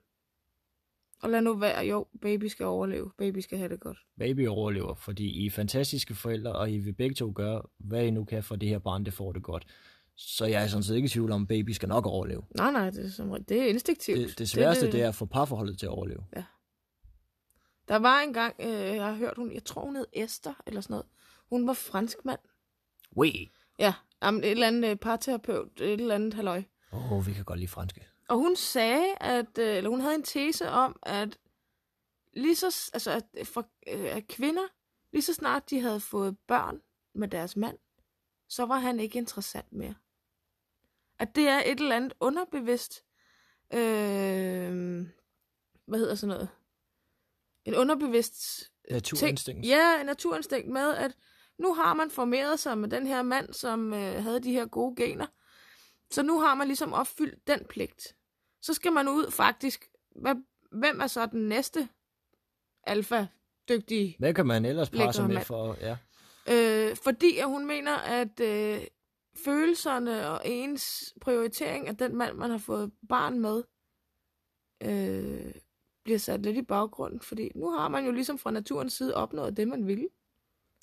Og 1.22 1.30
lad 1.30 1.42
nu 1.42 1.54
være, 1.54 1.84
jo, 1.86 2.06
baby 2.22 2.44
skal 2.44 2.66
overleve. 2.66 3.10
Baby 3.18 3.38
skal 3.38 3.58
have 3.58 3.68
det 3.68 3.80
godt. 3.80 3.98
Baby 4.18 4.46
overlever, 4.48 4.94
fordi 4.94 5.42
I 5.42 5.46
er 5.46 5.50
fantastiske 5.50 6.14
forældre, 6.14 6.52
og 6.52 6.70
I 6.70 6.78
vil 6.78 6.92
begge 6.92 7.14
to 7.14 7.32
gøre, 7.34 7.62
hvad 7.78 8.04
I 8.04 8.10
nu 8.10 8.24
kan 8.24 8.42
for 8.42 8.56
det 8.56 8.68
her 8.68 8.78
barn, 8.78 9.04
det 9.04 9.12
får 9.12 9.32
det 9.32 9.42
godt. 9.42 9.66
Så 10.16 10.46
jeg 10.46 10.62
er 10.62 10.66
sådan 10.66 10.82
set 10.82 10.96
ikke 10.96 11.06
i 11.06 11.08
tvivl 11.08 11.32
om, 11.32 11.42
at 11.42 11.48
baby 11.48 11.70
skal 11.70 11.88
nok 11.88 12.06
overleve. 12.06 12.42
Nej, 12.56 12.70
nej, 12.70 12.90
det 12.90 13.04
er, 13.04 13.10
som, 13.10 13.44
det 13.44 13.62
er 13.62 13.66
instinktivt. 13.66 14.18
Det, 14.18 14.38
det 14.38 14.48
sværeste, 14.50 14.84
det, 14.84 14.92
det 14.92 15.02
er 15.02 15.08
at 15.08 15.14
få 15.14 15.26
parforholdet 15.26 15.78
til 15.78 15.86
at 15.86 15.90
overleve. 15.90 16.24
Der 17.88 17.96
var 17.96 18.20
en 18.20 18.32
gang, 18.32 18.54
øh, 18.60 18.68
jeg 18.70 19.06
har 19.06 19.14
hørt, 19.14 19.36
hun, 19.36 19.52
jeg 19.52 19.64
tror 19.64 19.84
hun 19.84 19.96
hed 19.96 20.06
Esther, 20.12 20.54
eller 20.66 20.80
sådan 20.80 20.94
noget. 20.94 21.06
Hun 21.48 21.66
var 21.66 21.72
fransk 21.72 22.24
Wait. 23.16 23.50
Ja, 23.78 23.94
jamen, 24.22 24.44
et 24.44 24.50
eller 24.50 24.66
andet 24.66 24.90
øh, 24.90 24.96
parterapeut, 24.96 25.80
et 25.80 26.00
eller 26.00 26.14
andet 26.14 26.34
halløj. 26.34 26.62
Åh, 26.92 27.12
oh, 27.12 27.26
vi 27.26 27.32
kan 27.32 27.44
godt 27.44 27.58
lide 27.58 27.70
franske. 27.70 28.06
Og 28.28 28.38
hun 28.38 28.56
sagde, 28.56 29.14
at, 29.20 29.58
øh, 29.58 29.76
eller 29.76 29.90
hun 29.90 30.00
havde 30.00 30.14
en 30.14 30.22
tese 30.22 30.68
om, 30.68 30.98
at 31.02 31.38
lige 32.32 32.56
så, 32.56 32.90
altså, 32.92 33.10
at, 33.10 33.46
for, 33.46 33.68
øh, 33.88 34.16
at 34.16 34.28
kvinder, 34.28 34.66
lige 35.12 35.22
så 35.22 35.34
snart 35.34 35.70
de 35.70 35.80
havde 35.80 36.00
fået 36.00 36.38
børn 36.38 36.80
med 37.14 37.28
deres 37.28 37.56
mand, 37.56 37.78
så 38.48 38.66
var 38.66 38.78
han 38.78 39.00
ikke 39.00 39.18
interessant 39.18 39.72
mere. 39.72 39.94
At 41.18 41.34
det 41.34 41.48
er 41.48 41.58
et 41.58 41.80
eller 41.80 41.96
andet 41.96 42.12
underbevidst, 42.20 43.04
øh, 43.72 45.06
hvad 45.86 45.98
hedder 45.98 46.14
sådan 46.14 46.34
noget? 46.34 46.48
En 47.64 47.74
underbevidst 47.74 48.72
Naturinstinkt. 48.90 49.66
Ja, 49.66 50.00
en 50.00 50.06
naturinstinkt 50.06 50.68
med, 50.68 50.94
at 50.94 51.16
nu 51.62 51.74
har 51.74 51.94
man 51.94 52.10
formeret 52.10 52.58
sig 52.58 52.78
med 52.78 52.88
den 52.88 53.06
her 53.06 53.22
mand, 53.22 53.52
som 53.52 53.94
øh, 53.94 54.22
havde 54.22 54.40
de 54.40 54.52
her 54.52 54.66
gode 54.66 54.96
gener. 54.96 55.26
Så 56.10 56.22
nu 56.22 56.40
har 56.40 56.54
man 56.54 56.66
ligesom 56.66 56.92
opfyldt 56.92 57.46
den 57.46 57.64
pligt. 57.68 58.16
Så 58.62 58.74
skal 58.74 58.92
man 58.92 59.08
ud 59.08 59.30
faktisk. 59.30 59.88
Hvad, 60.16 60.34
hvem 60.72 61.00
er 61.00 61.06
så 61.06 61.26
den 61.26 61.48
næste 61.48 61.88
alfa-dygtige? 62.84 64.16
Hvad 64.18 64.34
kan 64.34 64.46
man 64.46 64.64
ellers 64.64 64.90
presse 64.90 65.22
med 65.22 65.34
mand. 65.34 65.44
for? 65.44 65.76
Ja. 65.80 65.96
Øh, 66.48 66.96
fordi 66.96 67.38
at 67.38 67.46
hun 67.46 67.66
mener, 67.66 67.96
at 67.96 68.40
øh, 68.40 68.86
følelserne 69.44 70.28
og 70.28 70.40
ens 70.44 71.14
prioritering 71.20 71.88
af 71.88 71.96
den 71.96 72.16
mand, 72.16 72.36
man 72.36 72.50
har 72.50 72.58
fået 72.58 72.92
barn 73.08 73.40
med, 73.40 73.62
øh, 74.82 75.54
bliver 76.04 76.18
sat 76.18 76.42
lidt 76.42 76.56
i 76.56 76.62
baggrunden. 76.62 77.20
Fordi 77.20 77.50
nu 77.54 77.70
har 77.70 77.88
man 77.88 78.04
jo 78.04 78.12
ligesom 78.12 78.38
fra 78.38 78.50
naturens 78.50 78.92
side 78.92 79.14
opnået 79.14 79.56
det, 79.56 79.68
man 79.68 79.86
ville. 79.86 80.08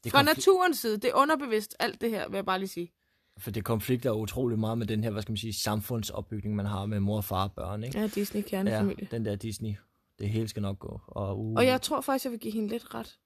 Det 0.04 0.12
Fra 0.12 0.20
konflik- 0.24 0.38
naturens 0.38 0.78
side, 0.80 0.98
det 0.98 1.10
er 1.10 1.14
underbevidst 1.14 1.76
alt 1.80 2.02
det 2.02 2.10
her, 2.10 2.30
vil 2.30 2.36
jeg 2.36 2.46
bare 2.46 2.60
lige 2.60 2.70
sige. 2.70 2.92
For 3.38 3.52
det 3.52 3.64
konflikter 3.66 4.12
utrolig 4.12 4.60
meget 4.60 4.78
med 4.78 4.88
den 4.88 5.04
her, 5.04 5.12
hvad 5.12 5.22
skal 5.22 5.32
man 5.32 5.38
sige, 5.38 5.54
samfundsopbygning, 5.54 6.56
man 6.56 6.66
har 6.66 6.86
med 6.86 7.00
mor, 7.00 7.22
far 7.22 7.44
og 7.44 7.54
børn, 7.54 7.84
ikke? 7.84 8.00
Ja, 8.00 8.08
Disney 8.08 8.42
kernefamilie. 8.42 9.08
den 9.12 9.26
der 9.26 9.36
Disney. 9.36 9.76
Det 10.20 10.30
hele 10.30 10.48
skal 10.48 10.62
nok 10.62 10.80
gå. 10.80 11.02
Og, 11.08 11.40
uh, 11.40 11.54
Og 11.54 11.66
jeg 11.66 11.82
tror 11.82 12.02
faktisk, 12.02 12.26
jeg 12.26 12.32
vil 12.32 12.40
give 12.40 12.54
hende 12.54 12.68
lidt 12.70 12.96
ret. 12.96 13.20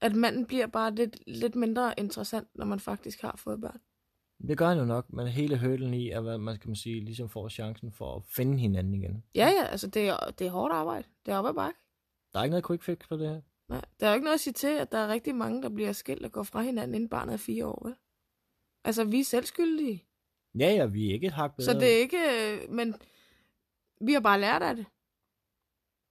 At 0.00 0.14
manden 0.16 0.46
bliver 0.46 0.66
bare 0.66 0.94
lidt, 0.94 1.16
lidt 1.26 1.54
mindre 1.54 1.94
interessant, 1.98 2.48
når 2.54 2.64
man 2.66 2.80
faktisk 2.80 3.20
har 3.22 3.34
fået 3.44 3.60
børn. 3.60 3.80
Det 4.48 4.58
gør 4.58 4.68
han 4.68 4.78
jo 4.78 4.84
nok, 4.84 5.12
men 5.12 5.26
hele 5.28 5.58
hurdlen 5.58 5.94
i, 5.94 6.10
at 6.10 6.22
hvad 6.22 6.38
man 6.38 6.54
skal 6.54 6.68
man 6.68 6.76
sige, 6.76 7.00
ligesom 7.04 7.28
får 7.28 7.48
chancen 7.48 7.92
for 7.92 8.16
at 8.16 8.22
finde 8.36 8.58
hinanden 8.58 8.94
igen. 8.94 9.24
Ja, 9.34 9.46
ja, 9.48 9.64
altså 9.64 9.86
det 9.86 10.08
er, 10.08 10.16
det 10.38 10.46
er 10.46 10.50
hårdt 10.50 10.74
arbejde. 10.74 11.08
Det 11.26 11.32
er 11.34 11.38
op 11.38 11.46
ad 11.46 11.54
bakke. 11.54 11.78
Der 12.32 12.38
er 12.38 12.44
ikke 12.44 12.50
noget 12.50 12.66
quick 12.66 12.82
fix 12.82 12.98
på 13.08 13.16
det 13.16 13.28
her. 13.28 13.40
Nej, 13.68 13.84
der 14.00 14.06
er 14.06 14.10
jo 14.10 14.14
ikke 14.14 14.24
noget 14.24 14.34
at 14.34 14.40
sige 14.40 14.52
til, 14.54 14.66
at 14.66 14.92
der 14.92 14.98
er 14.98 15.08
rigtig 15.08 15.34
mange, 15.34 15.62
der 15.62 15.68
bliver 15.68 15.92
skilt 15.92 16.24
og 16.24 16.32
går 16.32 16.42
fra 16.42 16.62
hinanden, 16.62 16.94
inden 16.94 17.08
barnet 17.08 17.32
er 17.32 17.36
fire 17.36 17.66
år, 17.66 17.86
vel? 17.86 17.94
Altså, 18.84 19.04
vi 19.04 19.20
er 19.20 19.24
selv 19.24 19.44
skyldige. 19.44 20.04
Ja, 20.58 20.70
ja, 20.72 20.86
vi 20.86 21.08
er 21.08 21.12
ikke 21.12 21.26
et 21.26 21.32
hak 21.32 21.56
bedre. 21.56 21.72
Så 21.72 21.80
det 21.80 21.92
er 21.92 21.98
ikke... 21.98 22.18
øh, 22.18 22.70
Men 22.70 22.94
vi 24.00 24.12
har 24.12 24.20
bare 24.20 24.40
lært 24.40 24.62
af 24.62 24.76
det, 24.76 24.86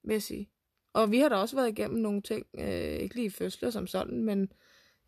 vil 0.04 0.14
jeg 0.14 0.22
sige. 0.22 0.50
Og 0.94 1.12
vi 1.12 1.20
har 1.20 1.30
da 1.30 1.36
også 1.36 1.56
været 1.56 1.70
igennem 1.70 2.00
nogle 2.00 2.22
ting, 2.22 2.46
øh, 2.54 3.00
ikke 3.00 3.16
lige 3.16 3.32
fødsler 3.32 3.70
som 3.70 3.88
sådan, 3.88 4.24
men 4.24 4.52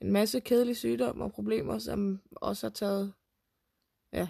en 0.01 0.11
masse 0.11 0.39
kedelige 0.39 0.75
sygdomme 0.75 1.23
og 1.23 1.31
problemer, 1.31 1.77
som 1.77 2.21
også 2.31 2.67
har 2.67 2.71
taget... 2.71 3.13
Ja, 4.13 4.27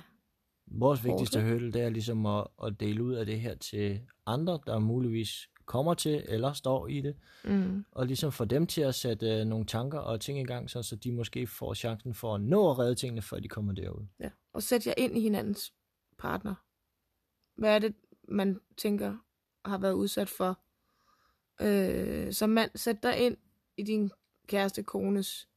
Vores 0.71 1.03
vigtigste 1.03 1.41
hurdle, 1.41 1.71
det 1.71 1.81
er 1.81 1.89
ligesom 1.89 2.25
at, 2.25 2.47
at 2.63 2.79
dele 2.79 3.03
ud 3.03 3.13
af 3.13 3.25
det 3.25 3.39
her 3.39 3.55
til 3.55 4.01
andre, 4.25 4.59
der 4.67 4.79
muligvis 4.79 5.49
kommer 5.67 5.93
til 5.93 6.25
eller 6.27 6.53
står 6.53 6.87
i 6.87 7.01
det, 7.01 7.15
mm. 7.43 7.85
og 7.91 8.05
ligesom 8.05 8.31
få 8.31 8.45
dem 8.45 8.67
til 8.67 8.81
at 8.81 8.95
sætte 8.95 9.41
uh, 9.41 9.47
nogle 9.47 9.65
tanker 9.65 9.99
og 9.99 10.21
ting 10.21 10.39
i 10.39 10.43
gang, 10.43 10.69
så, 10.69 10.83
så 10.83 10.95
de 10.95 11.11
måske 11.11 11.47
får 11.47 11.73
chancen 11.73 12.13
for 12.13 12.35
at 12.35 12.41
nå 12.41 12.71
at 12.71 12.79
redde 12.79 12.95
tingene, 12.95 13.21
før 13.21 13.39
de 13.39 13.47
kommer 13.47 13.73
derud. 13.73 14.05
ja. 14.19 14.29
Og 14.53 14.63
sæt 14.63 14.87
jer 14.87 14.93
ind 14.97 15.17
i 15.17 15.21
hinandens 15.21 15.73
partner. 16.17 16.55
Hvad 17.55 17.75
er 17.75 17.79
det, 17.79 17.95
man 18.27 18.59
tænker 18.77 19.17
har 19.65 19.77
været 19.77 19.93
udsat 19.93 20.29
for? 20.29 20.59
Øh, 21.61 22.33
som 22.33 22.49
mand, 22.49 22.71
sæt 22.75 23.03
dig 23.03 23.17
ind 23.17 23.37
i 23.77 23.83
din 23.83 24.11
kæreste 24.47 24.83
kones 24.83 25.47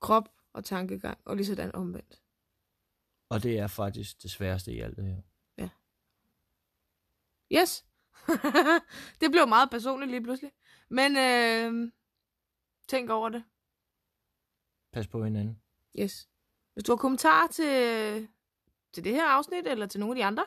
krop 0.00 0.28
og 0.52 0.64
tankegang, 0.64 1.18
og 1.24 1.36
lige 1.36 1.46
sådan 1.46 1.74
omvendt. 1.74 2.22
Og 3.28 3.42
det 3.42 3.58
er 3.58 3.66
faktisk 3.66 4.22
det 4.22 4.30
sværeste 4.30 4.72
i 4.72 4.80
alt 4.80 4.96
det 4.96 5.04
her. 5.04 5.22
Yes. 7.52 7.84
det 9.20 9.30
blev 9.30 9.48
meget 9.48 9.70
personligt 9.70 10.10
lige 10.10 10.22
pludselig. 10.22 10.52
Men 10.88 11.16
øh, 11.16 11.92
tænk 12.88 13.10
over 13.10 13.28
det. 13.28 13.44
Pas 14.92 15.06
på 15.06 15.24
hinanden. 15.24 15.62
Yes. 16.00 16.28
Hvis 16.74 16.84
du 16.84 16.92
har 16.92 16.96
kommentarer 16.96 17.46
til, 17.46 18.28
til 18.92 19.04
det 19.04 19.14
her 19.14 19.26
afsnit, 19.26 19.66
eller 19.66 19.86
til 19.86 20.00
nogle 20.00 20.12
af 20.12 20.16
de 20.16 20.24
andre, 20.24 20.44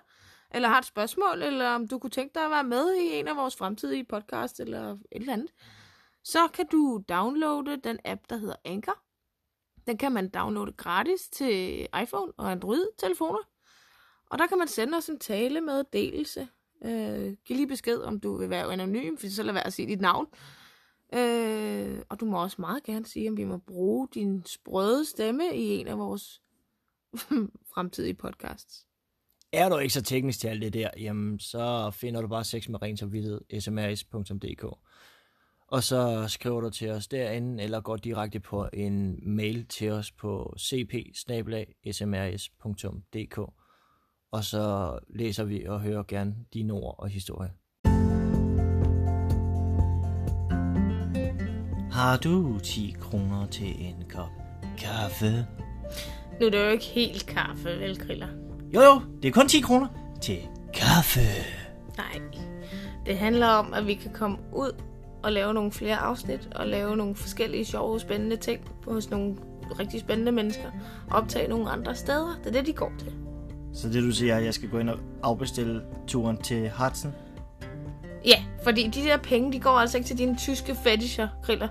eller 0.51 0.69
har 0.69 0.79
et 0.79 0.85
spørgsmål, 0.85 1.41
eller 1.41 1.69
om 1.69 1.87
du 1.87 1.99
kunne 1.99 2.09
tænke 2.09 2.33
dig 2.33 2.45
at 2.45 2.51
være 2.51 2.63
med 2.63 2.93
i 2.93 3.13
en 3.13 3.27
af 3.27 3.35
vores 3.35 3.55
fremtidige 3.55 4.05
podcast, 4.05 4.59
eller 4.59 4.91
et 4.91 4.99
eller 5.11 5.33
andet, 5.33 5.51
så 6.23 6.47
kan 6.47 6.67
du 6.67 7.03
downloade 7.09 7.77
den 7.77 7.99
app, 8.05 8.21
der 8.29 8.37
hedder 8.37 8.55
Anchor. 8.65 8.97
Den 9.87 9.97
kan 9.97 10.11
man 10.11 10.29
downloade 10.29 10.71
gratis 10.71 11.29
til 11.29 11.87
iPhone 12.01 12.31
og 12.37 12.51
Android-telefoner. 12.51 13.39
Og 14.29 14.39
der 14.39 14.47
kan 14.47 14.57
man 14.57 14.67
sende 14.67 14.97
os 14.97 15.09
en 15.09 15.19
tale 15.19 15.61
med 15.61 15.83
delelse. 15.93 16.47
Øh, 16.85 17.35
giv 17.45 17.55
lige 17.55 17.67
besked, 17.67 18.01
om 18.01 18.19
du 18.19 18.37
vil 18.37 18.49
være 18.49 18.73
anonym, 18.73 19.17
for 19.17 19.27
så 19.27 19.43
lad 19.43 19.53
være 19.53 19.67
at 19.67 19.73
sige 19.73 19.87
dit 19.87 20.01
navn. 20.01 20.27
Øh, 21.13 22.01
og 22.09 22.19
du 22.19 22.25
må 22.25 22.43
også 22.43 22.55
meget 22.59 22.83
gerne 22.83 23.05
sige, 23.05 23.29
om 23.29 23.37
vi 23.37 23.43
må 23.43 23.57
bruge 23.57 24.07
din 24.13 24.45
sprøde 24.45 25.05
stemme 25.05 25.55
i 25.55 25.63
en 25.63 25.87
af 25.87 25.97
vores 25.97 26.41
fremtidige 27.73 28.13
podcasts. 28.13 28.85
Er 29.51 29.69
du 29.69 29.77
ikke 29.77 29.93
så 29.93 30.01
teknisk 30.01 30.39
til 30.39 30.47
alt 30.47 30.61
det 30.61 30.73
der, 30.73 30.89
jamen 30.97 31.39
så 31.39 31.91
finder 31.93 32.21
du 32.21 32.27
bare 32.27 32.43
sex 32.43 32.69
med 32.69 32.81
ren 32.81 32.97
samvittighed, 32.97 33.41
smrs.dk. 33.59 34.65
Og 35.67 35.83
så 35.83 36.25
skriver 36.27 36.61
du 36.61 36.69
til 36.69 36.89
os 36.89 37.07
derinde, 37.07 37.63
eller 37.63 37.81
går 37.81 37.97
direkte 37.97 38.39
på 38.39 38.69
en 38.73 39.19
mail 39.35 39.67
til 39.67 39.91
os 39.91 40.11
på 40.11 40.55
cp 40.59 40.93
smrs.dk. 41.91 43.39
Og 44.35 44.43
så 44.43 44.97
læser 45.09 45.43
vi 45.43 45.65
og 45.65 45.81
hører 45.81 46.03
gerne 46.07 46.35
dine 46.53 46.73
ord 46.73 46.95
og 46.99 47.09
historie. 47.09 47.49
Har 51.91 52.17
du 52.23 52.59
10 52.59 52.95
kroner 53.01 53.45
til 53.45 53.85
en 53.85 53.95
kop 54.09 54.29
kaffe? 54.77 55.47
Nu 56.39 56.45
er 56.45 56.49
det 56.49 56.65
jo 56.65 56.69
ikke 56.69 56.85
helt 56.85 57.25
kaffe, 57.25 57.69
vel, 57.69 57.99
Kriller? 57.99 58.27
Jo 58.73 58.81
jo, 58.81 59.01
det 59.21 59.27
er 59.27 59.31
kun 59.31 59.47
10 59.47 59.59
kroner 59.59 59.87
til 60.21 60.37
kaffe. 60.73 61.19
Nej. 61.97 62.21
Det 63.05 63.17
handler 63.17 63.47
om, 63.47 63.73
at 63.73 63.87
vi 63.87 63.93
kan 63.93 64.13
komme 64.13 64.37
ud 64.53 64.81
og 65.23 65.31
lave 65.31 65.53
nogle 65.53 65.71
flere 65.71 65.97
afsnit, 65.97 66.49
og 66.55 66.67
lave 66.67 66.97
nogle 66.97 67.15
forskellige 67.15 67.65
sjove, 67.65 67.99
spændende 67.99 68.37
ting 68.37 68.61
hos 68.87 69.09
nogle 69.09 69.35
rigtig 69.79 69.99
spændende 69.99 70.31
mennesker. 70.31 70.71
Optage 71.11 71.47
nogle 71.47 71.69
andre 71.69 71.95
steder. 71.95 72.35
Det 72.43 72.47
er 72.47 72.51
det, 72.51 72.65
de 72.65 72.73
går 72.73 72.91
til. 72.99 73.24
Så 73.75 73.87
det 73.89 74.03
du 74.03 74.11
siger, 74.11 74.37
at 74.37 74.45
jeg 74.45 74.53
skal 74.53 74.69
gå 74.69 74.79
ind 74.79 74.89
og 74.89 74.99
afbestille 75.23 75.81
turen 76.07 76.37
til 76.37 76.71
Hudson? 76.77 77.13
Ja, 78.25 78.43
fordi 78.63 78.87
de 78.87 79.01
der 79.01 79.17
penge, 79.17 79.53
de 79.53 79.59
går 79.59 79.71
altså 79.71 79.97
ikke 79.97 80.07
til 80.07 80.17
dine 80.17 80.37
tyske 80.37 80.75
fetisher, 80.83 81.27
Kriller. 81.43 81.67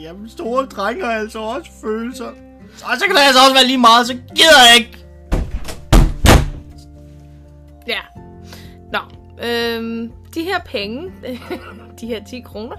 Jamen, 0.00 0.28
store 0.28 0.66
drenge 0.66 1.04
har 1.04 1.12
altså 1.12 1.38
også 1.38 1.70
følelser. 1.80 2.30
Så, 2.76 2.84
så 2.98 3.04
kan 3.06 3.14
det 3.14 3.20
altså 3.20 3.40
også 3.40 3.54
være 3.54 3.66
lige 3.66 3.78
meget, 3.78 4.06
så 4.06 4.12
gider 4.12 4.60
jeg 4.68 4.78
ikke. 4.78 5.06
Ja. 7.86 8.00
Nå, 8.92 8.98
øhm, 9.46 10.12
de 10.34 10.42
her 10.42 10.58
penge, 10.58 11.12
de 12.00 12.06
her 12.06 12.24
10 12.24 12.40
kroner, 12.40 12.76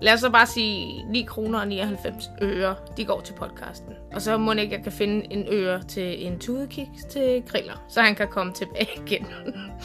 lad 0.00 0.14
os 0.14 0.20
så 0.20 0.30
bare 0.30 0.46
sige 0.46 1.04
9 1.04 1.22
kroner 1.22 1.60
og 1.60 1.68
99 1.68 2.30
øre, 2.42 2.74
de 2.96 3.04
går 3.04 3.20
til 3.20 3.32
podcasten. 3.32 3.94
Og 4.14 4.22
så 4.22 4.38
må 4.38 4.52
ikke, 4.52 4.74
jeg 4.74 4.82
kan 4.82 4.92
finde 4.92 5.32
en 5.32 5.46
øre 5.50 5.82
til 5.82 6.26
en 6.26 6.38
tudekiks 6.38 7.04
til 7.10 7.42
griller, 7.48 7.84
så 7.88 8.00
han 8.00 8.14
kan 8.14 8.28
komme 8.28 8.52
tilbage 8.52 8.88
igen. 9.06 9.26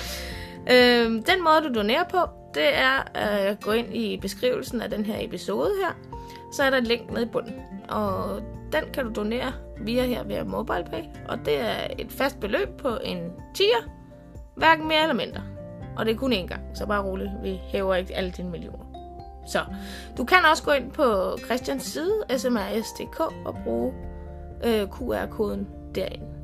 øhm, 0.71 1.23
den 1.23 1.43
måde, 1.43 1.69
du 1.69 1.73
donerer 1.80 2.04
på, 2.04 2.17
det 2.54 2.78
er 2.78 3.04
at 3.13 3.60
gå 3.60 3.71
ind 3.71 3.95
i 3.95 4.17
beskrivelsen 4.17 4.82
af 4.82 4.89
den 4.89 5.06
her 5.06 5.15
episode 5.19 5.71
her. 5.84 6.15
Så 6.51 6.63
er 6.63 6.69
der 6.69 6.78
et 6.78 6.88
link 6.88 7.12
nede 7.12 7.23
i 7.23 7.30
bunden. 7.30 7.54
Og 7.89 8.41
den 8.71 8.84
kan 8.93 9.06
du 9.06 9.12
donere 9.15 9.54
via 9.82 10.06
her 10.06 10.23
via 10.23 10.43
MobilePay. 10.43 11.04
Og 11.30 11.39
det 11.45 11.60
er 11.60 11.88
et 11.99 12.12
fast 12.12 12.39
beløb 12.39 12.69
på 12.78 12.97
en 13.04 13.17
tier. 13.56 13.89
Hverken 14.56 14.88
mere 14.88 15.01
eller 15.01 15.15
mindre. 15.15 15.41
Og 15.97 16.06
det 16.06 16.13
er 16.13 16.17
kun 16.17 16.34
én 16.34 16.47
gang, 16.47 16.62
så 16.73 16.86
bare 16.86 17.04
roligt. 17.04 17.32
Vi 17.43 17.62
hæver 17.63 17.95
ikke 17.95 18.15
alle 18.15 18.32
dine 18.32 18.49
millioner. 18.49 18.85
Så 19.48 19.66
du 20.18 20.24
kan 20.24 20.38
også 20.52 20.64
gå 20.64 20.72
ind 20.72 20.92
på 20.92 21.38
Christians 21.46 21.84
side, 21.84 22.24
smrs.dk, 22.38 23.20
og 23.20 23.56
bruge 23.64 23.94
øh, 24.66 24.88
QR-koden 24.90 25.68
derinde. 25.96 26.35